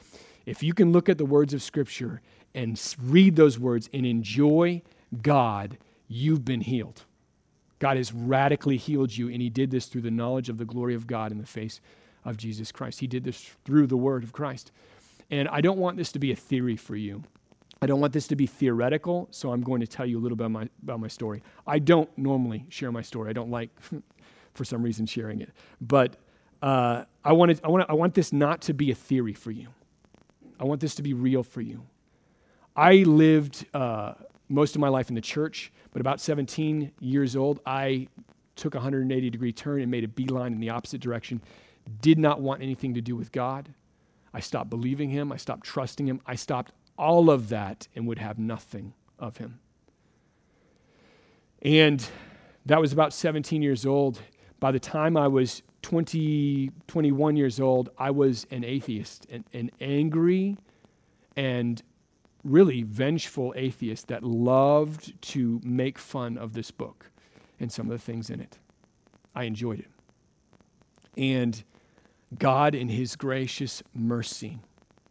If 0.47 0.63
you 0.63 0.73
can 0.73 0.91
look 0.91 1.07
at 1.07 1.19
the 1.19 1.25
words 1.25 1.53
of 1.53 1.61
Scripture 1.61 2.21
and 2.55 2.81
read 2.99 3.35
those 3.35 3.59
words 3.59 3.87
and 3.93 4.07
enjoy 4.07 4.81
God, 5.21 5.77
you've 6.07 6.43
been 6.43 6.61
healed. 6.61 7.03
God 7.79 7.97
has 7.97 8.13
radically 8.13 8.77
healed 8.77 9.15
you, 9.15 9.29
and 9.29 9.41
He 9.41 9.49
did 9.49 9.71
this 9.71 9.85
through 9.85 10.01
the 10.01 10.11
knowledge 10.11 10.49
of 10.49 10.57
the 10.57 10.65
glory 10.65 10.95
of 10.95 11.07
God 11.07 11.31
in 11.31 11.37
the 11.37 11.45
face 11.45 11.81
of 12.25 12.37
Jesus 12.37 12.71
Christ. 12.71 12.99
He 12.99 13.07
did 13.07 13.23
this 13.23 13.49
through 13.65 13.87
the 13.87 13.97
Word 13.97 14.23
of 14.23 14.33
Christ. 14.33 14.71
And 15.31 15.47
I 15.47 15.61
don't 15.61 15.77
want 15.77 15.97
this 15.97 16.11
to 16.13 16.19
be 16.19 16.31
a 16.31 16.35
theory 16.35 16.75
for 16.75 16.95
you. 16.95 17.23
I 17.81 17.85
don't 17.85 18.01
want 18.01 18.11
this 18.11 18.27
to 18.27 18.35
be 18.35 18.45
theoretical, 18.45 19.29
so 19.31 19.51
I'm 19.51 19.61
going 19.61 19.79
to 19.79 19.87
tell 19.87 20.05
you 20.05 20.19
a 20.19 20.21
little 20.21 20.35
bit 20.35 20.45
about 20.45 20.51
my, 20.51 20.69
about 20.83 20.99
my 20.99 21.07
story. 21.07 21.41
I 21.65 21.79
don't 21.79 22.09
normally 22.17 22.65
share 22.69 22.91
my 22.91 23.01
story. 23.01 23.29
I 23.29 23.33
don't 23.33 23.51
like 23.51 23.69
for 24.53 24.65
some 24.65 24.83
reason 24.83 25.05
sharing 25.05 25.39
it. 25.39 25.51
But 25.79 26.17
uh, 26.61 27.05
I, 27.23 27.31
wanted, 27.31 27.61
I, 27.63 27.69
want 27.69 27.89
I 27.89 27.93
want 27.93 28.15
this 28.15 28.33
not 28.33 28.61
to 28.63 28.73
be 28.73 28.91
a 28.91 28.95
theory 28.95 29.33
for 29.33 29.51
you. 29.51 29.67
I 30.59 30.65
want 30.65 30.81
this 30.81 30.95
to 30.95 31.01
be 31.01 31.13
real 31.13 31.43
for 31.43 31.61
you. 31.61 31.83
I 32.75 32.95
lived 32.95 33.65
uh, 33.73 34.15
most 34.49 34.75
of 34.75 34.81
my 34.81 34.89
life 34.89 35.09
in 35.09 35.15
the 35.15 35.21
church, 35.21 35.71
but 35.91 36.01
about 36.01 36.19
17 36.19 36.91
years 36.99 37.35
old, 37.35 37.59
I 37.65 38.07
took 38.55 38.73
a 38.75 38.77
180 38.77 39.29
degree 39.29 39.53
turn 39.53 39.81
and 39.81 39.89
made 39.89 40.03
a 40.03 40.07
beeline 40.07 40.53
in 40.53 40.59
the 40.59 40.69
opposite 40.69 40.99
direction. 40.99 41.41
Did 42.01 42.19
not 42.19 42.41
want 42.41 42.61
anything 42.61 42.93
to 42.95 43.01
do 43.01 43.15
with 43.15 43.31
God. 43.31 43.73
I 44.33 44.41
stopped 44.41 44.69
believing 44.69 45.09
Him. 45.09 45.31
I 45.31 45.37
stopped 45.37 45.65
trusting 45.65 46.07
Him. 46.07 46.21
I 46.25 46.35
stopped 46.35 46.73
all 46.97 47.29
of 47.29 47.49
that 47.49 47.87
and 47.95 48.05
would 48.07 48.19
have 48.19 48.37
nothing 48.37 48.93
of 49.17 49.37
Him. 49.37 49.59
And 51.61 52.05
that 52.65 52.79
was 52.79 52.91
about 52.91 53.13
17 53.13 53.61
years 53.61 53.85
old. 53.85 54.19
By 54.59 54.71
the 54.71 54.79
time 54.79 55.15
I 55.15 55.27
was 55.27 55.61
20, 55.81 56.71
21 56.87 57.37
years 57.37 57.59
old, 57.59 57.89
I 57.97 58.11
was 58.11 58.45
an 58.51 58.63
atheist, 58.63 59.25
an, 59.29 59.45
an 59.53 59.71
angry 59.79 60.57
and 61.35 61.81
really 62.43 62.83
vengeful 62.83 63.53
atheist 63.55 64.07
that 64.07 64.23
loved 64.23 65.21
to 65.21 65.59
make 65.63 65.97
fun 65.97 66.37
of 66.37 66.53
this 66.53 66.71
book 66.71 67.11
and 67.59 67.71
some 67.71 67.87
of 67.87 67.91
the 67.91 68.03
things 68.03 68.29
in 68.29 68.39
it. 68.39 68.57
I 69.35 69.43
enjoyed 69.43 69.79
it. 69.79 69.89
And 71.17 71.63
God, 72.37 72.75
in 72.75 72.89
His 72.89 73.15
gracious 73.15 73.83
mercy, 73.93 74.59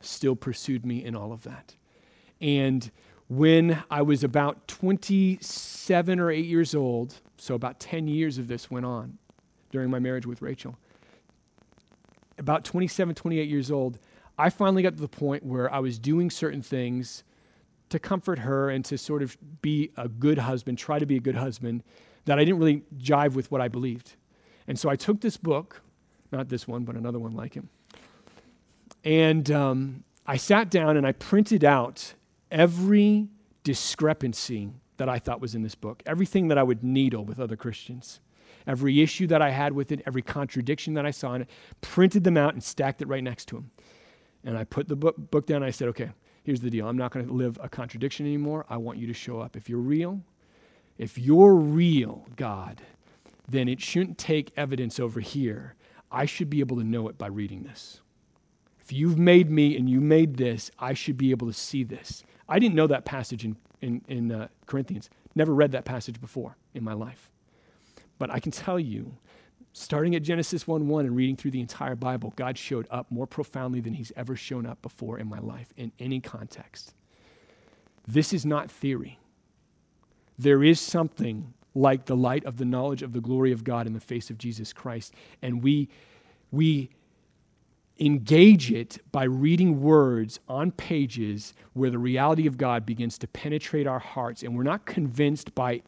still 0.00 0.36
pursued 0.36 0.86
me 0.86 1.04
in 1.04 1.14
all 1.14 1.32
of 1.32 1.42
that. 1.42 1.74
And 2.40 2.90
when 3.28 3.82
I 3.90 4.02
was 4.02 4.24
about 4.24 4.66
27 4.68 6.20
or 6.20 6.30
8 6.30 6.44
years 6.44 6.74
old, 6.74 7.14
so 7.36 7.54
about 7.54 7.78
10 7.80 8.08
years 8.08 8.38
of 8.38 8.48
this 8.48 8.70
went 8.70 8.86
on 8.86 9.18
during 9.70 9.90
my 9.90 9.98
marriage 9.98 10.24
with 10.26 10.40
Rachel. 10.40 10.78
About 12.38 12.64
27, 12.64 13.14
28 13.14 13.48
years 13.48 13.70
old, 13.70 13.98
I 14.38 14.50
finally 14.50 14.82
got 14.82 14.94
to 14.94 15.00
the 15.00 15.08
point 15.08 15.44
where 15.44 15.72
I 15.72 15.80
was 15.80 15.98
doing 15.98 16.30
certain 16.30 16.62
things 16.62 17.24
to 17.88 17.98
comfort 17.98 18.40
her 18.40 18.70
and 18.70 18.84
to 18.84 18.96
sort 18.96 19.22
of 19.22 19.36
be 19.62 19.90
a 19.96 20.08
good 20.08 20.38
husband, 20.38 20.78
try 20.78 20.98
to 20.98 21.06
be 21.06 21.16
a 21.16 21.20
good 21.20 21.34
husband, 21.34 21.82
that 22.26 22.38
I 22.38 22.44
didn't 22.44 22.60
really 22.60 22.82
jive 22.98 23.34
with 23.34 23.50
what 23.50 23.60
I 23.60 23.68
believed. 23.68 24.14
And 24.66 24.78
so 24.78 24.88
I 24.88 24.96
took 24.96 25.20
this 25.20 25.36
book, 25.36 25.82
not 26.30 26.48
this 26.48 26.68
one, 26.68 26.84
but 26.84 26.94
another 26.94 27.18
one 27.18 27.32
like 27.32 27.56
it, 27.56 27.64
and 29.04 29.50
um, 29.50 30.04
I 30.26 30.36
sat 30.36 30.70
down 30.70 30.96
and 30.96 31.06
I 31.06 31.12
printed 31.12 31.64
out 31.64 32.14
every 32.50 33.28
discrepancy 33.64 34.70
that 34.98 35.08
I 35.08 35.18
thought 35.18 35.40
was 35.40 35.54
in 35.54 35.62
this 35.62 35.74
book, 35.74 36.02
everything 36.04 36.48
that 36.48 36.58
I 36.58 36.62
would 36.62 36.82
needle 36.82 37.24
with 37.24 37.40
other 37.40 37.56
Christians, 37.56 38.20
every 38.66 39.00
issue 39.00 39.26
that 39.28 39.40
I 39.40 39.50
had 39.50 39.72
with 39.72 39.92
it, 39.92 40.02
every 40.06 40.22
contradiction 40.22 40.94
that 40.94 41.06
I 41.06 41.10
saw 41.10 41.34
in 41.34 41.42
it, 41.42 41.50
printed 41.80 42.24
them 42.24 42.36
out 42.36 42.52
and 42.52 42.62
stacked 42.62 43.00
it 43.00 43.08
right 43.08 43.22
next 43.22 43.46
to 43.48 43.56
him. 43.56 43.70
And 44.48 44.56
I 44.56 44.64
put 44.64 44.88
the 44.88 44.96
book, 44.96 45.14
book 45.30 45.44
down 45.44 45.62
I 45.62 45.68
said, 45.68 45.88
okay, 45.88 46.08
here's 46.42 46.62
the 46.62 46.70
deal. 46.70 46.88
I'm 46.88 46.96
not 46.96 47.12
going 47.12 47.26
to 47.26 47.30
live 47.30 47.58
a 47.62 47.68
contradiction 47.68 48.24
anymore. 48.24 48.64
I 48.70 48.78
want 48.78 48.96
you 48.96 49.06
to 49.06 49.12
show 49.12 49.40
up. 49.40 49.56
If 49.56 49.68
you're 49.68 49.78
real, 49.78 50.22
if 50.96 51.18
you're 51.18 51.54
real, 51.54 52.26
God, 52.34 52.80
then 53.46 53.68
it 53.68 53.82
shouldn't 53.82 54.16
take 54.16 54.50
evidence 54.56 54.98
over 54.98 55.20
here. 55.20 55.74
I 56.10 56.24
should 56.24 56.48
be 56.48 56.60
able 56.60 56.78
to 56.78 56.82
know 56.82 57.08
it 57.08 57.18
by 57.18 57.26
reading 57.26 57.64
this. 57.64 58.00
If 58.80 58.90
you've 58.90 59.18
made 59.18 59.50
me 59.50 59.76
and 59.76 59.86
you 59.90 60.00
made 60.00 60.38
this, 60.38 60.70
I 60.78 60.94
should 60.94 61.18
be 61.18 61.30
able 61.30 61.46
to 61.48 61.52
see 61.52 61.84
this. 61.84 62.24
I 62.48 62.58
didn't 62.58 62.74
know 62.74 62.86
that 62.86 63.04
passage 63.04 63.44
in, 63.44 63.54
in, 63.82 64.00
in 64.08 64.32
uh, 64.32 64.48
Corinthians. 64.64 65.10
Never 65.34 65.52
read 65.52 65.72
that 65.72 65.84
passage 65.84 66.22
before 66.22 66.56
in 66.72 66.82
my 66.82 66.94
life. 66.94 67.30
But 68.18 68.30
I 68.30 68.40
can 68.40 68.50
tell 68.50 68.80
you, 68.80 69.14
starting 69.78 70.14
at 70.14 70.22
Genesis 70.22 70.66
1 70.66 70.88
1 70.88 71.06
and 71.06 71.16
reading 71.16 71.36
through 71.36 71.52
the 71.52 71.60
entire 71.60 71.94
Bible, 71.94 72.32
God 72.36 72.58
showed 72.58 72.86
up 72.90 73.10
more 73.10 73.26
profoundly 73.26 73.80
than 73.80 73.94
he's 73.94 74.12
ever 74.16 74.36
shown 74.36 74.66
up 74.66 74.80
before 74.82 75.18
in 75.18 75.28
my 75.28 75.38
life 75.38 75.72
in 75.76 75.92
any 75.98 76.20
context. 76.20 76.94
This 78.06 78.32
is 78.32 78.44
not 78.44 78.70
theory. 78.70 79.18
There 80.38 80.62
is 80.62 80.80
something 80.80 81.52
like 81.74 82.06
the 82.06 82.16
light 82.16 82.44
of 82.44 82.56
the 82.56 82.64
knowledge 82.64 83.02
of 83.02 83.12
the 83.12 83.20
glory 83.20 83.52
of 83.52 83.64
God 83.64 83.86
in 83.86 83.92
the 83.92 84.00
face 84.00 84.30
of 84.30 84.38
Jesus 84.38 84.72
Christ. 84.72 85.14
And 85.42 85.62
we, 85.62 85.88
we 86.50 86.90
engage 88.00 88.72
it 88.72 88.98
by 89.12 89.24
reading 89.24 89.80
words 89.80 90.40
on 90.48 90.70
pages 90.72 91.54
where 91.74 91.90
the 91.90 91.98
reality 91.98 92.46
of 92.46 92.56
God 92.56 92.86
begins 92.86 93.18
to 93.18 93.28
penetrate 93.28 93.86
our 93.86 93.98
hearts. 93.98 94.42
And 94.42 94.56
we're 94.56 94.62
not 94.62 94.86
convinced 94.86 95.54
by 95.54 95.82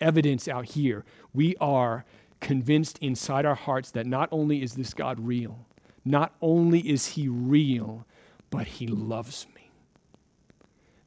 evidence 0.00 0.48
out 0.48 0.66
here. 0.66 1.04
We 1.32 1.56
are 1.60 2.04
convinced 2.44 2.98
inside 2.98 3.46
our 3.46 3.54
hearts 3.54 3.90
that 3.92 4.06
not 4.06 4.28
only 4.30 4.62
is 4.62 4.74
this 4.74 4.92
God 4.92 5.18
real, 5.18 5.66
not 6.04 6.34
only 6.42 6.80
is 6.80 7.06
He 7.06 7.26
real, 7.26 8.06
but 8.50 8.66
He 8.66 8.86
loves 8.86 9.46
me. 9.54 9.70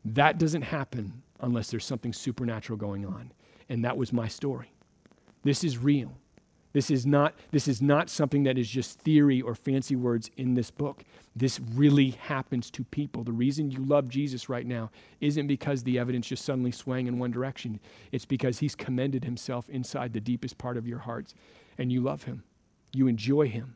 That 0.03 0.39
doesn't 0.39 0.63
happen 0.63 1.21
unless 1.39 1.69
there's 1.69 1.85
something 1.85 2.11
supernatural 2.11 2.77
going 2.77 3.05
on. 3.05 3.31
And 3.69 3.85
that 3.85 3.97
was 3.97 4.11
my 4.11 4.27
story. 4.27 4.71
This 5.43 5.63
is 5.63 5.77
real. 5.77 6.17
This 6.77 6.91
is 6.91 7.07
not, 7.07 7.33
this 7.49 7.67
is 7.67 7.81
not 7.81 8.07
something 8.07 8.43
that 8.43 8.55
is 8.55 8.69
just 8.69 8.99
theory 8.99 9.41
or 9.41 9.55
fancy 9.55 9.95
words 9.95 10.29
in 10.37 10.53
this 10.53 10.69
book. 10.69 11.03
This 11.35 11.59
really 11.59 12.11
happens 12.11 12.69
to 12.69 12.83
people. 12.83 13.23
The 13.23 13.31
reason 13.31 13.71
you 13.71 13.83
love 13.83 14.07
Jesus 14.07 14.47
right 14.47 14.63
now 14.63 14.91
isn't 15.19 15.47
because 15.47 15.81
the 15.81 15.97
evidence 15.97 16.27
just 16.27 16.45
suddenly 16.45 16.69
swang 16.69 17.07
in 17.07 17.17
one 17.17 17.31
direction. 17.31 17.79
It's 18.11 18.25
because 18.25 18.59
he's 18.59 18.75
commended 18.75 19.25
himself 19.25 19.67
inside 19.69 20.13
the 20.13 20.19
deepest 20.19 20.59
part 20.59 20.77
of 20.77 20.87
your 20.87 20.99
hearts 20.99 21.33
and 21.79 21.91
you 21.91 21.99
love 21.99 22.25
him. 22.25 22.43
You 22.93 23.07
enjoy 23.07 23.47
him. 23.47 23.73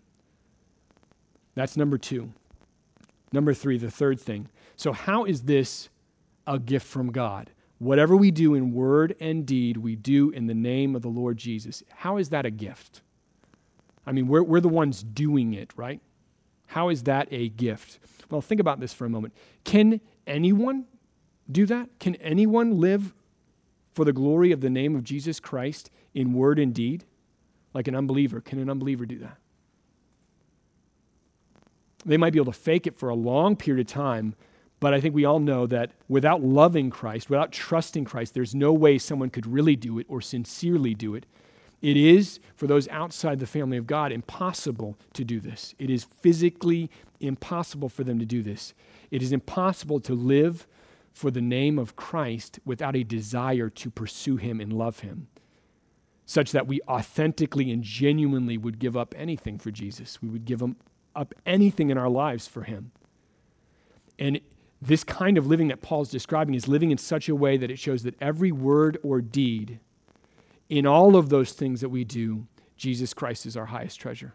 That's 1.56 1.76
number 1.76 1.98
two. 1.98 2.32
Number 3.34 3.56
three, 3.56 3.80
the 3.80 3.90
third 3.90 4.20
thing. 4.20 4.48
So, 4.76 4.92
how 4.94 5.26
is 5.26 5.42
this 5.42 5.90
a 6.46 6.60
gift 6.60 6.86
from 6.86 7.12
God? 7.12 7.50
Whatever 7.82 8.16
we 8.16 8.30
do 8.30 8.54
in 8.54 8.74
word 8.74 9.16
and 9.20 9.44
deed, 9.44 9.78
we 9.78 9.96
do 9.96 10.30
in 10.30 10.46
the 10.46 10.54
name 10.54 10.96
of 10.96 11.02
the 11.02 11.08
Lord 11.08 11.36
Jesus. 11.36 11.82
How 11.90 12.18
is 12.18 12.30
that 12.30 12.46
a 12.46 12.52
gift? 12.52 13.02
I 14.06 14.12
mean, 14.12 14.28
we're, 14.28 14.44
we're 14.44 14.60
the 14.60 14.70
ones 14.70 15.02
doing 15.02 15.56
it, 15.56 15.72
right? 15.76 16.00
How 16.68 16.90
is 16.90 17.02
that 17.04 17.28
a 17.32 17.50
gift? 17.50 17.98
Well, 18.30 18.40
think 18.40 18.62
about 18.62 18.80
this 18.80 18.94
for 18.94 19.06
a 19.06 19.10
moment. 19.10 19.34
Can 19.64 20.00
anyone 20.28 20.86
do 21.52 21.66
that? 21.66 21.90
Can 22.00 22.14
anyone 22.18 22.80
live 22.80 23.16
for 23.96 24.06
the 24.06 24.14
glory 24.14 24.52
of 24.52 24.62
the 24.62 24.70
name 24.70 24.96
of 24.96 25.04
Jesus 25.04 25.40
Christ 25.40 25.90
in 26.14 26.34
word 26.34 26.60
and 26.60 26.76
deed? 26.76 27.06
Like 27.74 27.88
an 27.88 27.96
unbeliever. 27.96 28.42
Can 28.42 28.60
an 28.60 28.70
unbeliever 28.70 29.08
do 29.08 29.18
that? 29.18 29.38
They 32.06 32.18
might 32.18 32.34
be 32.34 32.38
able 32.38 32.54
to 32.54 32.60
fake 32.60 32.86
it 32.86 32.96
for 32.96 33.10
a 33.10 33.16
long 33.16 33.56
period 33.56 33.88
of 33.88 33.92
time, 33.92 34.36
but 34.82 34.96
I 34.96 35.00
think 35.00 35.14
we 35.14 35.26
all 35.26 35.40
know 35.40 35.68
that 35.68 35.92
without 36.10 36.42
loving 36.42 36.90
Christ, 36.90 37.30
without 37.30 37.52
trusting 37.52 38.04
Christ, 38.04 38.34
there's 38.34 38.56
no 38.56 38.74
way 38.74 38.98
someone 38.98 39.30
could 39.30 39.46
really 39.46 39.76
do 39.76 40.00
it 40.00 40.08
or 40.10 40.22
sincerely 40.22 40.96
do 40.96 41.14
it. 41.14 41.28
It 41.84 41.96
is, 41.96 42.40
for 42.56 42.66
those 42.66 42.88
outside 42.88 43.40
the 43.40 43.46
family 43.46 43.78
of 43.78 43.86
God, 43.86 44.12
impossible 44.12 44.98
to 45.14 45.24
do 45.24 45.40
this. 45.40 45.76
It 45.78 45.92
is 45.92 46.04
physically 46.04 46.90
impossible 47.20 47.90
for 47.90 48.04
them 48.04 48.18
to 48.20 48.26
do 48.26 48.42
this. 48.42 48.74
It 49.12 49.22
is 49.22 49.32
impossible 49.32 50.00
to 50.02 50.16
live 50.16 50.68
for 51.14 51.30
the 51.30 51.42
name 51.42 51.78
of 51.78 51.96
Christ 51.96 52.60
without 52.66 52.96
a 52.96 53.04
desire 53.04 53.70
to 53.70 53.92
pursue 53.92 54.38
Him 54.38 54.60
and 54.60 54.74
love 54.74 55.02
Him, 55.02 55.28
such 56.26 56.52
that 56.54 56.66
we 56.66 56.82
authentically 56.88 57.72
and 57.72 57.84
genuinely 57.84 58.58
would 58.58 58.80
give 58.80 58.98
up 58.98 59.14
anything 59.16 59.60
for 59.60 59.70
Jesus. 59.70 60.24
We 60.24 60.30
would 60.30 60.46
give 60.46 60.64
up 61.16 61.36
anything 61.46 61.92
in 61.92 62.00
our 62.00 62.10
lives 62.10 62.48
for 62.48 62.64
Him. 62.64 62.92
And 64.18 64.40
this 64.82 65.04
kind 65.04 65.38
of 65.38 65.46
living 65.46 65.68
that 65.68 65.82
Paul's 65.82 66.10
describing 66.10 66.56
is 66.56 66.68
living 66.68 66.90
in 66.92 66.98
such 66.98 67.30
a 67.30 67.36
way 67.36 67.56
that 67.58 67.70
it 67.70 67.78
shows 67.78 68.04
that 68.04 68.16
every 68.20 68.52
word 68.52 68.98
or 69.04 69.22
deed, 69.22 69.80
in 70.70 70.88
all 70.88 71.16
of 71.16 71.30
those 71.30 71.54
things 71.54 71.82
that 71.82 71.90
we 71.90 72.04
do, 72.04 72.48
Jesus 72.78 73.14
Christ 73.14 73.46
is 73.46 73.56
our 73.56 73.68
highest 73.68 74.00
treasure. 74.00 74.34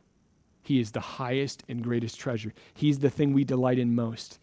He 0.62 0.78
is 0.78 0.92
the 0.92 1.00
highest 1.00 1.64
and 1.68 1.82
greatest 1.82 2.18
treasure. 2.18 2.52
He's 2.74 3.00
the 3.00 3.10
thing 3.10 3.32
we 3.32 3.44
delight 3.44 3.78
in 3.78 3.94
most. 3.94 4.38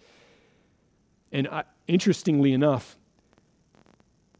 And 1.31 1.47
uh, 1.47 1.63
interestingly 1.87 2.51
enough, 2.51 2.97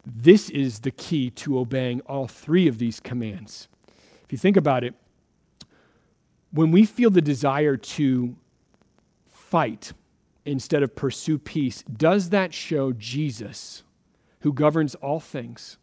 this 0.06 0.50
is 0.50 0.80
the 0.80 0.92
key 0.92 1.30
to 1.32 1.60
obeying 1.60 2.02
all 2.02 2.28
three 2.28 2.68
of 2.68 2.78
these 2.78 3.00
commands. 3.00 3.68
If 4.24 4.32
you 4.32 4.38
think 4.38 4.58
about 4.58 4.84
it, 4.84 4.96
when 6.52 6.72
we 6.72 6.86
feel 6.86 7.10
the 7.10 7.22
desire 7.22 7.78
to 7.78 8.36
fight, 9.32 9.94
instead 10.46 10.84
of 10.84 10.96
pursue 10.96 11.38
peace, 11.38 11.84
does 11.84 12.30
that 12.30 12.54
show 12.54 12.92
Jesus, 12.92 13.84
who 14.40 14.54
governs 14.54 14.96
all 14.96 15.20
things, 15.20 15.78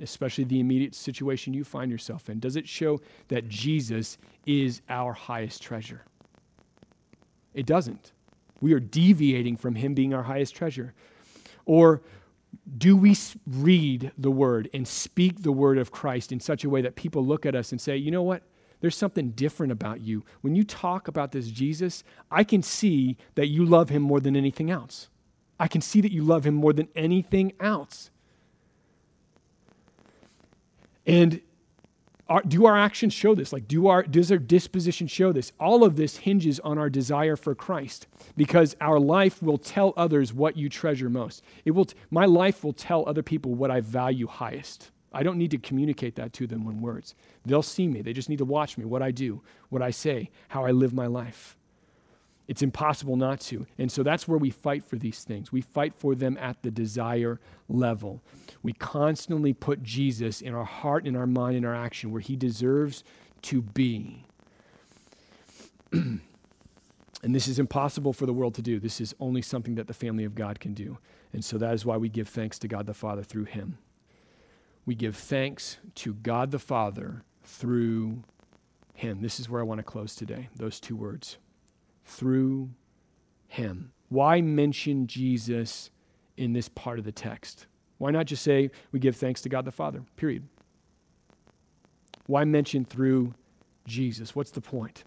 especially 0.00 0.44
the 0.44 0.60
immediate 0.60 0.94
situation 0.94 1.54
you 1.54 1.64
find 1.64 1.90
yourself 1.90 2.30
in? 2.30 2.38
Does 2.38 2.56
it 2.56 2.68
show 2.68 3.00
that 3.28 3.48
Jesus 3.48 4.18
is 4.46 4.80
our 4.88 5.12
highest 5.12 5.62
treasure? 5.62 6.04
It 7.54 7.66
doesn't. 7.66 8.12
We 8.60 8.72
are 8.72 8.80
deviating 8.80 9.56
from 9.56 9.74
him 9.74 9.94
being 9.94 10.14
our 10.14 10.22
highest 10.22 10.54
treasure. 10.54 10.94
Or 11.64 12.02
do 12.76 12.96
we 12.96 13.16
read 13.46 14.12
the 14.16 14.30
word 14.30 14.70
and 14.72 14.86
speak 14.86 15.42
the 15.42 15.52
word 15.52 15.78
of 15.78 15.90
Christ 15.90 16.32
in 16.32 16.40
such 16.40 16.64
a 16.64 16.70
way 16.70 16.82
that 16.82 16.96
people 16.96 17.24
look 17.24 17.44
at 17.46 17.54
us 17.54 17.72
and 17.72 17.80
say, 17.80 17.96
you 17.96 18.10
know 18.10 18.22
what? 18.22 18.42
There's 18.80 18.96
something 18.96 19.30
different 19.30 19.72
about 19.72 20.00
you. 20.00 20.24
When 20.40 20.54
you 20.54 20.64
talk 20.64 21.08
about 21.08 21.32
this 21.32 21.48
Jesus, 21.48 22.04
I 22.30 22.44
can 22.44 22.62
see 22.62 23.16
that 23.34 23.48
you 23.48 23.64
love 23.64 23.88
him 23.88 24.02
more 24.02 24.20
than 24.20 24.36
anything 24.36 24.70
else. 24.70 25.08
I 25.58 25.66
can 25.66 25.80
see 25.80 26.00
that 26.00 26.12
you 26.12 26.22
love 26.22 26.46
him 26.46 26.54
more 26.54 26.72
than 26.72 26.88
anything 26.94 27.52
else. 27.58 28.10
And 31.06 31.40
our, 32.28 32.42
do 32.42 32.66
our 32.66 32.76
actions 32.76 33.14
show 33.14 33.34
this? 33.34 33.52
Like, 33.52 33.66
do 33.66 33.88
our, 33.88 34.02
does 34.02 34.30
our 34.30 34.38
disposition 34.38 35.06
show 35.06 35.32
this? 35.32 35.52
All 35.58 35.82
of 35.82 35.96
this 35.96 36.18
hinges 36.18 36.60
on 36.60 36.78
our 36.78 36.90
desire 36.90 37.36
for 37.36 37.54
Christ 37.54 38.06
because 38.36 38.76
our 38.80 39.00
life 39.00 39.42
will 39.42 39.58
tell 39.58 39.94
others 39.96 40.32
what 40.32 40.56
you 40.56 40.68
treasure 40.68 41.08
most. 41.08 41.42
It 41.64 41.70
will, 41.70 41.86
t- 41.86 41.96
my 42.10 42.26
life 42.26 42.62
will 42.62 42.74
tell 42.74 43.08
other 43.08 43.22
people 43.22 43.54
what 43.54 43.70
I 43.70 43.80
value 43.80 44.26
highest. 44.26 44.90
I 45.12 45.22
don't 45.22 45.38
need 45.38 45.50
to 45.52 45.58
communicate 45.58 46.16
that 46.16 46.32
to 46.34 46.46
them 46.46 46.68
in 46.68 46.80
words. 46.80 47.14
They'll 47.46 47.62
see 47.62 47.88
me. 47.88 48.02
They 48.02 48.12
just 48.12 48.28
need 48.28 48.38
to 48.38 48.44
watch 48.44 48.76
me, 48.76 48.84
what 48.84 49.02
I 49.02 49.10
do, 49.10 49.42
what 49.70 49.82
I 49.82 49.90
say, 49.90 50.30
how 50.48 50.64
I 50.64 50.70
live 50.70 50.92
my 50.92 51.06
life. 51.06 51.56
It's 52.46 52.62
impossible 52.62 53.16
not 53.16 53.40
to. 53.42 53.66
And 53.76 53.92
so 53.92 54.02
that's 54.02 54.26
where 54.26 54.38
we 54.38 54.50
fight 54.50 54.82
for 54.82 54.96
these 54.96 55.22
things. 55.22 55.52
We 55.52 55.60
fight 55.60 55.94
for 55.94 56.14
them 56.14 56.38
at 56.38 56.62
the 56.62 56.70
desire 56.70 57.40
level. 57.68 58.22
We 58.62 58.72
constantly 58.72 59.52
put 59.52 59.82
Jesus 59.82 60.40
in 60.40 60.54
our 60.54 60.64
heart, 60.64 61.06
in 61.06 61.14
our 61.14 61.26
mind, 61.26 61.56
in 61.56 61.64
our 61.66 61.74
action 61.74 62.10
where 62.10 62.22
he 62.22 62.36
deserves 62.36 63.04
to 63.42 63.60
be. 63.60 64.24
and 65.92 66.20
this 67.22 67.48
is 67.48 67.58
impossible 67.58 68.14
for 68.14 68.24
the 68.24 68.32
world 68.32 68.54
to 68.54 68.62
do. 68.62 68.80
This 68.80 68.98
is 68.98 69.14
only 69.20 69.42
something 69.42 69.74
that 69.74 69.86
the 69.86 69.94
family 69.94 70.24
of 70.24 70.34
God 70.34 70.58
can 70.58 70.72
do. 70.72 70.96
And 71.34 71.44
so 71.44 71.58
that 71.58 71.74
is 71.74 71.84
why 71.84 71.98
we 71.98 72.08
give 72.08 72.28
thanks 72.28 72.58
to 72.60 72.68
God 72.68 72.86
the 72.86 72.94
Father 72.94 73.22
through 73.22 73.44
him. 73.44 73.76
We 74.88 74.94
give 74.94 75.16
thanks 75.16 75.76
to 75.96 76.14
God 76.14 76.50
the 76.50 76.58
Father 76.58 77.22
through 77.44 78.22
him. 78.94 79.20
This 79.20 79.38
is 79.38 79.46
where 79.46 79.60
I 79.60 79.64
want 79.64 79.80
to 79.80 79.82
close 79.82 80.14
today, 80.14 80.48
those 80.56 80.80
two 80.80 80.96
words 80.96 81.36
through 82.06 82.70
him. 83.48 83.92
Why 84.08 84.40
mention 84.40 85.06
Jesus 85.06 85.90
in 86.38 86.54
this 86.54 86.70
part 86.70 86.98
of 86.98 87.04
the 87.04 87.12
text? 87.12 87.66
Why 87.98 88.12
not 88.12 88.24
just 88.24 88.42
say 88.42 88.70
we 88.90 88.98
give 88.98 89.14
thanks 89.14 89.42
to 89.42 89.50
God 89.50 89.66
the 89.66 89.72
Father? 89.72 90.04
Period. 90.16 90.48
Why 92.24 92.44
mention 92.44 92.86
through 92.86 93.34
Jesus? 93.86 94.34
What's 94.34 94.52
the 94.52 94.62
point? 94.62 95.04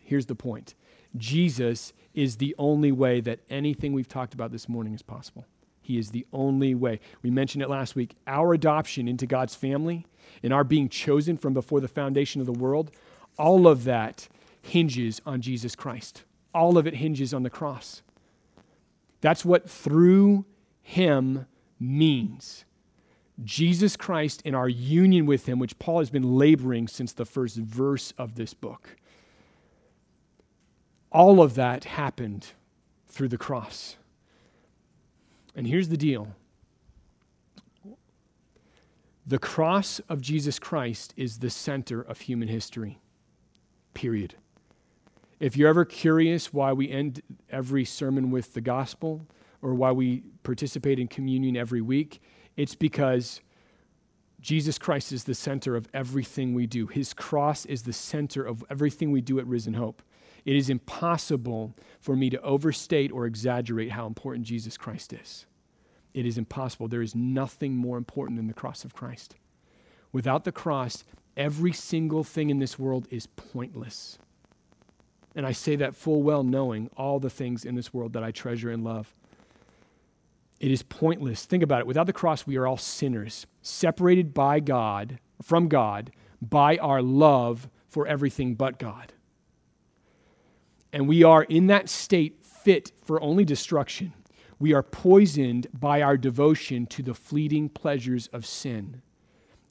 Here's 0.00 0.26
the 0.26 0.34
point 0.34 0.74
Jesus 1.16 1.92
is 2.14 2.38
the 2.38 2.56
only 2.58 2.90
way 2.90 3.20
that 3.20 3.38
anything 3.48 3.92
we've 3.92 4.08
talked 4.08 4.34
about 4.34 4.50
this 4.50 4.68
morning 4.68 4.92
is 4.92 5.02
possible. 5.02 5.46
He 5.80 5.98
is 5.98 6.10
the 6.10 6.26
only 6.32 6.74
way. 6.74 7.00
We 7.22 7.30
mentioned 7.30 7.62
it 7.62 7.70
last 7.70 7.94
week. 7.96 8.14
Our 8.26 8.54
adoption 8.54 9.08
into 9.08 9.26
God's 9.26 9.54
family 9.54 10.06
and 10.42 10.52
our 10.52 10.64
being 10.64 10.88
chosen 10.88 11.36
from 11.36 11.54
before 11.54 11.80
the 11.80 11.88
foundation 11.88 12.40
of 12.40 12.46
the 12.46 12.52
world, 12.52 12.90
all 13.38 13.66
of 13.66 13.84
that 13.84 14.28
hinges 14.62 15.20
on 15.24 15.40
Jesus 15.40 15.74
Christ. 15.74 16.24
All 16.54 16.78
of 16.78 16.86
it 16.86 16.96
hinges 16.96 17.32
on 17.32 17.42
the 17.42 17.50
cross. 17.50 18.02
That's 19.20 19.44
what 19.44 19.68
through 19.68 20.44
him 20.82 21.46
means. 21.78 22.64
Jesus 23.42 23.96
Christ 23.96 24.42
and 24.44 24.54
our 24.54 24.68
union 24.68 25.24
with 25.24 25.46
him, 25.46 25.58
which 25.58 25.78
Paul 25.78 26.00
has 26.00 26.10
been 26.10 26.36
laboring 26.36 26.88
since 26.88 27.12
the 27.12 27.24
first 27.24 27.56
verse 27.56 28.12
of 28.18 28.34
this 28.34 28.52
book. 28.52 28.96
All 31.10 31.42
of 31.42 31.54
that 31.54 31.84
happened 31.84 32.48
through 33.08 33.28
the 33.28 33.38
cross. 33.38 33.96
And 35.54 35.66
here's 35.66 35.88
the 35.88 35.96
deal 35.96 36.28
the 39.26 39.38
cross 39.38 40.00
of 40.08 40.20
Jesus 40.20 40.58
Christ 40.58 41.14
is 41.16 41.38
the 41.38 41.50
center 41.50 42.00
of 42.00 42.20
human 42.22 42.48
history, 42.48 42.98
period. 43.94 44.34
If 45.38 45.56
you're 45.56 45.68
ever 45.68 45.84
curious 45.84 46.52
why 46.52 46.72
we 46.72 46.90
end 46.90 47.22
every 47.48 47.84
sermon 47.84 48.30
with 48.30 48.54
the 48.54 48.60
gospel 48.60 49.26
or 49.62 49.74
why 49.74 49.92
we 49.92 50.24
participate 50.42 50.98
in 50.98 51.06
communion 51.06 51.56
every 51.56 51.80
week, 51.80 52.20
it's 52.56 52.74
because 52.74 53.40
Jesus 54.40 54.78
Christ 54.78 55.12
is 55.12 55.24
the 55.24 55.34
center 55.34 55.76
of 55.76 55.88
everything 55.94 56.52
we 56.52 56.66
do. 56.66 56.86
His 56.86 57.14
cross 57.14 57.64
is 57.66 57.82
the 57.82 57.92
center 57.92 58.44
of 58.44 58.64
everything 58.68 59.12
we 59.12 59.20
do 59.20 59.38
at 59.38 59.46
Risen 59.46 59.74
Hope. 59.74 60.02
It 60.44 60.56
is 60.56 60.70
impossible 60.70 61.74
for 62.00 62.16
me 62.16 62.30
to 62.30 62.40
overstate 62.42 63.12
or 63.12 63.26
exaggerate 63.26 63.92
how 63.92 64.06
important 64.06 64.46
Jesus 64.46 64.76
Christ 64.76 65.12
is. 65.12 65.46
It 66.14 66.26
is 66.26 66.38
impossible. 66.38 66.88
There 66.88 67.02
is 67.02 67.14
nothing 67.14 67.76
more 67.76 67.96
important 67.96 68.36
than 68.36 68.48
the 68.48 68.54
cross 68.54 68.84
of 68.84 68.94
Christ. 68.94 69.36
Without 70.12 70.44
the 70.44 70.52
cross, 70.52 71.04
every 71.36 71.72
single 71.72 72.24
thing 72.24 72.50
in 72.50 72.58
this 72.58 72.78
world 72.78 73.06
is 73.10 73.26
pointless. 73.26 74.18
And 75.34 75.46
I 75.46 75.52
say 75.52 75.76
that 75.76 75.94
full 75.94 76.22
well 76.22 76.42
knowing 76.42 76.90
all 76.96 77.20
the 77.20 77.30
things 77.30 77.64
in 77.64 77.76
this 77.76 77.94
world 77.94 78.12
that 78.14 78.24
I 78.24 78.32
treasure 78.32 78.70
and 78.70 78.82
love. 78.82 79.14
It 80.58 80.70
is 80.70 80.82
pointless. 80.82 81.46
Think 81.46 81.62
about 81.62 81.80
it. 81.80 81.86
Without 81.86 82.06
the 82.06 82.12
cross, 82.12 82.46
we 82.46 82.56
are 82.56 82.66
all 82.66 82.76
sinners, 82.76 83.46
separated 83.62 84.34
by 84.34 84.60
God, 84.60 85.18
from 85.40 85.68
God, 85.68 86.12
by 86.42 86.76
our 86.78 87.00
love 87.00 87.70
for 87.88 88.06
everything 88.06 88.54
but 88.54 88.78
God. 88.78 89.12
And 90.92 91.08
we 91.08 91.22
are 91.22 91.44
in 91.44 91.68
that 91.68 91.88
state 91.88 92.44
fit 92.44 92.92
for 93.04 93.20
only 93.20 93.44
destruction. 93.44 94.12
We 94.58 94.72
are 94.74 94.82
poisoned 94.82 95.68
by 95.72 96.02
our 96.02 96.16
devotion 96.16 96.86
to 96.86 97.02
the 97.02 97.14
fleeting 97.14 97.68
pleasures 97.68 98.28
of 98.28 98.44
sin. 98.44 99.02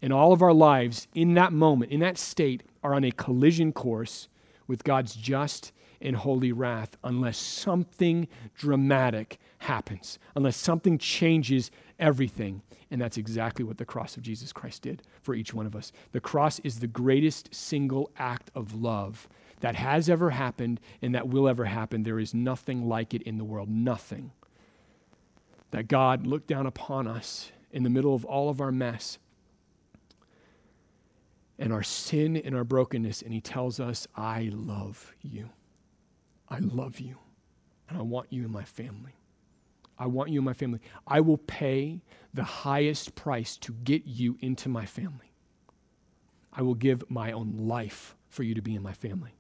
And 0.02 0.14
all 0.14 0.32
of 0.32 0.42
our 0.42 0.54
lives, 0.54 1.08
in 1.14 1.34
that 1.34 1.52
moment, 1.52 1.92
in 1.92 2.00
that 2.00 2.18
state, 2.18 2.64
are 2.84 2.94
on 2.94 3.04
a 3.04 3.12
collision 3.12 3.74
course 3.74 4.30
with 4.68 4.84
God's 4.84 5.14
just 5.14 5.72
and 6.02 6.16
holy 6.16 6.52
wrath 6.52 6.98
unless 7.04 7.38
something 7.38 8.28
dramatic 8.56 9.38
happens, 9.60 10.18
unless 10.36 10.56
something 10.56 10.98
changes 10.98 11.72
everything. 12.00 12.62
And 12.90 13.02
that's 13.02 13.18
exactly 13.18 13.66
what 13.66 13.78
the 13.78 13.86
cross 13.86 14.18
of 14.18 14.24
Jesus 14.24 14.54
Christ 14.54 14.84
did 14.84 15.04
for 15.22 15.36
each 15.36 15.54
one 15.54 15.66
of 15.66 15.76
us. 15.76 15.92
The 16.14 16.22
cross 16.22 16.60
is 16.60 16.80
the 16.80 16.88
greatest 16.88 17.54
single 17.54 18.10
act 18.18 18.50
of 18.56 18.74
love 18.74 19.28
that 19.60 19.76
has 19.76 20.10
ever 20.10 20.30
happened 20.30 20.80
and 21.02 21.16
that 21.16 21.28
will 21.28 21.48
ever 21.48 21.66
happen. 21.66 22.04
There 22.04 22.20
is 22.20 22.34
nothing 22.34 22.88
like 22.88 23.14
it 23.14 23.22
in 23.24 23.38
the 23.38 23.44
world, 23.44 23.70
nothing. 23.70 24.32
That 25.72 25.88
God 25.88 26.26
looked 26.26 26.48
down 26.48 26.66
upon 26.66 27.08
us 27.08 27.52
in 27.72 27.84
the 27.84 27.90
middle 27.90 28.16
of 28.16 28.26
all 28.26 28.50
of 28.50 28.60
our 28.62 28.72
mess 28.72 29.20
and 31.60 31.74
our 31.74 31.84
sin 31.84 32.38
and 32.38 32.56
our 32.56 32.64
brokenness, 32.64 33.22
and 33.22 33.34
He 33.34 33.42
tells 33.42 33.80
us, 33.80 34.08
I 34.16 34.50
love 34.54 35.14
you. 35.22 35.50
I 36.48 36.60
love 36.60 37.00
you, 37.00 37.18
and 37.90 37.98
I 37.98 38.02
want 38.02 38.32
you 38.32 38.46
in 38.46 38.52
my 38.52 38.64
family. 38.64 39.14
I 40.00 40.08
want 40.08 40.30
you 40.30 40.40
in 40.40 40.46
my 40.46 40.54
family. 40.54 40.80
I 41.06 41.20
will 41.20 41.38
pay 41.38 42.02
the 42.34 42.44
highest 42.44 43.14
price 43.14 43.58
to 43.58 43.74
get 43.74 44.06
you 44.06 44.38
into 44.40 44.70
my 44.70 44.86
family. 44.86 45.34
I 46.54 46.62
will 46.62 46.76
give 46.76 47.04
my 47.10 47.34
own 47.34 47.56
life 47.58 48.16
for 48.30 48.44
you 48.44 48.56
to 48.56 48.62
be 48.62 48.74
in 48.74 48.82
my 48.82 48.94
family. 48.94 49.36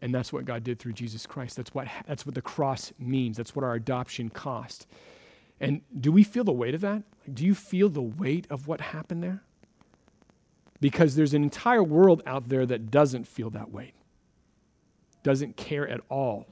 And 0.00 0.14
that's 0.14 0.32
what 0.32 0.44
God 0.44 0.64
did 0.64 0.78
through 0.78 0.94
Jesus 0.94 1.26
Christ. 1.26 1.56
That's 1.56 1.74
what, 1.74 1.88
that's 2.06 2.24
what 2.24 2.34
the 2.34 2.42
cross 2.42 2.92
means. 2.98 3.36
That's 3.36 3.54
what 3.54 3.64
our 3.64 3.74
adoption 3.74 4.30
cost. 4.30 4.86
And 5.60 5.82
do 5.98 6.10
we 6.10 6.24
feel 6.24 6.44
the 6.44 6.52
weight 6.52 6.74
of 6.74 6.80
that? 6.80 7.02
Do 7.32 7.44
you 7.44 7.54
feel 7.54 7.90
the 7.90 8.00
weight 8.00 8.46
of 8.48 8.66
what 8.66 8.80
happened 8.80 9.22
there? 9.22 9.42
Because 10.80 11.14
there's 11.14 11.34
an 11.34 11.42
entire 11.42 11.84
world 11.84 12.22
out 12.24 12.48
there 12.48 12.64
that 12.64 12.90
doesn't 12.90 13.26
feel 13.26 13.50
that 13.50 13.70
weight, 13.70 13.92
doesn't 15.22 15.58
care 15.58 15.86
at 15.86 16.00
all. 16.08 16.46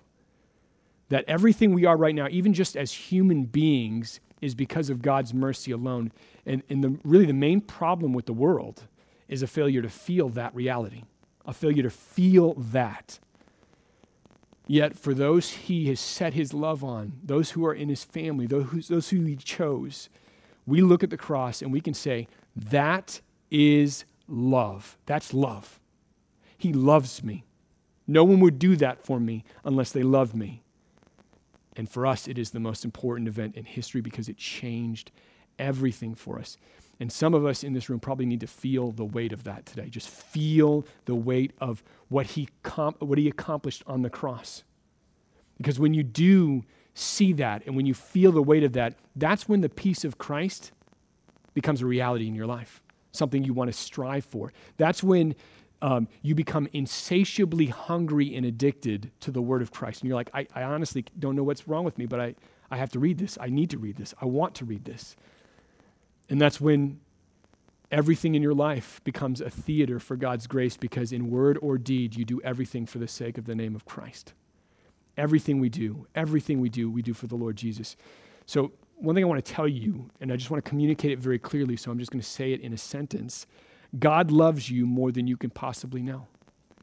That 1.09 1.24
everything 1.26 1.72
we 1.72 1.86
are 1.86 1.96
right 1.96 2.14
now, 2.14 2.28
even 2.30 2.53
just 2.53 2.76
as 2.76 2.92
human 2.92 3.44
beings, 3.44 4.20
is 4.42 4.55
because 4.55 4.90
of 4.90 5.01
God's 5.01 5.32
mercy 5.32 5.72
alone. 5.72 6.12
And, 6.44 6.62
and 6.68 6.84
the, 6.84 6.99
really, 7.03 7.24
the 7.24 7.32
main 7.32 7.62
problem 7.62 8.12
with 8.12 8.26
the 8.26 8.34
world 8.34 8.82
is 9.26 9.42
a 9.42 9.46
failure 9.46 9.80
to 9.80 9.88
feel 9.88 10.28
that 10.30 10.55
reality, 10.55 11.05
a 11.46 11.55
failure 11.55 11.82
to 11.82 11.90
feel 11.90 12.53
that. 12.55 13.18
Yet, 14.70 14.98
for 14.98 15.14
those 15.14 15.50
he 15.50 15.86
has 15.86 15.98
set 15.98 16.34
his 16.34 16.52
love 16.52 16.84
on, 16.84 17.14
those 17.24 17.52
who 17.52 17.64
are 17.64 17.74
in 17.74 17.88
his 17.88 18.04
family, 18.04 18.46
those, 18.46 18.88
those 18.88 19.08
who 19.08 19.22
he 19.22 19.34
chose, 19.34 20.10
we 20.66 20.82
look 20.82 21.02
at 21.02 21.08
the 21.08 21.16
cross 21.16 21.62
and 21.62 21.72
we 21.72 21.80
can 21.80 21.94
say, 21.94 22.28
That 22.54 23.22
is 23.50 24.04
love. 24.28 24.98
That's 25.06 25.32
love. 25.32 25.80
He 26.58 26.74
loves 26.74 27.24
me. 27.24 27.44
No 28.06 28.24
one 28.24 28.40
would 28.40 28.58
do 28.58 28.76
that 28.76 29.04
for 29.04 29.18
me 29.18 29.42
unless 29.64 29.90
they 29.90 30.02
loved 30.02 30.34
me. 30.34 30.62
And 31.74 31.88
for 31.88 32.06
us, 32.06 32.28
it 32.28 32.36
is 32.36 32.50
the 32.50 32.60
most 32.60 32.84
important 32.84 33.28
event 33.28 33.56
in 33.56 33.64
history 33.64 34.02
because 34.02 34.28
it 34.28 34.36
changed 34.36 35.12
everything 35.58 36.14
for 36.14 36.38
us. 36.38 36.58
And 37.01 37.12
some 37.12 37.32
of 37.34 37.46
us 37.46 37.62
in 37.62 37.74
this 37.74 37.88
room 37.88 38.01
probably 38.01 38.26
need 38.26 38.40
to 38.40 38.46
feel 38.46 38.90
the 38.90 39.05
weight 39.05 39.32
of 39.32 39.44
that 39.44 39.66
today. 39.66 39.88
Just 39.88 40.09
feel 40.09 40.84
the 41.05 41.14
weight 41.14 41.53
of 41.61 41.84
what 42.09 42.26
he, 42.26 42.49
what 42.99 43.18
he 43.18 43.28
accomplished 43.28 43.84
on 43.86 44.03
the 44.03 44.11
cross. 44.11 44.64
Because 45.59 45.78
when 45.78 45.94
you 45.94 46.03
do 46.03 46.64
see 46.94 47.32
that 47.34 47.64
and 47.66 47.76
when 47.76 47.86
you 47.86 47.94
feel 47.94 48.32
the 48.32 48.42
weight 48.42 48.64
of 48.64 48.72
that, 48.72 48.94
that's 49.14 49.49
when 49.49 49.61
the 49.61 49.68
peace 49.68 50.05
of 50.05 50.18
Christ 50.18 50.72
becomes 51.55 51.82
a 51.82 51.86
reality 51.86 52.26
in 52.26 52.34
your 52.34 52.46
life, 52.46 52.82
something 53.12 53.44
you 53.44 53.53
want 53.53 53.68
to 53.68 53.76
strive 53.76 54.24
for. 54.24 54.53
That's 54.76 55.03
when 55.03 55.34
um, 55.82 56.09
you 56.22 56.34
become 56.34 56.68
insatiably 56.72 57.66
hungry 57.66 58.34
and 58.34 58.44
addicted 58.44 59.12
to 59.20 59.30
the 59.30 59.42
word 59.42 59.62
of 59.62 59.70
Christ. 59.70 60.03
And 60.03 60.09
you're 60.09 60.16
like, 60.16 60.30
I, 60.34 60.46
I 60.55 60.62
honestly 60.64 61.05
don't 61.18 61.36
know 61.36 61.44
what's 61.44 61.68
wrong 61.68 61.84
with 61.84 61.99
me, 61.99 62.07
but 62.07 62.20
I, 62.20 62.34
I 62.70 62.76
have 62.76 62.90
to 62.90 62.99
read 62.99 63.18
this. 63.18 63.38
I 63.40 63.49
need 63.49 63.70
to 63.70 63.78
read 63.78 63.96
this. 63.96 64.14
I 64.20 64.26
want 64.26 64.55
to 64.57 64.64
read 64.64 64.84
this. 64.84 65.16
And 66.29 66.41
that's 66.41 66.61
when 66.61 67.01
everything 67.91 68.35
in 68.35 68.43
your 68.43 68.55
life 68.55 69.01
becomes 69.05 69.41
a 69.41 69.51
theater 69.51 69.99
for 69.99 70.16
God's 70.16 70.47
grace 70.47 70.76
because 70.76 71.12
in 71.12 71.31
word 71.31 71.59
or 71.62 71.79
deed, 71.79 72.16
you 72.16 72.24
do 72.24 72.41
everything 72.43 72.87
for 72.87 72.99
the 72.99 73.09
sake 73.09 73.39
of 73.39 73.47
the 73.47 73.55
name 73.55 73.74
of 73.74 73.85
Christ. 73.85 74.35
Everything 75.16 75.59
we 75.59 75.68
do, 75.68 76.07
everything 76.14 76.61
we 76.61 76.68
do, 76.68 76.91
we 76.91 77.03
do 77.03 77.14
for 77.14 77.26
the 77.26 77.35
Lord 77.35 77.57
Jesus. 77.57 77.97
So, 78.47 78.72
one 78.97 79.14
thing 79.14 79.22
I 79.22 79.29
want 79.29 79.45
to 79.45 79.53
tell 79.53 79.68
you, 79.68 80.11
and 80.20 80.33
I 80.33 80.37
just 80.37 80.51
want 80.51 80.64
to 80.64 80.68
communicate 80.68 81.12
it 81.12 81.20
very 81.20 81.39
clearly, 81.39 81.76
so 81.76 81.91
I'm 81.91 82.01
just 82.01 82.11
going 82.11 82.20
to 82.20 82.26
say 82.26 82.53
it 82.53 82.61
in 82.61 82.72
a 82.72 82.79
sentence 82.79 83.47
God 83.99 84.31
loves 84.31 84.70
you 84.70 84.87
more 84.87 85.12
than 85.12 85.26
you 85.26 85.37
can 85.37 85.51
possibly 85.51 86.03
know. 86.03 86.26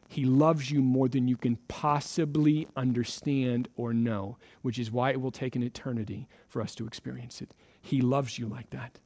He 0.07 0.23
loves 0.23 0.71
you 0.71 0.81
more 0.81 1.07
than 1.07 1.27
you 1.27 1.35
can 1.35 1.57
possibly 1.67 2.67
understand 2.75 3.67
or 3.75 3.93
know, 3.93 4.37
which 4.61 4.79
is 4.79 4.91
why 4.91 5.11
it 5.11 5.19
will 5.19 5.31
take 5.31 5.55
an 5.55 5.63
eternity 5.63 6.27
for 6.47 6.61
us 6.61 6.73
to 6.75 6.87
experience 6.87 7.41
it. 7.41 7.53
He 7.81 8.01
loves 8.01 8.39
you 8.39 8.47
like 8.47 8.69
that. 8.69 8.99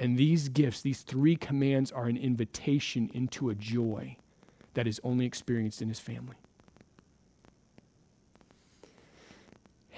And 0.00 0.16
these 0.16 0.48
gifts, 0.48 0.80
these 0.80 1.02
three 1.02 1.36
commands, 1.36 1.92
are 1.92 2.06
an 2.06 2.16
invitation 2.16 3.10
into 3.12 3.50
a 3.50 3.54
joy 3.54 4.16
that 4.72 4.86
is 4.86 4.98
only 5.04 5.26
experienced 5.26 5.82
in 5.82 5.88
his 5.88 6.00
family. 6.00 6.36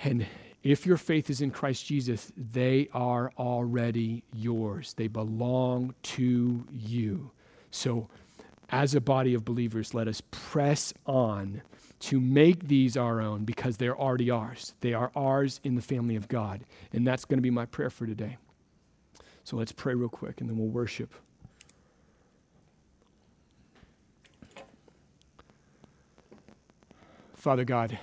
And 0.03 0.27
if 0.65 0.87
your 0.87 0.97
faith 0.97 1.31
is 1.31 1.41
in 1.41 1.53
Christ 1.53 1.87
Jesus, 1.87 2.33
they 2.37 2.89
are 2.93 3.31
already 3.39 4.25
yours. 4.35 4.95
They 4.95 5.07
belong 5.07 5.95
to 6.03 6.67
you. 6.73 7.31
So, 7.71 8.09
as 8.71 8.97
a 8.97 9.01
body 9.01 9.35
of 9.35 9.45
believers, 9.45 9.95
let 9.95 10.09
us 10.09 10.21
press 10.33 10.93
on 11.07 11.63
to 12.01 12.21
make 12.21 12.67
these 12.67 12.97
our 12.97 13.21
own 13.21 13.45
because 13.45 13.77
they're 13.77 13.97
already 13.97 14.31
ours. 14.31 14.75
They 14.81 14.95
are 14.95 15.13
ours 15.15 15.61
in 15.63 15.77
the 15.77 15.83
family 15.83 16.17
of 16.17 16.27
God. 16.27 16.65
And 16.93 17.07
that's 17.07 17.25
going 17.25 17.39
to 17.39 17.43
be 17.43 17.51
my 17.51 17.67
prayer 17.67 17.91
for 17.91 18.07
today. 18.07 18.39
So 19.45 19.57
let's 19.57 19.73
pray 19.73 19.95
real 19.95 20.09
quick 20.09 20.41
and 20.41 20.49
then 20.49 20.57
we'll 20.57 20.69
worship. 20.69 21.13
Father 27.35 27.65
God, 27.65 27.99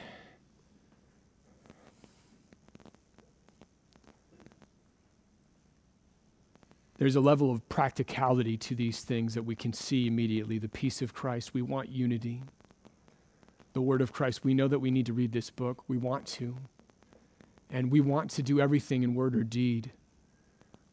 there's 6.98 7.16
a 7.16 7.22
level 7.22 7.50
of 7.50 7.68
practicality 7.70 8.58
to 8.58 8.76
these 8.76 9.02
things 9.02 9.34
that 9.36 9.44
we 9.44 9.56
can 9.56 9.72
see 9.72 10.08
immediately. 10.08 10.60
The 10.60 10.68
peace 10.68 11.02
of 11.02 11.14
Christ, 11.14 11.54
we 11.54 11.62
want 11.62 11.88
unity. 11.88 12.44
The 13.72 13.82
word 13.82 14.02
of 14.02 14.12
Christ, 14.12 14.44
we 14.44 14.54
know 14.54 14.68
that 14.68 14.80
we 14.80 14.92
need 14.92 15.06
to 15.06 15.14
read 15.14 15.32
this 15.32 15.50
book. 15.50 15.86
We 15.88 15.96
want 15.96 16.26
to. 16.28 16.58
And 17.70 17.90
we 17.90 18.02
want 18.02 18.32
to 18.32 18.44
do 18.44 18.60
everything 18.60 19.04
in 19.04 19.16
word 19.16 19.38
or 19.38 19.44
deed, 19.46 19.94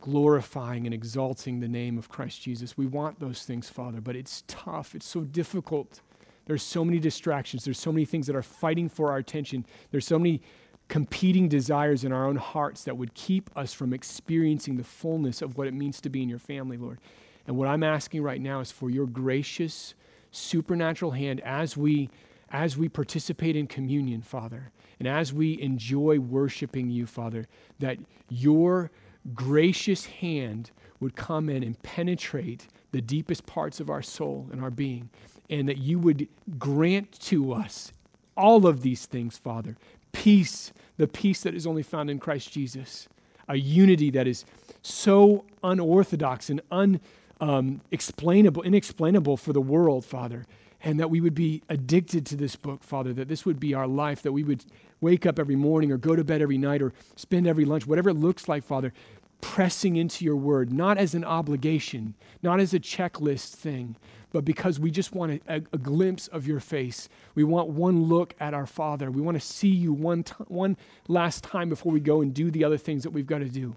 glorifying 0.01 0.86
and 0.86 0.94
exalting 0.94 1.61
the 1.61 1.68
name 1.68 1.99
of 1.99 2.09
Christ 2.09 2.42
Jesus. 2.42 2.76
We 2.76 2.86
want 2.86 3.18
those 3.18 3.42
things, 3.42 3.68
Father, 3.68 4.01
but 4.01 4.16
it's 4.16 4.44
tough. 4.47 4.94
It's 4.94 5.07
so 5.07 5.22
difficult. 5.22 6.01
There's 6.47 6.62
so 6.62 6.84
many 6.84 6.99
distractions. 6.99 7.64
There's 7.64 7.78
so 7.78 7.92
many 7.92 8.05
things 8.05 8.26
that 8.26 8.36
are 8.36 8.42
fighting 8.42 8.88
for 8.88 9.11
our 9.11 9.18
attention. 9.18 9.66
There's 9.90 10.07
so 10.07 10.18
many 10.18 10.42
competing 10.88 11.49
desires 11.49 12.05
in 12.05 12.12
our 12.12 12.26
own 12.26 12.36
hearts 12.36 12.84
that 12.84 12.97
would 12.97 13.14
keep 13.14 13.51
us 13.57 13.72
from 13.72 13.92
experiencing 13.92 14.76
the 14.76 14.84
fullness 14.84 15.42
of 15.42 15.57
what 15.57 15.66
it 15.66 15.74
means 15.74 16.01
to 16.03 16.09
be 16.09 16.22
in 16.22 16.28
your 16.28 16.38
family, 16.38 16.76
Lord. 16.76 17.01
And 17.47 17.57
what 17.57 17.68
I'm 17.68 17.82
asking 17.82 18.22
right 18.22 18.40
now 18.40 18.61
is 18.61 18.70
for 18.70 18.90
your 18.90 19.07
gracious, 19.07 19.94
supernatural 20.30 21.12
hand 21.12 21.40
as 21.40 21.76
we 21.76 22.11
as 22.49 22.76
we 22.78 22.88
participate 22.88 23.57
in 23.57 23.66
communion, 23.66 24.22
Father, 24.22 24.70
and 25.01 25.09
as 25.09 25.32
we 25.32 25.61
enjoy 25.61 26.20
worshiping 26.20 26.88
you, 26.88 27.05
Father, 27.05 27.49
that 27.80 27.99
your 28.28 28.92
gracious 29.35 30.07
hand 30.07 30.70
would 31.01 31.16
come 31.16 31.49
in 31.49 31.62
and 31.62 31.81
penetrate 31.83 32.66
the 32.93 33.01
deepest 33.01 33.47
parts 33.47 33.81
of 33.81 33.91
our 33.91 34.03
soul 34.03 34.49
and 34.53 34.62
our 34.62 34.70
being, 34.70 35.11
and 35.51 35.68
that 35.68 35.79
you 35.79 35.99
would 35.99 36.29
grant 36.59 37.12
to 37.20 37.53
us 37.53 37.93
all 38.37 38.66
of 38.66 38.83
these 38.83 39.07
things, 39.07 39.39
Father, 39.39 39.77
peace, 40.12 40.72
the 40.97 41.07
peace 41.07 41.43
that 41.43 41.55
is 41.55 41.66
only 41.66 41.83
found 41.83 42.11
in 42.11 42.18
Christ 42.18 42.53
Jesus, 42.53 43.09
a 43.49 43.57
unity 43.57 44.11
that 44.11 44.27
is 44.27 44.45
so 44.83 45.45
unorthodox 45.62 46.51
and 46.51 46.61
unexplainable, 46.70 48.62
um, 48.62 48.66
inexplainable 48.66 49.37
for 49.37 49.53
the 49.53 49.61
world, 49.61 50.05
Father, 50.05 50.47
and 50.83 51.01
that 51.01 51.11
we 51.11 51.20
would 51.20 51.35
be 51.35 51.62
addicted 51.68 52.27
to 52.27 52.37
this 52.37 52.57
book, 52.57 52.83
Father, 52.83 53.12
that 53.12 53.29
this 53.29 53.45
would 53.45 53.59
be 53.59 53.74
our 53.74 53.87
life, 53.87 54.22
that 54.22 54.33
we 54.33 54.45
would 54.45 54.64
wake 55.01 55.27
up 55.27 55.39
every 55.39 55.57
morning 55.57 55.93
or 55.93 55.97
go 55.97 56.16
to 56.16 56.24
bed 56.24 56.41
every 56.41 56.59
night 56.59 56.83
or 56.83 56.93
spend 57.16 57.47
every 57.47 57.64
lunch, 57.64 57.87
whatever 57.87 58.11
it 58.11 58.14
looks 58.14 58.49
like, 58.49 58.64
Father, 58.64 58.93
pressing 59.41 59.97
into 59.97 60.24
your 60.24 60.37
word, 60.37 60.72
not 60.72 60.99
as 60.99 61.14
an 61.14 61.24
obligation, 61.24 62.14
not 62.43 62.61
as 62.61 62.74
a 62.74 62.80
checklist 62.80 63.55
thing, 63.55 63.97
but 64.32 64.45
because 64.45 64.78
we 64.80 64.91
just 64.91 65.14
want 65.14 65.32
a, 65.32 65.57
a, 65.57 65.57
a, 65.72 65.78
glimpse 65.78 66.26
of 66.28 66.47
your 66.47 66.61
face. 66.61 67.09
We 67.34 67.45
want 67.45 67.68
one 67.68 68.05
look 68.05 68.34
at 68.41 68.55
our 68.55 68.66
Father. 68.66 69.11
We 69.11 69.22
want 69.22 69.41
to 69.41 69.47
see 69.47 69.68
you 69.68 69.93
one, 69.93 70.24
t- 70.24 70.34
one 70.49 70.76
last 71.09 71.45
time 71.45 71.68
before 71.68 71.93
we 71.93 72.01
go 72.01 72.20
and 72.20 72.34
do 72.34 72.51
the 72.51 72.64
other 72.64 72.78
things 72.78 73.03
that 73.05 73.11
we've 73.11 73.26
got 73.26 73.39
to 73.39 73.49
do. 73.49 73.76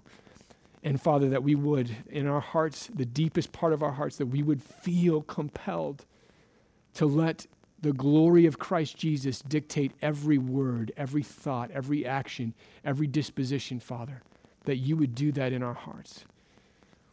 And 0.82 1.00
Father, 1.00 1.28
that 1.30 1.42
we 1.42 1.54
would, 1.54 1.94
in 2.08 2.26
our 2.26 2.40
hearts, 2.40 2.88
the 2.94 3.06
deepest 3.06 3.52
part 3.52 3.72
of 3.72 3.82
our 3.82 3.92
hearts, 3.92 4.16
that 4.16 4.26
we 4.26 4.42
would 4.42 4.62
feel 4.62 5.22
compelled 5.22 6.04
to 6.94 7.06
let 7.06 7.46
the 7.82 7.92
glory 7.92 8.46
of 8.46 8.58
Christ 8.58 8.96
Jesus 8.96 9.40
dictate 9.40 9.92
every 10.02 10.38
word, 10.38 10.92
every 10.96 11.22
thought, 11.22 11.70
every 11.70 12.04
action, 12.04 12.54
every 12.84 13.06
disposition, 13.06 13.80
Father, 13.80 14.22
that 14.64 14.76
you 14.76 14.96
would 14.96 15.14
do 15.14 15.32
that 15.32 15.52
in 15.52 15.62
our 15.62 15.74
hearts. 15.74 16.24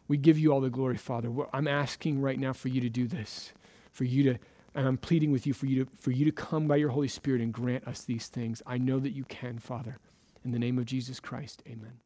We 0.07 0.17
give 0.17 0.39
you 0.39 0.53
all 0.53 0.61
the 0.61 0.69
glory, 0.69 0.97
Father. 0.97 1.31
I'm 1.53 1.67
asking 1.67 2.21
right 2.21 2.39
now 2.39 2.53
for 2.53 2.69
you 2.69 2.81
to 2.81 2.89
do 2.89 3.07
this, 3.07 3.51
for 3.91 4.05
you 4.05 4.23
to, 4.23 4.39
and 4.73 4.87
I'm 4.87 4.97
pleading 4.97 5.31
with 5.31 5.45
you 5.45 5.53
for 5.53 5.65
you 5.65 5.85
to, 5.85 5.91
for 5.99 6.11
you 6.11 6.23
to 6.25 6.31
come 6.31 6.67
by 6.67 6.77
your 6.77 6.89
Holy 6.89 7.07
Spirit 7.07 7.41
and 7.41 7.53
grant 7.53 7.87
us 7.87 8.03
these 8.03 8.27
things. 8.27 8.61
I 8.65 8.77
know 8.77 8.99
that 8.99 9.11
you 9.11 9.25
can, 9.25 9.59
Father. 9.59 9.97
In 10.45 10.51
the 10.51 10.59
name 10.59 10.77
of 10.77 10.85
Jesus 10.85 11.19
Christ, 11.19 11.61
amen. 11.67 11.99